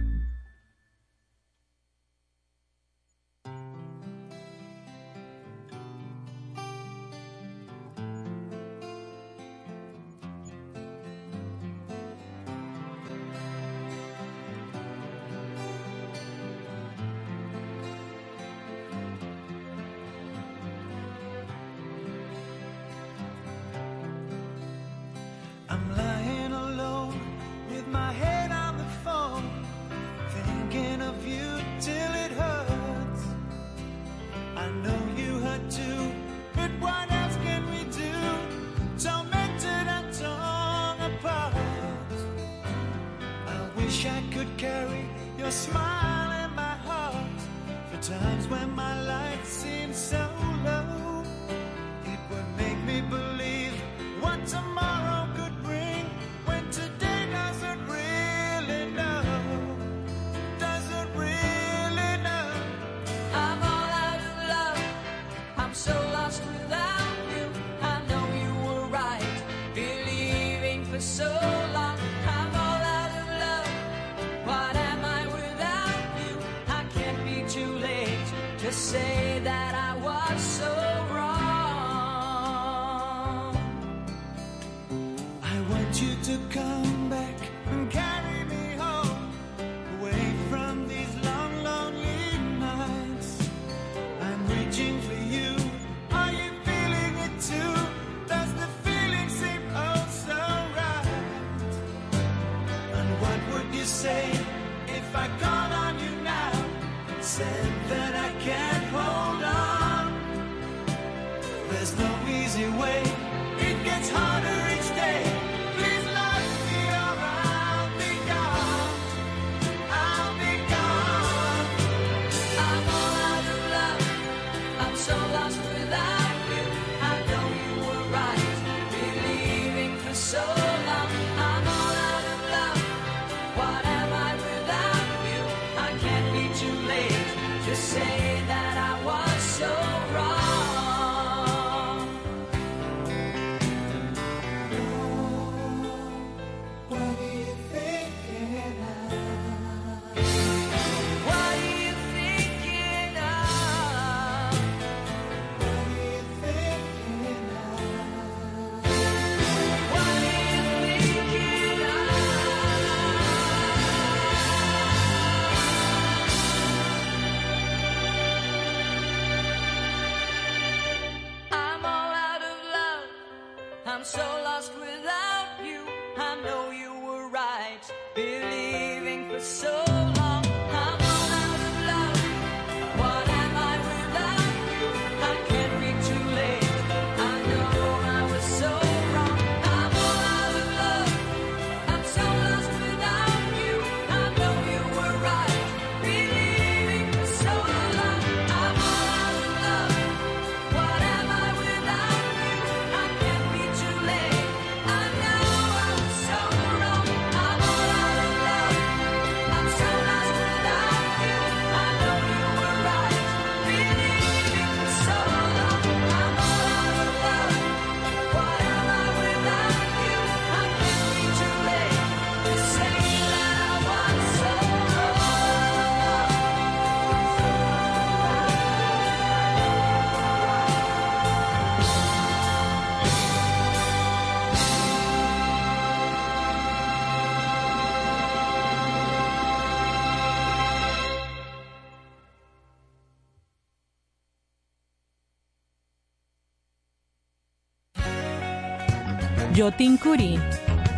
[249.56, 250.38] Yotin Curí,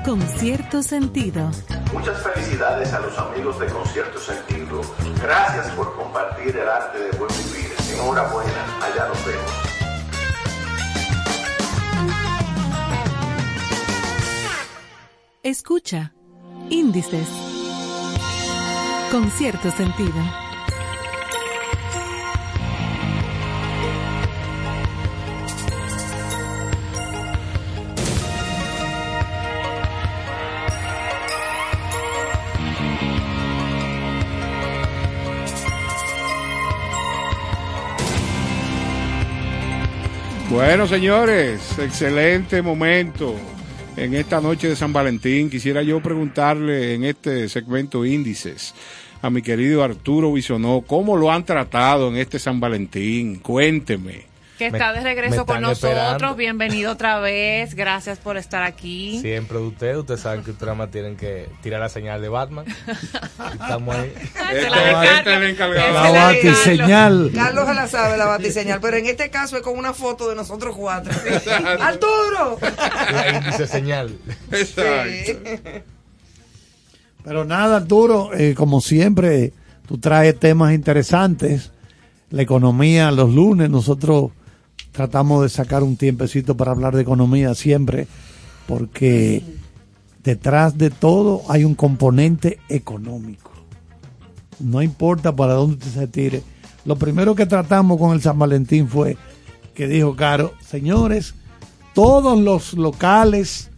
[0.04, 1.48] con cierto sentido.
[1.92, 4.80] Muchas felicidades a los amigos de Concierto Sentido.
[5.22, 7.72] Gracias por compartir el arte de buen vivir.
[7.94, 8.50] Enhorabuena,
[8.82, 9.52] allá nos vemos.
[15.44, 16.12] Escucha.
[16.68, 17.28] Índices.
[19.12, 20.47] Con cierto sentido.
[40.58, 43.32] Bueno, señores, excelente momento
[43.96, 45.48] en esta noche de San Valentín.
[45.48, 48.74] Quisiera yo preguntarle en este segmento índices
[49.22, 53.36] a mi querido Arturo Bisonó, ¿cómo lo han tratado en este San Valentín?
[53.36, 54.27] Cuénteme.
[54.58, 55.92] Que está de regreso con nosotros.
[55.92, 56.34] esperando.
[56.34, 57.76] Bienvenido otra vez.
[57.76, 59.20] Gracias por estar aquí.
[59.20, 62.66] Siempre de ustedes, ustedes saben que ustedes más tienen que tirar la señal de Batman.
[63.52, 64.12] Estamos ahí.
[64.50, 65.76] Se la Carlos.
[65.76, 67.30] La batiseñal.
[67.32, 70.34] Carlos se la sabe, la batiseñal, pero en este caso es con una foto de
[70.34, 71.12] nosotros cuatro.
[71.80, 72.58] ¡Arturo!
[73.12, 74.18] La índice señal.
[77.22, 79.52] Pero nada, Arturo, eh, como siempre,
[79.86, 81.70] tú traes temas interesantes.
[82.30, 84.32] La economía los lunes, nosotros
[84.92, 88.06] tratamos de sacar un tiempecito para hablar de economía siempre,
[88.66, 89.42] porque
[90.22, 93.50] detrás de todo hay un componente económico.
[94.60, 96.42] No importa para dónde usted se tire.
[96.84, 99.16] Lo primero que tratamos con el San Valentín fue
[99.74, 101.34] que dijo Caro, señores,
[101.94, 103.70] todos los locales,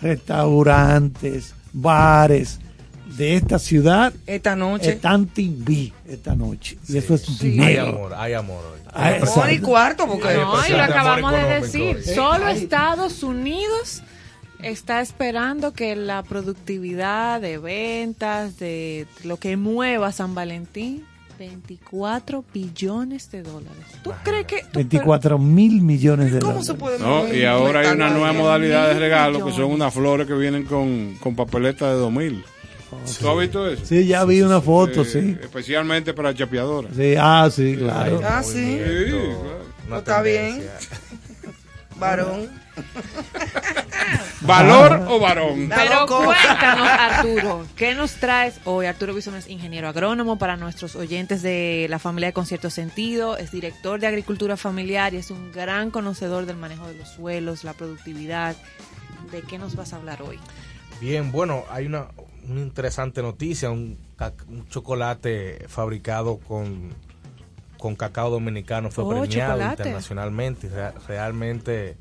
[0.00, 2.60] restaurantes, bares
[3.16, 6.76] de esta ciudad esta noche están timbí esta noche.
[6.88, 7.86] Y eso es Hay dinero.
[7.88, 8.80] amor, hay amor hoy.
[8.92, 11.96] Amor y cuarto, porque No, y lo acabamos de decir.
[11.96, 12.02] hoy.
[12.14, 14.02] Solo Estados Unidos
[14.62, 21.04] está esperando que la productividad de ventas, de lo que mueva San Valentín,
[21.38, 23.76] 24 billones de dólares.
[24.02, 24.62] ¿Tú crees que...
[24.62, 26.66] tú- 24 mil millones de ¿Cómo dólares.
[26.66, 30.26] se puede No, y ahora hay una nueva modalidad de regalo que son unas flores
[30.26, 32.00] que vienen con, con papeleta de
[32.90, 33.18] 2000.
[33.18, 33.86] ¿Tú has visto eso?
[33.86, 35.36] Sí, ya vi una foto, Eh, sí.
[35.40, 36.92] Especialmente para chapeadoras.
[36.96, 38.20] Sí, ah, sí, claro.
[38.24, 38.52] Ah, sí.
[38.52, 39.66] Sí, claro.
[39.88, 40.62] Una Está bien.
[41.96, 42.50] Varón.
[44.42, 45.70] ¿Valor o varón?
[45.74, 48.86] Pero cuéntanos, Arturo, ¿qué nos traes hoy?
[48.86, 53.50] Arturo Bison es ingeniero agrónomo para nuestros oyentes de la familia de Concierto Sentido, es
[53.50, 57.72] director de Agricultura Familiar y es un gran conocedor del manejo de los suelos, la
[57.72, 58.56] productividad.
[59.32, 60.38] ¿De qué nos vas a hablar hoy?
[61.00, 62.08] Bien, bueno, hay una,
[62.48, 63.98] una interesante noticia, un,
[64.70, 66.90] chocolate fabricado con,
[67.78, 69.82] con cacao dominicano fue Oh, premiado chocolate.
[69.82, 70.70] internacionalmente.
[71.06, 71.96] realmente,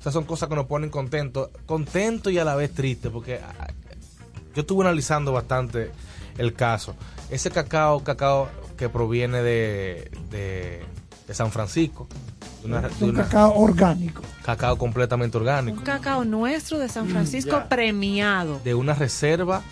[0.00, 3.68] esas son cosas que nos ponen contentos, contentos y a la vez tristes, porque ah,
[4.54, 5.92] yo estuve analizando bastante
[6.38, 6.96] el caso.
[7.30, 10.82] Ese cacao, cacao que proviene de, de,
[11.28, 12.08] de San Francisco,
[12.64, 14.22] una- de un una- cacao orgánico.
[14.44, 18.60] cacao completamente orgánico Un cacao nuestro de San Francisco premiado.
[18.64, 19.62] de una reserva,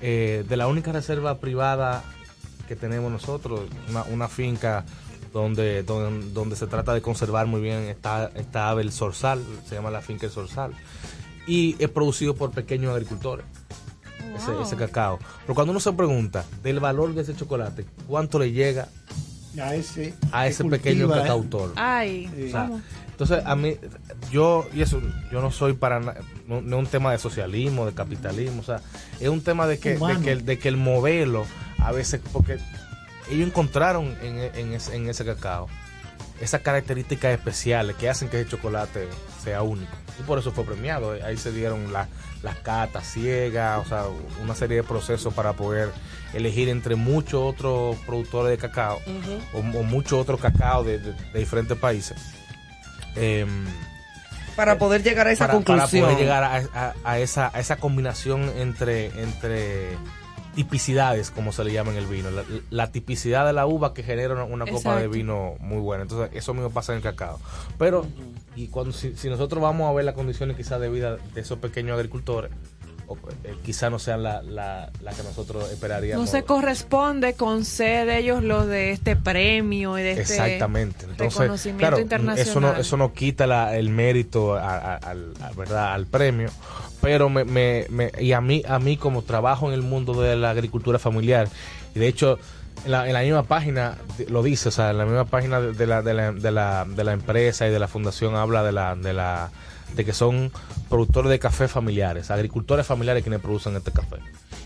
[0.00, 2.02] eh, de la única reserva privada
[2.68, 4.84] que tenemos nosotros, una, una finca
[5.32, 9.74] donde, donde, donde se trata de conservar muy bien esta, esta ave, el zorzal, se
[9.74, 10.72] llama la finca El Zorzal,
[11.46, 13.44] y es producido por pequeños agricultores.
[14.62, 15.18] Ese cacao.
[15.42, 18.88] Pero cuando uno se pregunta del valor de ese chocolate, ¿cuánto le llega
[19.60, 21.18] A ese, a ese que pequeño ¿eh?
[21.20, 21.72] cacautor?
[21.76, 22.80] Ay, O sea, ¿cómo?
[23.10, 23.76] entonces, a mí,
[24.30, 25.00] yo, y eso,
[25.32, 28.80] yo no soy para, no, no es un tema de socialismo, de capitalismo, o sea,
[29.20, 31.46] es un tema de que, de que, el- de que el modelo,
[31.78, 32.58] a veces, porque
[33.30, 35.68] ellos encontraron en, en ese, en ese cacao
[36.40, 39.08] esas características especiales que hacen que ese chocolate
[39.42, 39.92] sea único.
[40.18, 41.12] Y por eso fue premiado.
[41.24, 42.08] Ahí se dieron la-
[42.42, 44.04] las catas ciegas, o sea,
[44.42, 45.90] una serie de procesos para poder
[46.34, 49.00] elegir entre muchos otros productores de cacao
[49.52, 52.16] o, o muchos otros cacao de, de- de diferentes países.
[53.14, 53.64] Em,
[54.54, 56.04] Para poder llegar a esa para, para conclusión.
[56.04, 59.96] poder llegar a, a- a esa, a esa combinación entre, entre
[60.56, 62.30] tipicidades, como se le llama en el vino.
[62.30, 66.02] La, la tipicidad de la uva que genera una, una copa de vino muy buena.
[66.02, 67.38] Entonces, eso mismo pasa en el cacao.
[67.78, 68.06] Pero,
[68.56, 71.58] y cuando si, si nosotros vamos a ver las condiciones quizás de vida de esos
[71.58, 72.50] pequeños agricultores,
[73.44, 76.24] eh, quizás no sean la, la, la que nosotros esperaríamos.
[76.24, 81.04] No se corresponde con ser ellos los de este premio y de este Exactamente.
[81.08, 82.38] Entonces, reconocimiento claro, internacional.
[82.48, 85.92] eso no, eso no quita la- el mérito a- a- al, a- ¿verdad?
[85.94, 86.50] al premio,
[87.00, 90.34] pero me, me- me- y a mí, a mí como trabajo en el mundo de
[90.36, 91.48] la agricultura familiar,
[91.94, 92.38] y de hecho
[92.84, 93.96] en la, en la misma página
[94.28, 96.84] lo dice, o sea, en la misma página de, de la, de, la, de, la,
[96.88, 99.50] de la empresa y de la fundación habla de la, de la
[99.94, 100.50] de que son
[100.88, 104.16] productores de café familiares, agricultores familiares quienes producen este café.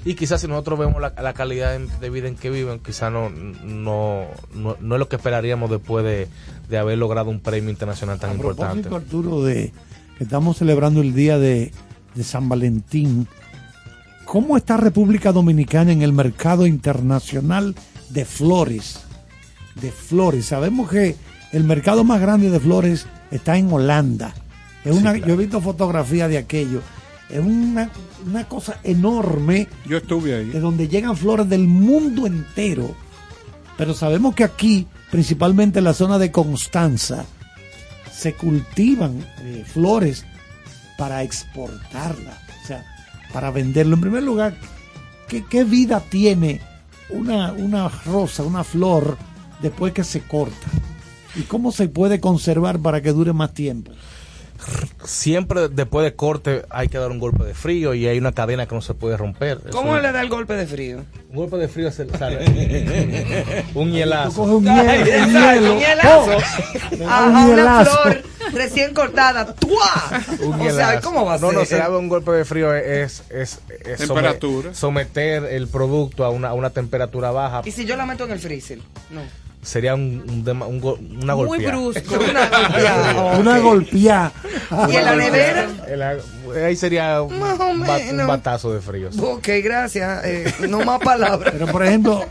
[0.04, 3.28] Y quizás si nosotros vemos la, la calidad de vida en que viven, quizás no,
[3.28, 6.26] no, no, no es lo que esperaríamos después de,
[6.68, 8.88] de haber logrado un premio internacional tan A importante.
[8.94, 9.72] Arturo, de
[10.16, 11.72] que estamos celebrando el día de,
[12.14, 13.28] de San Valentín,
[14.24, 17.74] ¿cómo está República Dominicana en el mercado internacional
[18.08, 19.00] de flores?
[19.80, 20.46] De flores.
[20.46, 21.16] Sabemos que
[21.52, 24.34] el mercado más grande de flores está en Holanda.
[24.84, 26.82] Es una, Yo he visto fotografías de aquello.
[27.28, 27.90] Es una,
[28.26, 29.68] una cosa enorme.
[29.86, 30.46] Yo estuve ahí.
[30.46, 32.94] De donde llegan flores del mundo entero.
[33.76, 37.24] Pero sabemos que aquí, principalmente en la zona de Constanza,
[38.12, 40.26] se cultivan eh, flores
[40.98, 42.84] para exportarla, o sea,
[43.32, 43.94] para venderlo.
[43.94, 44.54] En primer lugar,
[45.28, 46.60] ¿qué, qué vida tiene
[47.08, 49.16] una, una rosa, una flor,
[49.62, 50.66] después que se corta?
[51.34, 53.92] ¿Y cómo se puede conservar para que dure más tiempo?
[55.04, 58.66] Siempre después de corte hay que dar un golpe de frío y hay una cadena
[58.66, 59.60] que no se puede romper.
[59.72, 61.04] ¿Cómo Eso- le da el golpe de frío?
[61.30, 62.44] Un golpe de frío se sale.
[63.74, 64.42] un hielazo.
[64.42, 65.78] un hielo.
[65.78, 66.36] hielazo.
[66.36, 67.06] ¡Oh!
[67.08, 68.22] Ajá, un una flor
[68.52, 69.54] recién cortada.
[69.54, 70.10] ¡Tua!
[70.40, 71.00] Un O sea, hielazo.
[71.08, 71.58] ¿cómo va a no, ser?
[71.58, 74.70] No, se da un golpe de frío es, es, es Temperatura.
[74.70, 77.62] somet- someter el producto a una, a una temperatura baja.
[77.64, 78.78] ¿Y si yo la meto en el freezer?
[79.10, 79.22] No.
[79.62, 81.76] Sería un, un un una Muy golpeada.
[81.76, 82.14] brusco.
[82.18, 83.38] Una golpeada.
[83.38, 84.32] Una golpeada.
[84.90, 85.68] ¿Y en la nevera?
[85.86, 88.22] El- ahí sería un, Más o ba- menos.
[88.22, 89.10] un batazo de frío.
[89.20, 90.24] Ok, gracias.
[90.24, 91.52] Eh, no más palabras.
[91.52, 92.24] Pero por ejemplo,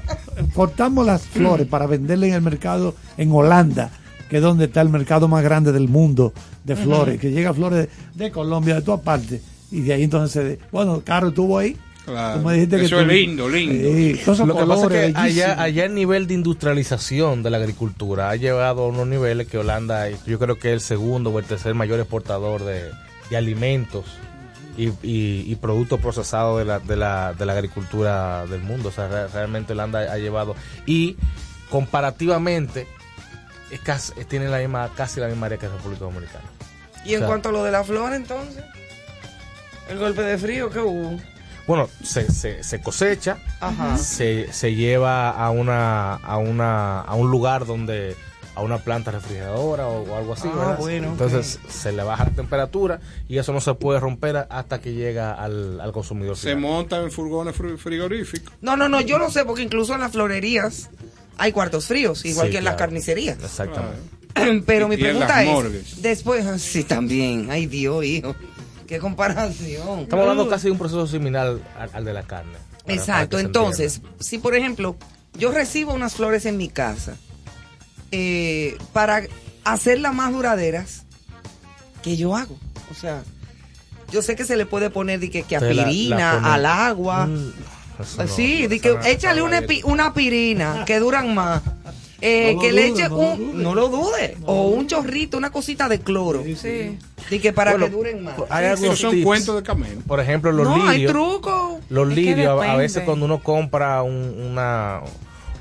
[0.55, 3.91] cortamos las flores para venderle en el mercado en Holanda,
[4.27, 6.33] que es donde está el mercado más grande del mundo
[6.63, 9.41] de flores, que llega flores de, de Colombia, de todas partes.
[9.71, 11.77] Y de ahí entonces, se- bueno, Caro estuvo ahí.
[12.09, 12.39] Claro.
[12.39, 13.73] Tú me dijiste que Eso tú- es lindo, lindo.
[13.73, 18.35] Sí, Lo que pasa es que allá, el nivel de industrialización de la agricultura ha
[18.35, 21.73] llegado a unos niveles que Holanda, yo creo que es el segundo o el tercer
[21.75, 22.89] mayor exportador de,
[23.29, 24.05] de alimentos
[24.77, 28.89] y, y- y productos procesados de la, de, la, de la agricultura del mundo.
[28.89, 30.55] O sea, re- realmente Holanda ha llevado.
[30.85, 31.15] Y
[31.69, 32.87] comparativamente,
[33.71, 36.45] es casi, tiene la misma, casi la misma área que República Dominicana.
[37.05, 38.63] ¿Y en O sea, cuanto a lo de la flor, entonces?
[39.89, 41.19] ¿El golpe de frío que hubo?
[41.69, 43.95] Bueno, se, se, se cosecha, Ajá.
[43.95, 48.15] se, se lleva a una, a una a un lugar donde
[48.55, 50.77] a una planta refrigeradora o, o algo así, Ah, ¿verdad?
[50.79, 54.93] bueno, Entonces se le baja la temperatura y eso no se puede romper hasta que
[54.93, 56.35] llega al, al consumidor.
[56.35, 56.59] Se final.
[56.61, 58.51] montan en furgones fri- frigoríficos.
[58.61, 60.89] No, no, no, yo lo sé porque incluso en las florerías
[61.37, 63.37] hay cuartos fríos, igual Sí, que en las carnicerías.
[63.43, 63.99] Exactamente.
[64.65, 66.01] Pero mi Y pregunta es, morgues.
[66.01, 68.35] después, ah, sí, también, ay Dios, hijo,
[68.89, 69.99] qué comparación.
[70.01, 71.47] Estamos hablando casi de un proceso similar
[71.77, 72.53] al, al de la carne.
[72.83, 74.95] para- Exacto, entonces, si por ejemplo
[75.37, 77.15] yo recibo unas flores en mi casa,
[78.11, 79.21] eh, para
[79.63, 81.05] hacerlas más duraderas,
[82.01, 82.57] ¿qué yo hago?
[82.91, 83.23] O sea,
[84.11, 87.27] yo sé que se le puede poner de que, que la- aspirina la al agua.
[87.27, 87.51] Mm,
[88.17, 91.61] no, sí, no, de que échale una, una aspirina que duran más.
[92.21, 95.37] Eh, No lo que le eche no lo un, no lo dude, o un chorrito,
[95.37, 96.43] una cosita de cloro.
[96.43, 96.97] Sí.
[97.29, 98.35] De que para Bueno, que duren más.
[98.49, 99.25] Hay Esos algunos son tips.
[99.25, 100.01] cuentos de camino.
[100.07, 101.13] Por ejemplo, los no, hay lirios.
[101.13, 101.79] truco.
[101.89, 104.15] Los Es lirios, a- veces cuando uno compra un,
[104.51, 105.01] una,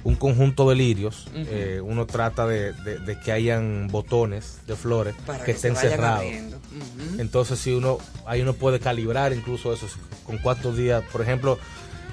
[0.04, 5.14] un conjunto de lirios, eh, uno trata de, de- de que hayan botones de flores
[5.26, 6.24] Para que, estén cerrados.
[7.18, 9.86] Entonces, si uno, ahí uno puede calibrar incluso eso,
[10.24, 11.58] con cuántos días, por ejemplo,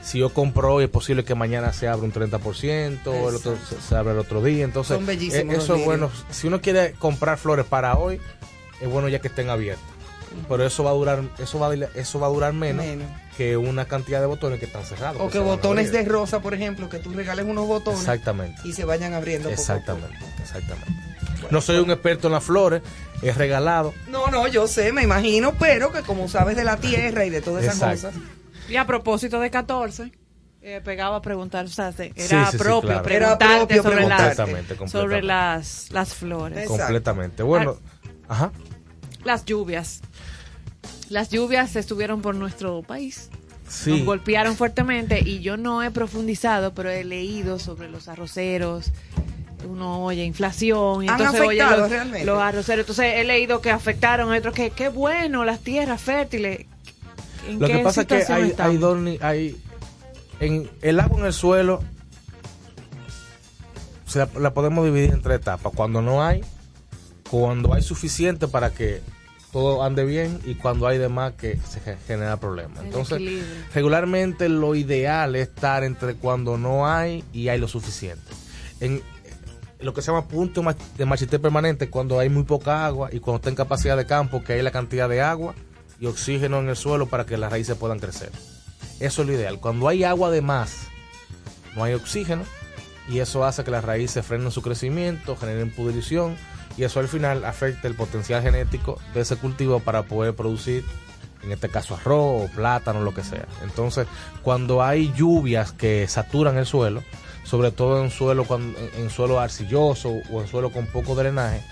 [0.05, 3.57] si yo compro hoy, es posible que mañana se abra un 30%, o el otro
[3.57, 4.63] se, abra el otro día.
[4.63, 6.11] Entonces, Son bellísimos eh, eso es bueno.
[6.29, 8.21] Si uno quiere comprar flores para hoy,
[8.79, 9.83] es bueno ya que estén abiertas.
[10.47, 13.07] Pero eso va a durar, eso va a, eso va a durar menos, Menos.
[13.37, 15.19] que una cantidad de botones que están cerrados.
[15.21, 18.61] O que botones de rosa, por ejemplo, que tú regales unos botones Exactamente.
[18.63, 19.49] y se vayan abriendo.
[19.49, 20.93] poco a Exactamente, exactamente.
[21.49, 22.81] no soy un experto en las flores,
[23.21, 23.93] es regalado.
[24.07, 27.41] No, no, yo sé, me imagino, pero que como sabes de la tierra y de
[27.41, 28.19] todas esas Exacto.
[28.19, 28.44] cosas.
[28.69, 30.11] Y a propósito de 14,
[30.61, 33.03] eh, pegaba a preguntar, o sea, se- Sí, era sí, sí, propio claro.
[33.03, 34.19] preguntarte Era propio sobre, las.
[34.19, 35.27] Completamente, sobre completamente.
[35.27, 36.57] las, las flores.
[36.59, 36.83] Exacto.
[36.83, 37.43] Completamente.
[37.43, 37.77] Bueno,
[38.27, 38.51] ajá.
[39.23, 40.01] Las lluvias.
[41.09, 43.29] Las lluvias estuvieron por nuestro país.
[43.67, 43.91] Sí.
[43.91, 48.91] Nos golpearon fuertemente y yo no he profundizado, pero he leído sobre los arroceros.
[49.67, 51.57] Uno oye inflación y ¿Han entonces oye
[52.23, 52.81] los arroceros.
[52.81, 56.67] Entonces he leído que afectaron a otros que qué bueno las tierras fértiles.
[57.47, 59.61] ¿En Lo qué que pasa es que hay, hay dos ni- hay
[60.39, 61.81] en el agua en el suelo
[64.05, 65.71] se la, la podemos dividir en tres etapas.
[65.75, 66.41] Cuando no hay,
[67.29, 69.01] cuando hay suficiente para que
[69.51, 72.79] todo ande bien y cuando hay de más que se ge- genera problemas.
[72.79, 73.45] El Entonces, equilibrio.
[73.73, 78.23] regularmente lo ideal es estar entre cuando no hay y hay lo suficiente.
[78.81, 79.01] En
[79.79, 80.61] lo que se llama punto
[80.97, 84.43] de machete permanente, cuando hay muy poca agua y cuando está en capacidad de campo,
[84.43, 85.55] que hay la cantidad de agua
[85.99, 88.31] y oxígeno en el suelo para que las raíces puedan crecer.
[88.99, 89.59] Eso es lo ideal.
[89.59, 90.87] Cuando hay agua de más,
[91.75, 92.43] no hay oxígeno
[93.09, 96.37] y eso hace que las raíces frenen su crecimiento, generen pudrición
[96.77, 100.83] y eso al final afecta el potencial genético de ese cultivo para poder producir,
[101.43, 103.45] en este caso arroz, plátano, lo que sea.
[103.63, 104.07] Entonces,
[104.41, 107.03] cuando hay lluvias que saturan el suelo,
[107.43, 108.45] sobre todo en suelo,
[108.97, 111.63] en suelo arcilloso o en suelo con poco drenaje,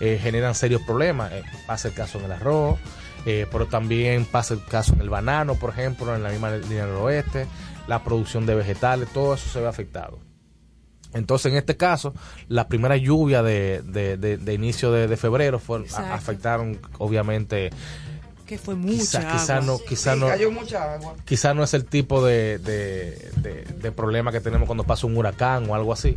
[0.00, 1.32] eh, generan serios problemas.
[1.32, 2.78] Eh, pasa el caso en el arroz,
[3.26, 6.86] eh, pero también pasa el caso en el banano, por ejemplo, en la misma línea
[6.86, 7.46] del oeste,
[7.86, 10.18] la producción de vegetales, todo eso se ve afectado.
[11.12, 12.14] Entonces, en este caso,
[12.48, 17.70] la primera lluvia de, de- de- de inicio de, de febrero fue, a- afectaron, obviamente,
[18.46, 19.32] Que fue mucha quizá, agua.
[19.32, 21.14] quizá no, quizá Sí, no, cayó mucha agua.
[21.24, 25.16] quizá no es el tipo de, de, de- de problema que tenemos cuando pasa un
[25.16, 26.16] huracán o algo así.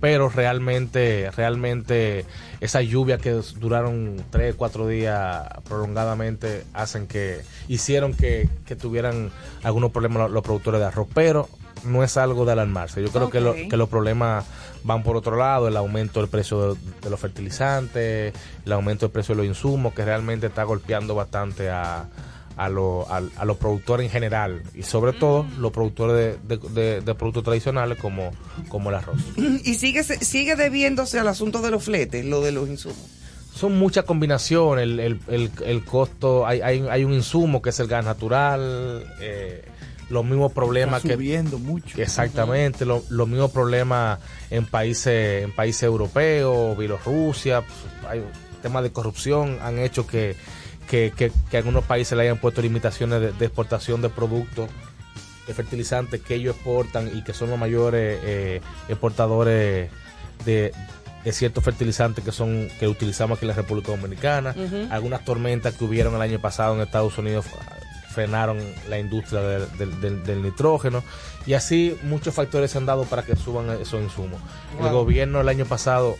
[0.00, 2.24] Pero realmente, realmente
[2.60, 9.30] esas lluvias que duraron tres, cuatro días prolongadamente hacen que, hicieron que, que tuvieran
[9.62, 11.08] algunos problemas los, los productores de arroz.
[11.14, 11.48] Pero
[11.84, 13.02] no es algo de alarmarse.
[13.02, 13.68] Yo creo que, lo- Ok.
[13.70, 14.44] que los problemas
[14.84, 18.34] van por otro lado, el aumento del precio de, de los fertilizantes,
[18.64, 22.04] el aumento del precio de los insumos, que realmente está golpeando bastante a,
[22.56, 26.68] a, lo- a- a los productores en general y sobre todo los productores de, de-
[26.70, 28.30] de- de productos tradicionales como,
[28.68, 29.18] como el arroz.
[29.36, 32.98] Y sigue, sigue debiéndose al asunto de los fletes, lo de los insumos.
[33.54, 37.80] Son muchas combinaciones, el, el, el, el costo, hay, hay, hay un insumo que es
[37.80, 39.62] el gas natural, eh,
[40.10, 41.14] los mismos problemas Está que...
[41.14, 42.00] subiendo mucho.
[42.00, 44.18] Exactamente, lo- los mismos problemas
[44.50, 48.22] en países en países europeos, Bielorrusia, pues, hay
[48.62, 50.36] temas de corrupción han hecho que,
[50.88, 54.68] que, que- que algunos países le hayan puesto limitaciones de, de exportación de productos
[55.46, 59.90] de fertilizantes que ellos exportan y que son los mayores eh, exportadores
[60.44, 60.72] de,
[61.24, 64.54] de ciertos fertilizantes que son que utilizamos aquí en la República Dominicana.
[64.90, 67.46] Algunas tormentas que hubieron el año pasado en Estados Unidos
[68.10, 68.58] frenaron
[68.88, 71.02] la industria del, del- del- del nitrógeno
[71.46, 74.40] y así muchos factores se han dado para que suban esos insumos.
[74.80, 76.16] El gobierno el año pasado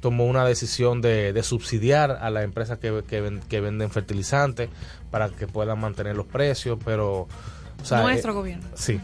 [0.00, 4.68] tomó una decisión de, de subsidiar a las empresas que, que ven- que venden fertilizantes
[5.10, 7.28] para que puedan mantener los precios, pero...
[7.82, 8.66] o sea, Nuestro eh, gobierno.
[8.74, 9.00] Sí,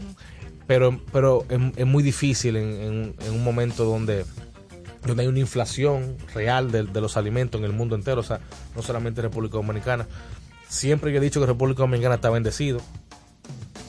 [0.65, 4.25] pero, pero es, es muy difícil en, en- en un momento donde
[5.05, 8.41] donde hay una inflación real de, de los alimentos en el mundo entero, o sea,
[8.75, 10.05] no solamente en República Dominicana.
[10.67, 12.81] Siempre yo he dicho que República Dominicana está bendecido.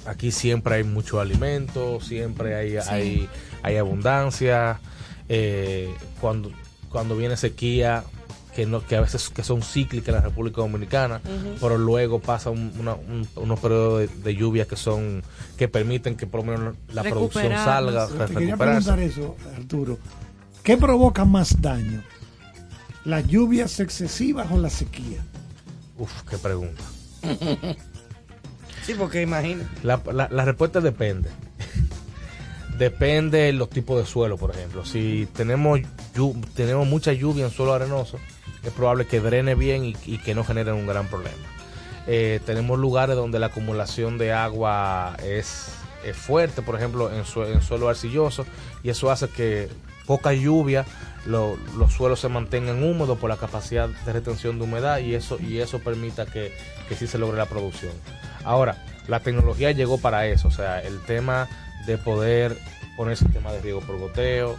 [0.06, 2.88] Aquí siempre hay mucho alimento, siempre hay, Sí.
[2.88, 3.28] hay,
[3.62, 4.78] hay abundancia.
[5.28, 6.52] Eh, cuando,
[6.90, 8.04] cuando viene sequía,
[8.54, 11.20] que, no, que a veces que son cíclicas en la República Dominicana,
[11.60, 15.22] pero luego pasa un- una- un- unos periodos de, de lluvia que son
[15.56, 19.98] que permiten que por lo menos la producción salga, Te quería preguntar eso, Arturo.
[20.64, 22.02] ¿Qué provoca más daño?
[23.04, 25.24] ¿Las lluvias excesivas o la sequía?
[25.96, 26.82] Uf, qué pregunta.
[28.84, 29.68] Sí, porque imagínate.
[29.82, 31.28] La, la- la respuesta depende.
[32.78, 34.84] Depende de los tipos de suelo, por ejemplo.
[34.84, 35.80] Si tenemos
[36.54, 38.18] tenemos mucha lluvia en suelo arenoso,
[38.62, 41.36] es probable que drene bien y, que no genere un gran problema.
[42.06, 45.66] Eh, tenemos lugares donde la acumulación de agua es,
[46.04, 48.46] es fuerte, por ejemplo, en, sue- en suelo arcilloso,
[48.82, 49.68] y eso hace que
[50.06, 50.86] poca lluvia
[51.26, 55.36] lo- los suelos se mantengan húmedos por la capacidad de retención de humedad y eso
[55.38, 56.50] y eso permita que,
[56.88, 57.92] que sí se logre la producción.
[58.44, 61.46] Ahora, la tecnología llegó para eso, o sea, el tema
[61.86, 62.56] de poder
[62.96, 64.56] poner sistema de riego por goteo,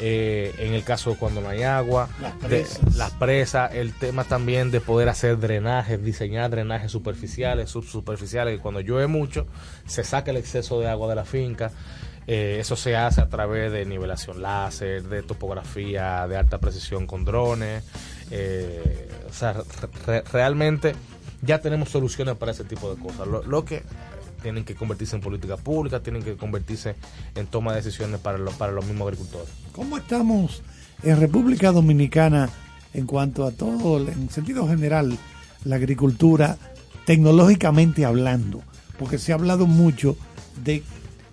[0.00, 2.96] eh, en el caso de cuando no hay agua, Las de- presas.
[2.96, 8.80] las presas, el tema también de poder hacer drenajes, diseñar drenajes superficiales, subsuperficiales, que cuando
[8.80, 9.46] llueve mucho
[9.86, 11.70] se saca el exceso de agua de la finca.
[12.26, 17.24] Eh, eso se hace a través de nivelación láser, de topografía de alta precisión con
[17.24, 17.84] drones.
[18.30, 19.62] Eh, o sea, re-
[20.06, 20.94] re- realmente
[21.42, 23.26] ya tenemos soluciones para ese tipo de cosas.
[23.28, 23.82] Lo, lo que
[24.44, 26.96] tienen que convertirse en política pública, tienen que convertirse
[27.34, 29.48] en toma de decisiones para, los para los mismos agricultores.
[29.72, 30.62] ¿Cómo estamos
[31.02, 32.50] en República Dominicana
[32.92, 35.16] en cuanto a todo, en sentido general,
[35.64, 36.58] la agricultura,
[37.06, 38.62] tecnológicamente hablando?
[38.98, 40.14] Porque se ha hablado mucho
[40.62, 40.82] de,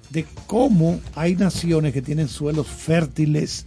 [0.09, 3.65] de cómo hay naciones que tienen suelos fértiles,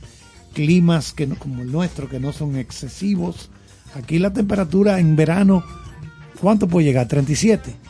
[0.54, 3.50] climas que como el nuestro, que no son excesivos.
[3.94, 5.62] Aquí la temperatura en verano,
[6.40, 7.08] ¿cuánto puede llegar?
[7.08, 7.84] 37.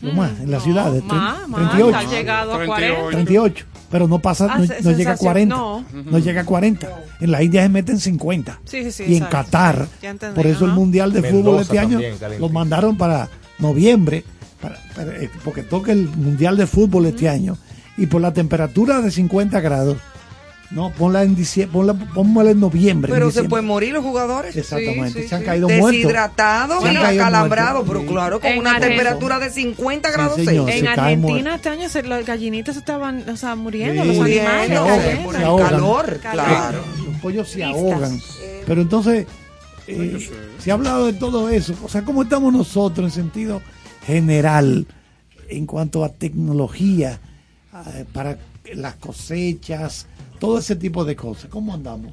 [0.00, 1.02] Lo más, en las ciudades.
[1.04, 1.96] más, más, 38.
[1.98, 3.08] ha llegado a 40.
[3.10, 3.64] 38.
[3.90, 5.56] pero no pasa, no, Hace no llega a sensación- 40.
[5.56, 5.84] no.
[6.04, 6.88] No llega a 40.
[7.20, 8.60] En la India se meten 50.
[8.64, 9.36] Sí, sí, sí, y en exacto.
[9.36, 10.78] Qatar, entendí, por eso el ajá.
[10.80, 12.40] Mundial de Mendoza Fútbol este año también, caliente.
[12.46, 14.24] lo mandaron para noviembre,
[14.60, 17.56] para- para- eh, porque toca el Mundial de Fútbol este año.
[17.96, 19.96] Y por la temperatura de 50 grados,
[20.70, 23.10] no, ponla en diciembre, ponla, pónmela en noviembre.
[23.10, 24.54] en Pero se pueden morir los jugadores.
[24.54, 25.74] Exactamente, Sí, se han sí, caído sí.
[25.76, 25.92] muertos.
[26.02, 28.06] Deshidratados Se han y caído acalambrados, pero sí.
[28.06, 28.96] claro, con En una Argentina.
[28.96, 30.68] temperatura de 50 grados Sí, señor.
[30.70, 34.08] En Argentina este año se, los gallinitas estaban o sea, muriendo, Sí.
[34.08, 34.68] los animales.
[34.68, 35.32] se ahogan, cayendo.
[35.32, 35.68] se ahogan.
[35.70, 36.78] calor, claro.
[37.06, 37.74] Los pollos se Listas.
[37.74, 38.20] ahogan.
[38.66, 39.26] Pero entonces,
[39.86, 40.28] eh,
[40.58, 41.74] se ha hablado de todo eso.
[41.82, 43.62] O sea, ¿cómo estamos nosotros en sentido
[44.06, 44.86] general
[45.48, 47.20] en cuanto a tecnología
[47.94, 48.36] eh, para
[48.74, 50.06] las cosechas,
[50.38, 51.50] todo ese tipo de cosas?
[51.50, 52.12] ¿Cómo andamos?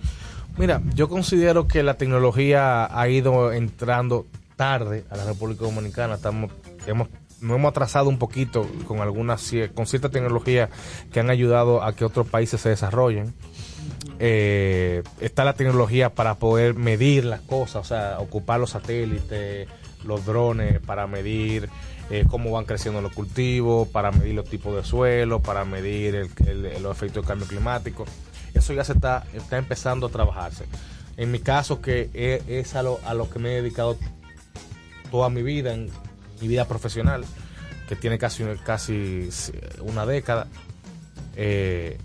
[0.57, 4.25] Mira, yo considero que la tecnología ha ido entrando
[4.55, 6.15] tarde a la República Dominicana.
[6.15, 6.51] Estamos,
[6.87, 7.09] hemos,
[7.41, 10.69] nos hemos atrasado un poquito con algunas, con ciertas tecnologías
[11.11, 13.33] que han ayudado a que otros países se desarrollen.
[14.19, 19.67] Eh, está la tecnología para poder medir las cosas, o sea, ocupar los satélites,
[20.05, 21.69] los drones para medir
[22.09, 26.29] eh, cómo van creciendo los cultivos, para medir los tipos de suelo, para medir
[26.81, 28.05] los efectos del cambio climático.
[28.53, 30.65] Eso ya se está, está empezando a trabajarse.
[31.17, 33.97] En mi caso, que es, es a, lo, a lo que me he dedicado
[35.11, 35.89] toda mi vida, en
[36.41, 37.25] mi vida profesional,
[37.87, 39.29] que tiene casi, casi
[39.81, 40.47] una década,
[41.35, 41.97] eh,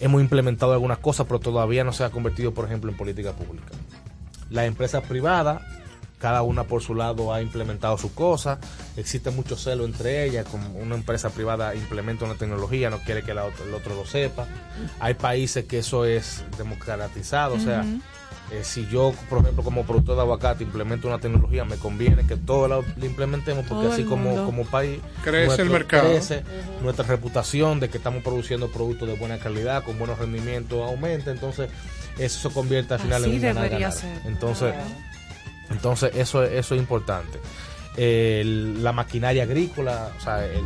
[0.00, 3.72] hemos implementado algunas cosas, pero todavía no se ha convertido, por ejemplo, en política pública.
[4.50, 5.62] Las empresas privadas,
[6.18, 8.58] cada una por su lado ha implementado sus cosas,
[8.96, 13.34] existe mucho celo entre ellas, como una empresa privada implementa una tecnología, no quiere que
[13.34, 14.46] la otro- el otro lo sepa.
[14.98, 17.84] Hay países que eso es democratizado, o sea,
[18.52, 22.36] eh, si yo, por ejemplo, como productor de aguacate implemento una tecnología, me conviene que
[22.36, 26.08] todos la, la implementemos, porque Todo así como, como país Crece el mercado.
[26.12, 26.44] crece,
[26.80, 31.68] nuestra reputación de que estamos produciendo productos de buena calidad, con buenos rendimientos, aumenta, entonces
[32.18, 33.92] eso se convierte al final Así en un ganar, ganar.
[33.92, 34.20] ser.
[34.26, 34.74] Entonces,
[35.70, 37.38] entonces eso, eso es importante.
[37.96, 40.64] El- la maquinaria agrícola, o sea, el-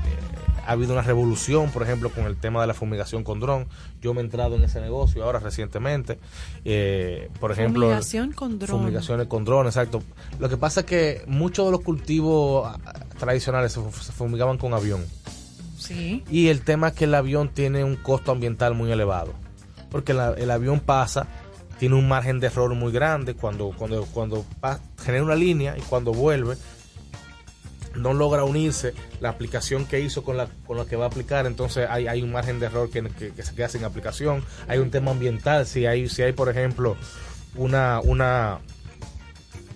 [0.67, 3.67] ha habido una revolución, por ejemplo, con el tema de la fumigación con dron.
[4.03, 6.19] Yo me he entrado en ese negocio ahora recientemente.
[6.65, 8.79] Eh, por ejemplo, Fumigación con dron.
[8.81, 10.03] Fumigaciones con dron, exacto.
[10.39, 12.71] Lo que pasa es que muchos de los cultivos
[13.19, 15.05] tradicionales se, se fumigaban con avión.
[15.79, 16.23] Sí.
[16.31, 19.33] Y el tema es que el avión tiene un costo ambiental muy elevado.
[19.91, 21.27] Porque la- el avión pasa,
[21.81, 24.45] tiene un margen de error muy grande cuando, cuando, cuando
[25.03, 26.57] genera una línea y cuando vuelve
[27.97, 31.47] no logra unirse la aplicación que hizo con la, con la que va a aplicar,
[31.47, 34.79] entonces hay, hay un margen de error que, que- que se queda sin aplicación, hay
[34.79, 36.97] un tema ambiental, si hay, si hay por ejemplo
[37.57, 38.61] una, una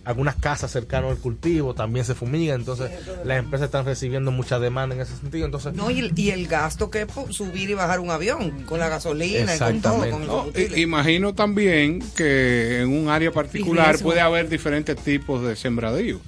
[0.05, 2.91] algunas casas cercanas al cultivo también se fumigan, entonces
[3.25, 6.47] las empresas están recibiendo mucha demanda en ese sentido, entonces No, y, el, y el
[6.47, 10.27] gasto que es subir y bajar un avión con la gasolina y con todo, con
[10.27, 16.21] No, imagino también que en un área particular puede haber diferentes tipos de sembradío.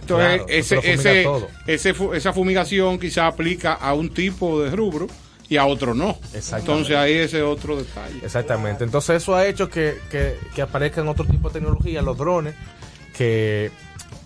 [0.00, 1.26] Entonces, Claro, ese, ese,
[1.66, 5.06] ese esa fumigación quizá aplica a un tipo de rubro
[5.48, 6.18] y a otro no.
[6.32, 8.20] Entonces ahí ese otro detalle.
[8.22, 8.84] Exactamente.
[8.84, 12.54] Entonces eso ha hecho que, que, que aparezcan otro tipo de tecnología, los drones,
[13.18, 13.70] que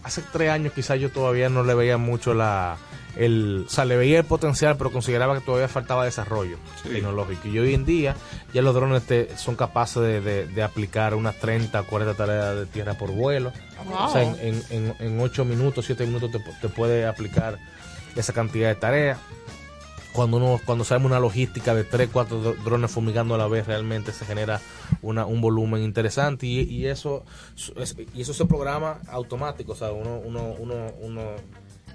[0.04, 2.76] hace tres años quizás yo todavía no le veía mucho la...
[3.16, 7.46] El, o sea, le veía el potencial, pero consideraba que todavía faltaba desarrollo tecnológico.
[7.46, 8.16] Y hoy en día
[8.54, 12.64] ya los drones te- son capaces de, de- de aplicar unas 30, 40 tareas de
[12.66, 13.52] tierra por vuelo.
[13.86, 14.04] Wow.
[14.06, 17.58] O sea, en, en, en, en 8 minutos, 7 minutos te, pu- te puede aplicar
[18.16, 19.18] esa cantidad de tareas
[20.12, 23.66] cuando uno cuando sabemos una logística de 3, 4 dro- drones fumigando a la vez
[23.66, 24.60] realmente se genera
[25.02, 27.24] una, un volumen interesante y, y eso
[27.76, 31.22] es- y eso se programa automático o sea uno uno uno uno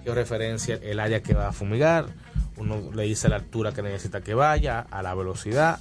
[0.03, 2.05] georreferencia el área que va a fumigar
[2.57, 5.79] uno le dice la altura que necesita que vaya a la velocidad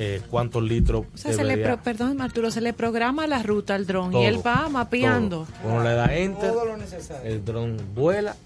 [0.00, 3.74] eh, cuántos litros O sea, se le pro- perdón, Arturo, se le programa la ruta
[3.74, 5.44] al dron y él va mapeando.
[5.60, 5.68] todo.
[5.72, 7.28] Uno le da enter, Todo lo necesario.
[7.28, 8.36] el dron vuela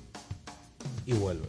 [1.05, 1.47] y vuelve.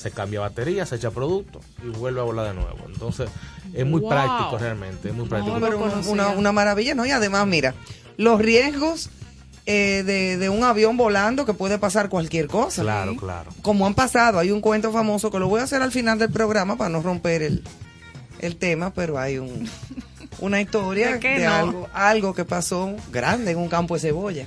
[0.00, 2.78] Se cambia batería, se echa producto y vuelve a volar de nuevo.
[2.86, 3.28] Entonces,
[3.74, 4.10] es muy Wow.
[4.10, 5.58] práctico realmente, es muy práctico.
[5.58, 7.04] No, pero una, una- una maravilla, ¿no?
[7.06, 7.74] Y además, mira,
[8.16, 9.10] los riesgos
[9.66, 12.82] eh, de, de un avión volando que puede pasar cualquier cosa.
[12.82, 13.50] Claro, claro.
[13.62, 16.30] Como han pasado, hay un cuento famoso que lo voy a hacer al final del
[16.30, 17.62] programa para no romper el,
[18.40, 19.68] el tema, pero hay un,
[20.40, 21.52] una historia ¿De de, qué no?
[21.54, 24.46] algo, algo que pasó grande en un campo de cebolla.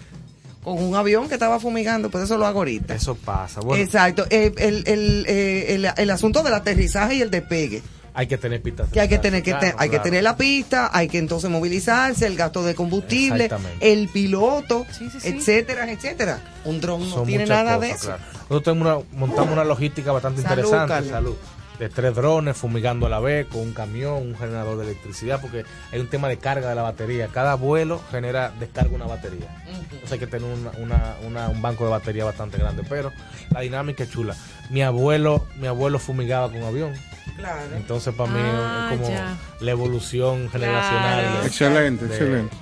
[0.63, 2.95] Con un avión que estaba fumigando, pues eso lo hago ahorita.
[2.95, 3.59] Eso pasa.
[3.61, 4.25] Bueno, Exacto.
[4.29, 7.81] Eh, el, el, eh, el- el asunto del aterrizaje y el despegue.
[8.15, 8.89] hay que tener pistas.
[8.91, 12.27] Que hay que tener que Claro, hay que tener la pista, hay que entonces movilizarse,
[12.27, 13.49] el gasto de combustible,
[13.79, 14.85] el piloto,
[15.23, 16.39] etcétera, etcétera.
[16.65, 18.05] Un dron no Son tiene nada cosas, de eso.
[18.05, 18.21] claro.
[18.49, 20.93] Nosotros tenemos una- montamos una logística bastante Salud, interesante.
[20.93, 21.11] Carlos.
[21.11, 21.35] Salud.
[21.79, 25.65] De tres drones fumigando a la vez con un camión, un generador de electricidad, porque
[25.91, 27.27] hay un tema de carga de la batería.
[27.33, 29.47] Cada vuelo genera, descarga una batería.
[29.67, 33.11] Entonces hay que tener una- una- una- un banco de batería bastante grande, pero
[33.51, 34.35] la dinámica es chula.
[34.69, 36.93] Mi abuelo, mi abuelo fumigaba con avión.
[37.37, 37.75] Claro.
[37.75, 39.35] Entonces para mí Ah, es como ya.
[39.59, 41.21] la evolución generacional.
[41.21, 41.41] Claro.
[41.41, 42.55] de- Excelente, de- excelente.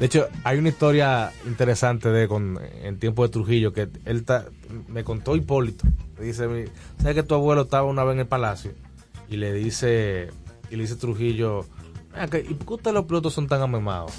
[0.00, 4.44] De hecho, hay una historia interesante de con en tiempo de Trujillo que él ta-
[4.88, 5.86] me contó Hipólito.
[6.20, 6.64] Dice, mi-
[6.98, 8.72] ¿sabes que tu abuelo estaba una vez en el palacio?
[9.30, 10.28] Y le dice,
[10.70, 11.64] y le dice Trujillo,
[12.12, 14.12] "Ven acá, ¿y por qué ustedes los pilotos son tan amemados?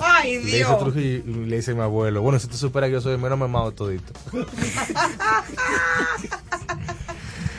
[0.00, 0.78] Ay, Le dice Dios.
[0.78, 3.32] Trujillo, y le dice mi abuelo, bueno, si tú superas que yo soy el menos
[3.40, 4.12] amemado de todito.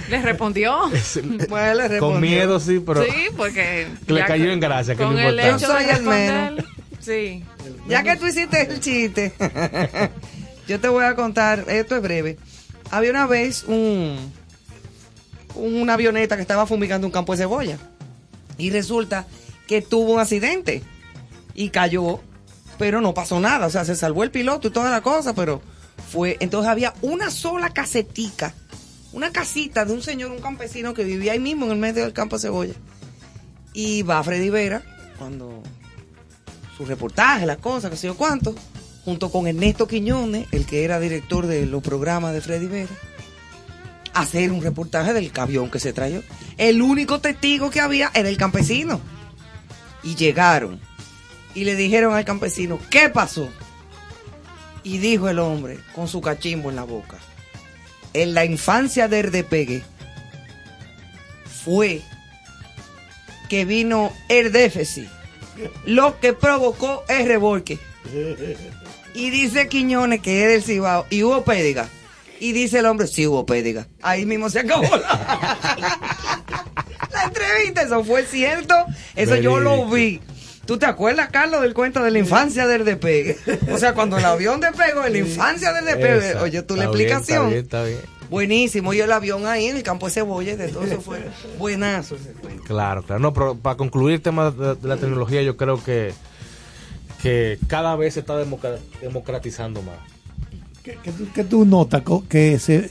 [0.09, 0.77] ¿Le respondió?
[1.49, 1.99] Bueno, le respondió.
[1.99, 3.87] Con miedo, sí, pero Sí, porque...
[4.07, 5.63] le cayó que- en gracia, que es Con lo el importante.
[5.65, 6.65] hecho de Yo soy el responder,
[7.03, 7.43] Sí.
[7.87, 9.33] Ya que tú hiciste el chiste,
[10.67, 12.37] yo te voy a contar, esto es breve.
[12.91, 14.31] Había una vez un
[15.55, 17.77] una avioneta que estaba fumigando un campo de cebolla
[18.57, 19.27] y resulta
[19.67, 20.81] que tuvo un accidente
[21.53, 22.19] y cayó,
[22.77, 25.61] pero no pasó nada, o sea, se salvó el piloto y toda la cosa, pero
[26.11, 28.53] fue, entonces había una sola casetica,
[29.11, 32.13] una casita de un señor, un campesino que vivía ahí mismo en el medio del
[32.13, 32.73] campo de cebolla.
[33.73, 34.83] Y va Freddy Vera,
[35.17, 35.63] cuando
[36.77, 38.55] su reportaje, las cosas, que sé yo cuánto,
[39.05, 42.93] junto con Ernesto Quiñones, el que era director de los programas de Freddy Vera,
[44.13, 46.21] hacer un reportaje del avión que se trayó.
[46.57, 49.01] El único testigo que había era el campesino.
[50.03, 50.81] Y llegaron
[51.55, 53.49] y le dijeron al campesino, ¿qué pasó?
[54.83, 57.17] Y dijo el hombre, con su cachimbo en la boca,
[58.13, 59.81] en la infancia del despegue
[61.63, 62.01] fue
[63.47, 65.07] que vino el déficit
[65.85, 67.79] lo que provocó el revolque.
[69.13, 71.87] Y dice Quiñones que es del Cibao y hubo pédiga.
[72.39, 73.87] Y dice el hombre, sí hubo pédiga.
[74.01, 75.57] Ahí mismo se acabó la,
[77.11, 77.83] la entrevista.
[77.83, 78.75] Eso fue cierto.
[79.15, 80.19] Eso yo lo vi.
[80.65, 83.37] ¿Tú te acuerdas, Carlos, del cuento de la infancia del despegue?
[83.71, 86.35] O sea, cuando el avión despegó, en la infancia del despegue.
[86.35, 87.53] Oye, tú la bien, explicación.
[87.53, 88.22] Está bien, está bien.
[88.29, 88.93] Buenísimo.
[88.93, 91.19] Y el avión ahí en el campo de cebolla y de todo eso fue
[91.59, 92.15] buenazo.
[92.65, 93.19] Claro, claro.
[93.19, 96.13] No, pero para concluir el tema de, de la tecnología, yo creo que,
[97.21, 99.95] que cada vez se está democra- democratizando más.
[100.83, 102.03] ¿Qué, qué tú, qué tú notas?
[102.27, 102.89] Que se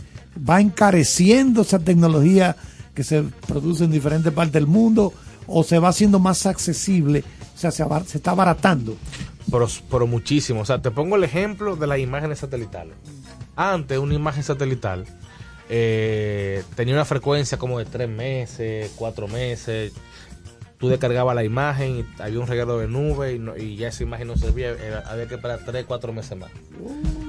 [0.48, 2.56] va encareciendo esa tecnología
[2.94, 5.12] que se produce en diferentes partes del mundo
[5.46, 8.96] o se va haciendo más accesible, o sea, se, abar- se está abaratando.
[9.50, 10.60] Pero, pero muchísimo.
[10.60, 12.94] O sea, te pongo el ejemplo de las imágenes satelitales.
[13.56, 15.04] Antes, una imagen satelital
[15.74, 19.92] eh, tenía una frecuencia como de tres meses, cuatro meses.
[20.76, 24.02] Tú descargabas la imagen y había un regalo de nube y, no- y ya esa
[24.02, 24.70] imagen no servía.
[24.72, 26.50] era- había que esperar tres, cuatro meses más.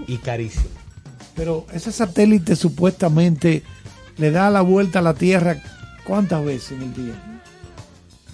[0.07, 0.65] Y carísimo.
[1.35, 3.63] Pero ese satélite supuestamente
[4.17, 5.55] le da la vuelta a la Tierra
[6.03, 7.13] ¿cuántas veces en el día?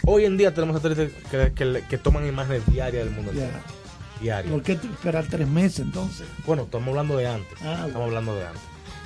[0.06, 3.52] Hoy en día tenemos satélites que, que- que toman imágenes diarias del mundo entero.
[4.22, 4.52] Diarias.
[4.52, 6.26] ¿Por qué esperar tres meses entonces?
[6.48, 7.54] Bueno, estamos hablando de antes.
[7.62, 8.62] Ah, estamos hablando de antes.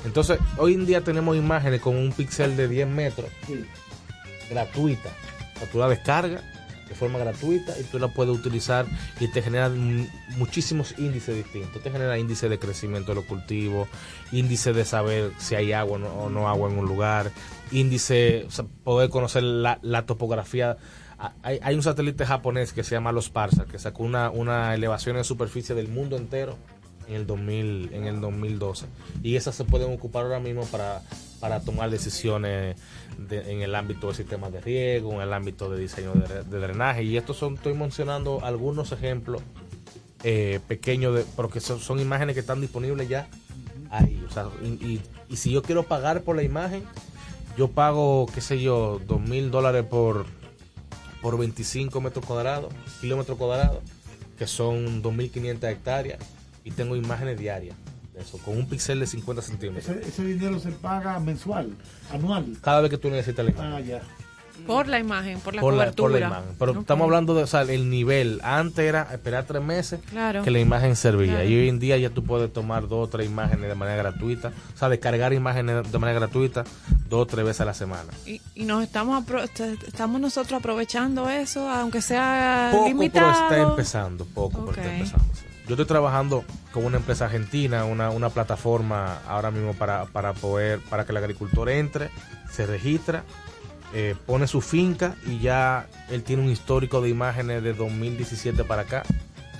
[0.05, 3.30] Entonces, hoy en día tenemos imágenes con un píxel de 10 metros
[4.49, 5.09] gratuita.
[5.55, 6.43] O sea, tú la descargas
[6.88, 8.85] de forma gratuita y tú la puedes utilizar
[9.19, 10.07] y te generan
[10.38, 11.81] muchísimos índices distintos.
[11.81, 13.88] Te genera índice de crecimiento de los cultivos,
[14.31, 17.31] índice de saber si hay agua o no, o no agua en un lugar,
[17.71, 20.77] índice, o sea, poder conocer la, la topografía.
[21.17, 24.73] Ah, Hay, hay un satélite japonés que se llama Los Parsec, que sacó una, una
[24.73, 26.57] elevación de superficie del mundo entero
[27.14, 28.85] en el 2000 en el 2012
[29.22, 31.02] y esas se pueden ocupar ahora mismo para,
[31.40, 32.76] para tomar decisiones
[33.18, 37.03] de- en el ámbito de sistemas de riego en el ámbito de diseño de, drenaje.
[37.03, 39.41] Y estos son estoy mencionando algunos ejemplos
[40.23, 43.27] eh, pequeños de porque son, son imágenes que están disponibles ya
[43.91, 44.26] ahí.
[45.30, 46.84] Y si yo quiero pagar por la imagen
[47.57, 50.26] yo pago qué sé yo dos mil dólares por
[51.22, 53.80] por 25 metros cuadrados kilómetros cuadrados
[54.38, 56.19] que son 2.500 hectáreas
[56.64, 57.76] y tengo imágenes diarias
[58.14, 59.98] de eso, con un píxel de 50 centímetros.
[59.98, 61.72] Ese, ese dinero se paga mensual,
[62.11, 62.45] anual.
[62.61, 63.73] Cada vez que tú necesitas la imagen.
[63.73, 64.02] Ah, ya.
[64.68, 66.56] Por la imagen, por la por, la, por la imagen.
[66.60, 68.40] Pero estamos hablando de, o sea, el nivel.
[68.44, 70.44] Antes era esperar tres meses Claro.
[70.44, 71.31] que la imagen servía.
[71.34, 71.49] Claro.
[71.49, 74.53] Y hoy en día ya tú puedes tomar dos o tres imágenes de manera gratuita.
[74.76, 76.64] O sea, descargar imágenes de manera gratuita
[77.10, 78.14] dos o tres veces a la semana.
[78.27, 79.26] Y, y nos estamos
[79.88, 83.31] estamos nosotros aprovechando eso, aunque sea Poco, limitado.
[83.49, 84.26] pero está empezando.
[84.26, 85.26] Poco, pero está empezando.
[85.68, 90.80] Yo estoy trabajando con una empresa argentina, una, una plataforma ahora mismo para, para poder,
[90.90, 92.10] para que el agricultor entre,
[92.52, 93.23] se registra,
[93.94, 98.81] eh, pone su finca y ya él tiene un histórico de imágenes de 2017 para
[98.84, 99.03] acá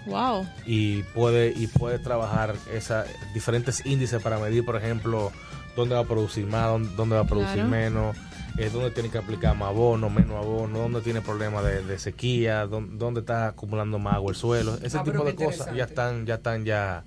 [0.06, 0.46] Wow.
[0.66, 5.32] y puede y puede trabajar esa diferentes índices para medir por ejemplo
[5.78, 7.70] dónde va a producir más dónde, dónde va a producir Claro.
[7.70, 8.18] menos
[8.58, 12.66] eh, dónde tiene que aplicar más abono, menos abono, dónde tiene problemas de, de sequía,
[12.68, 14.78] dónde, dónde está acumulando más agua el suelo.
[14.84, 17.04] Ese Ah, pero tipo de cosas ya están ya están ya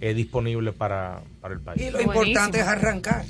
[0.00, 1.82] eh, disponibles para, para el país.
[1.82, 3.24] Y lo importante es arrancar.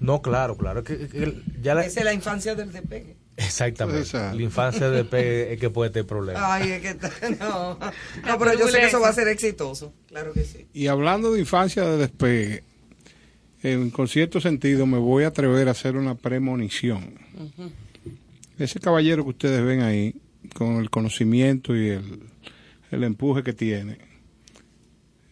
[0.00, 0.80] No, claro, claro.
[0.80, 3.16] es que- que ya la- Esa es la infancia del despegue.
[3.36, 4.12] exactamente.
[4.12, 6.42] La infancia de P es que puede tener problemas.
[6.44, 7.10] Ay, es que está-
[7.40, 7.78] no.
[7.78, 9.92] No, pero yo sé que eso va a ser exitoso.
[10.08, 10.66] Claro que sí.
[10.72, 12.64] Y hablando de infancia de despegue,
[13.62, 17.14] en con cierto sentido me voy a atrever a hacer una premonición.
[18.58, 20.14] Ese caballero que ustedes ven ahí,
[20.54, 22.20] con el conocimiento y el,
[22.90, 23.98] el empuje que tiene,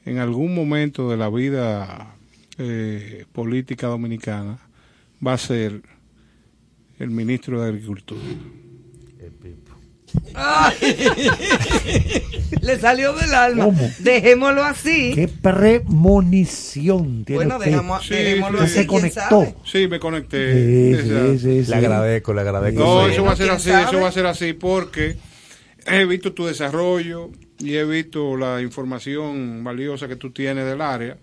[0.04, 2.16] en algún momento de la vida
[2.58, 4.58] eh, política dominicana
[5.24, 5.82] va a ser
[6.98, 8.20] el ministro de Agricultura.
[12.62, 13.64] Le salió del alma.
[13.64, 13.90] ¿Cómo?
[14.00, 15.12] Dejémoslo así.
[15.14, 17.70] Qué premonición tiene Bueno, usted.
[17.70, 19.20] dejamos- dejémoslo así, se ¿quién conectó.
[19.20, 19.54] sabe?
[19.64, 20.54] Sí, me conecté.
[20.54, 21.32] Sí, Exacto.
[21.32, 21.70] sí, sí, sí.
[21.70, 22.80] Le agradezco, le agradezco.
[22.80, 23.84] No, eso va a ser ¿quién así, sabe?
[23.88, 25.16] eso va a ser así porque
[25.86, 31.16] he visto tu desarrollo y he visto la información valiosa que tú tienes del área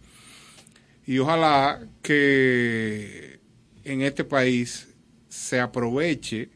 [1.05, 3.39] y ojalá que
[3.83, 4.87] en este país
[5.29, 6.49] se aproveche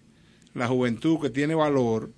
[0.53, 2.09] la juventud que tiene valor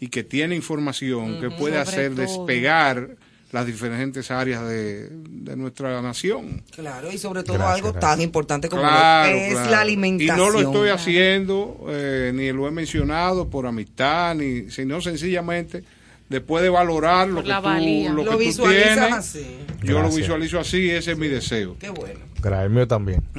[0.00, 2.22] y que tiene información que puede Sobre hacer todo.
[2.22, 3.16] despegar
[3.52, 6.62] las diferentes áreas de, de nuestra nación.
[6.74, 8.10] Claro, y sobre todo Gracias, algo gracias.
[8.12, 9.70] tan importante como Claro, es claro.
[9.72, 10.36] la alimentación.
[10.36, 15.82] Y no lo estoy haciendo, eh, ni lo he mencionado por amistad, ni sino sencillamente
[16.30, 19.12] después de valorar lo que tú, lo Lo que tú visualizas tienes.
[19.12, 19.58] así.
[19.82, 21.76] Yo lo visualizo así, ese es mi deseo.
[21.78, 22.20] Qué bueno.
[22.40, 23.22] Gracias, el mío también.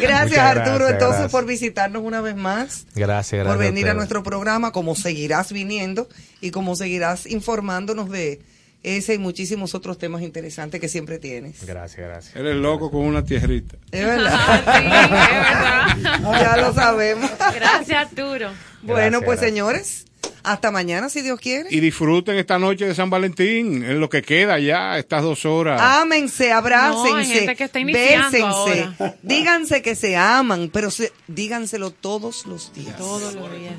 [0.00, 1.30] Gracias, Muchas Arturo, gracias, entonces, gracias.
[1.32, 2.86] por visitarnos una vez más.
[2.94, 3.46] Gracias, gracias.
[3.46, 6.08] por venir a nuestro programa, como seguirás viniendo
[6.40, 8.42] y como seguirás informándonos de
[8.82, 11.64] ese y muchísimos otros temas interesantes que siempre tienes.
[11.64, 12.36] Gracias, gracias.
[12.36, 13.76] Eres loco con una tierrita.
[13.90, 14.66] Es verdad.
[16.40, 17.30] ya lo sabemos.
[17.54, 18.50] Gracias, Arturo.
[18.82, 19.40] Bueno, Gracias, pues gracias.
[19.40, 20.04] señores,
[20.44, 21.68] hasta mañana si Dios quiere.
[21.70, 25.80] Y disfruten esta noche de San Valentín, en lo que queda ya, estas dos horas.
[25.80, 29.14] Ámense, No, abrácense, está iniciando bésense, ahora.
[29.22, 32.96] díganse que se aman, pero se- díganselo todos los días.
[32.96, 33.74] Todos los días.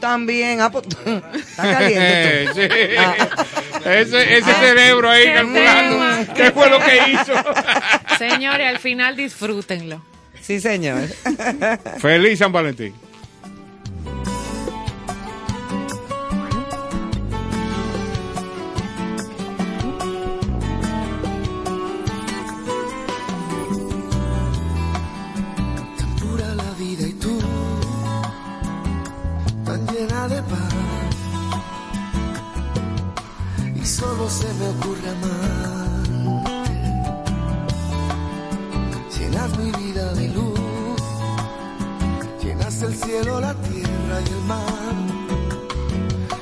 [0.00, 2.46] También, ah, pues, está caliente.
[2.46, 2.52] tú.
[2.60, 2.68] Sí.
[2.98, 3.14] Ah.
[3.84, 4.60] Ese, ese Ah.
[4.60, 6.34] cerebro ahí Qué calculando tema.
[6.34, 7.32] qué fue lo que hizo.
[8.18, 10.04] Señores, al final disfrútenlo.
[10.40, 11.02] Sí, señor.
[12.00, 12.94] Feliz San Valentín.
[34.32, 36.10] Se me ocurre amarte.
[39.14, 41.02] Llenas mi vida de luz,
[42.42, 44.96] llenas el cielo, la tierra y el mar.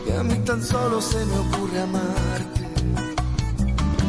[0.06, 2.62] Y a mí tan solo se me ocurre amarte.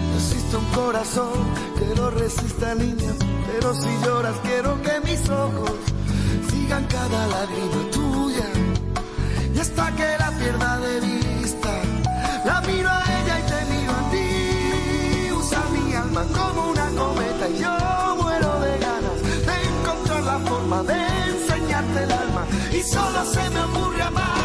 [0.10, 1.40] No existe un corazón
[1.78, 3.14] que no resista, niña.
[3.48, 5.76] Pero si lloras, quiero que mis ojos
[6.52, 8.49] sigan cada lágrima tuya.
[9.56, 11.20] Y hasta que la pierda de vista,
[16.27, 20.99] como una cometa y yo muero de ganas de encontrar la forma de
[21.30, 22.45] enseñarte el alma.
[22.72, 24.40] Y solo se me ocurre amarte.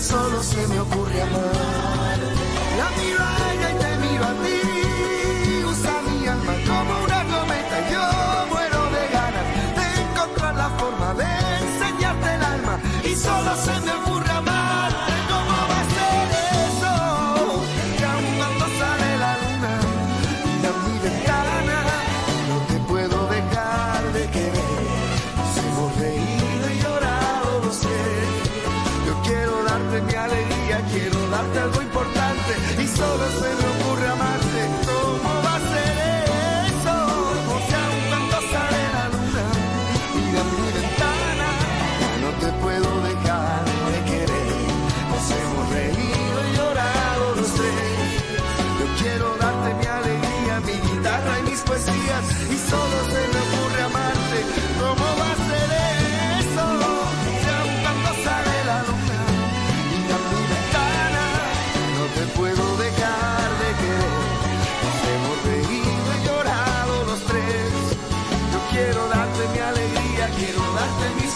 [0.00, 1.22] Solo se me ocurre
[2.96, 3.37] miro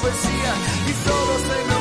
[0.04, 1.71] y todo se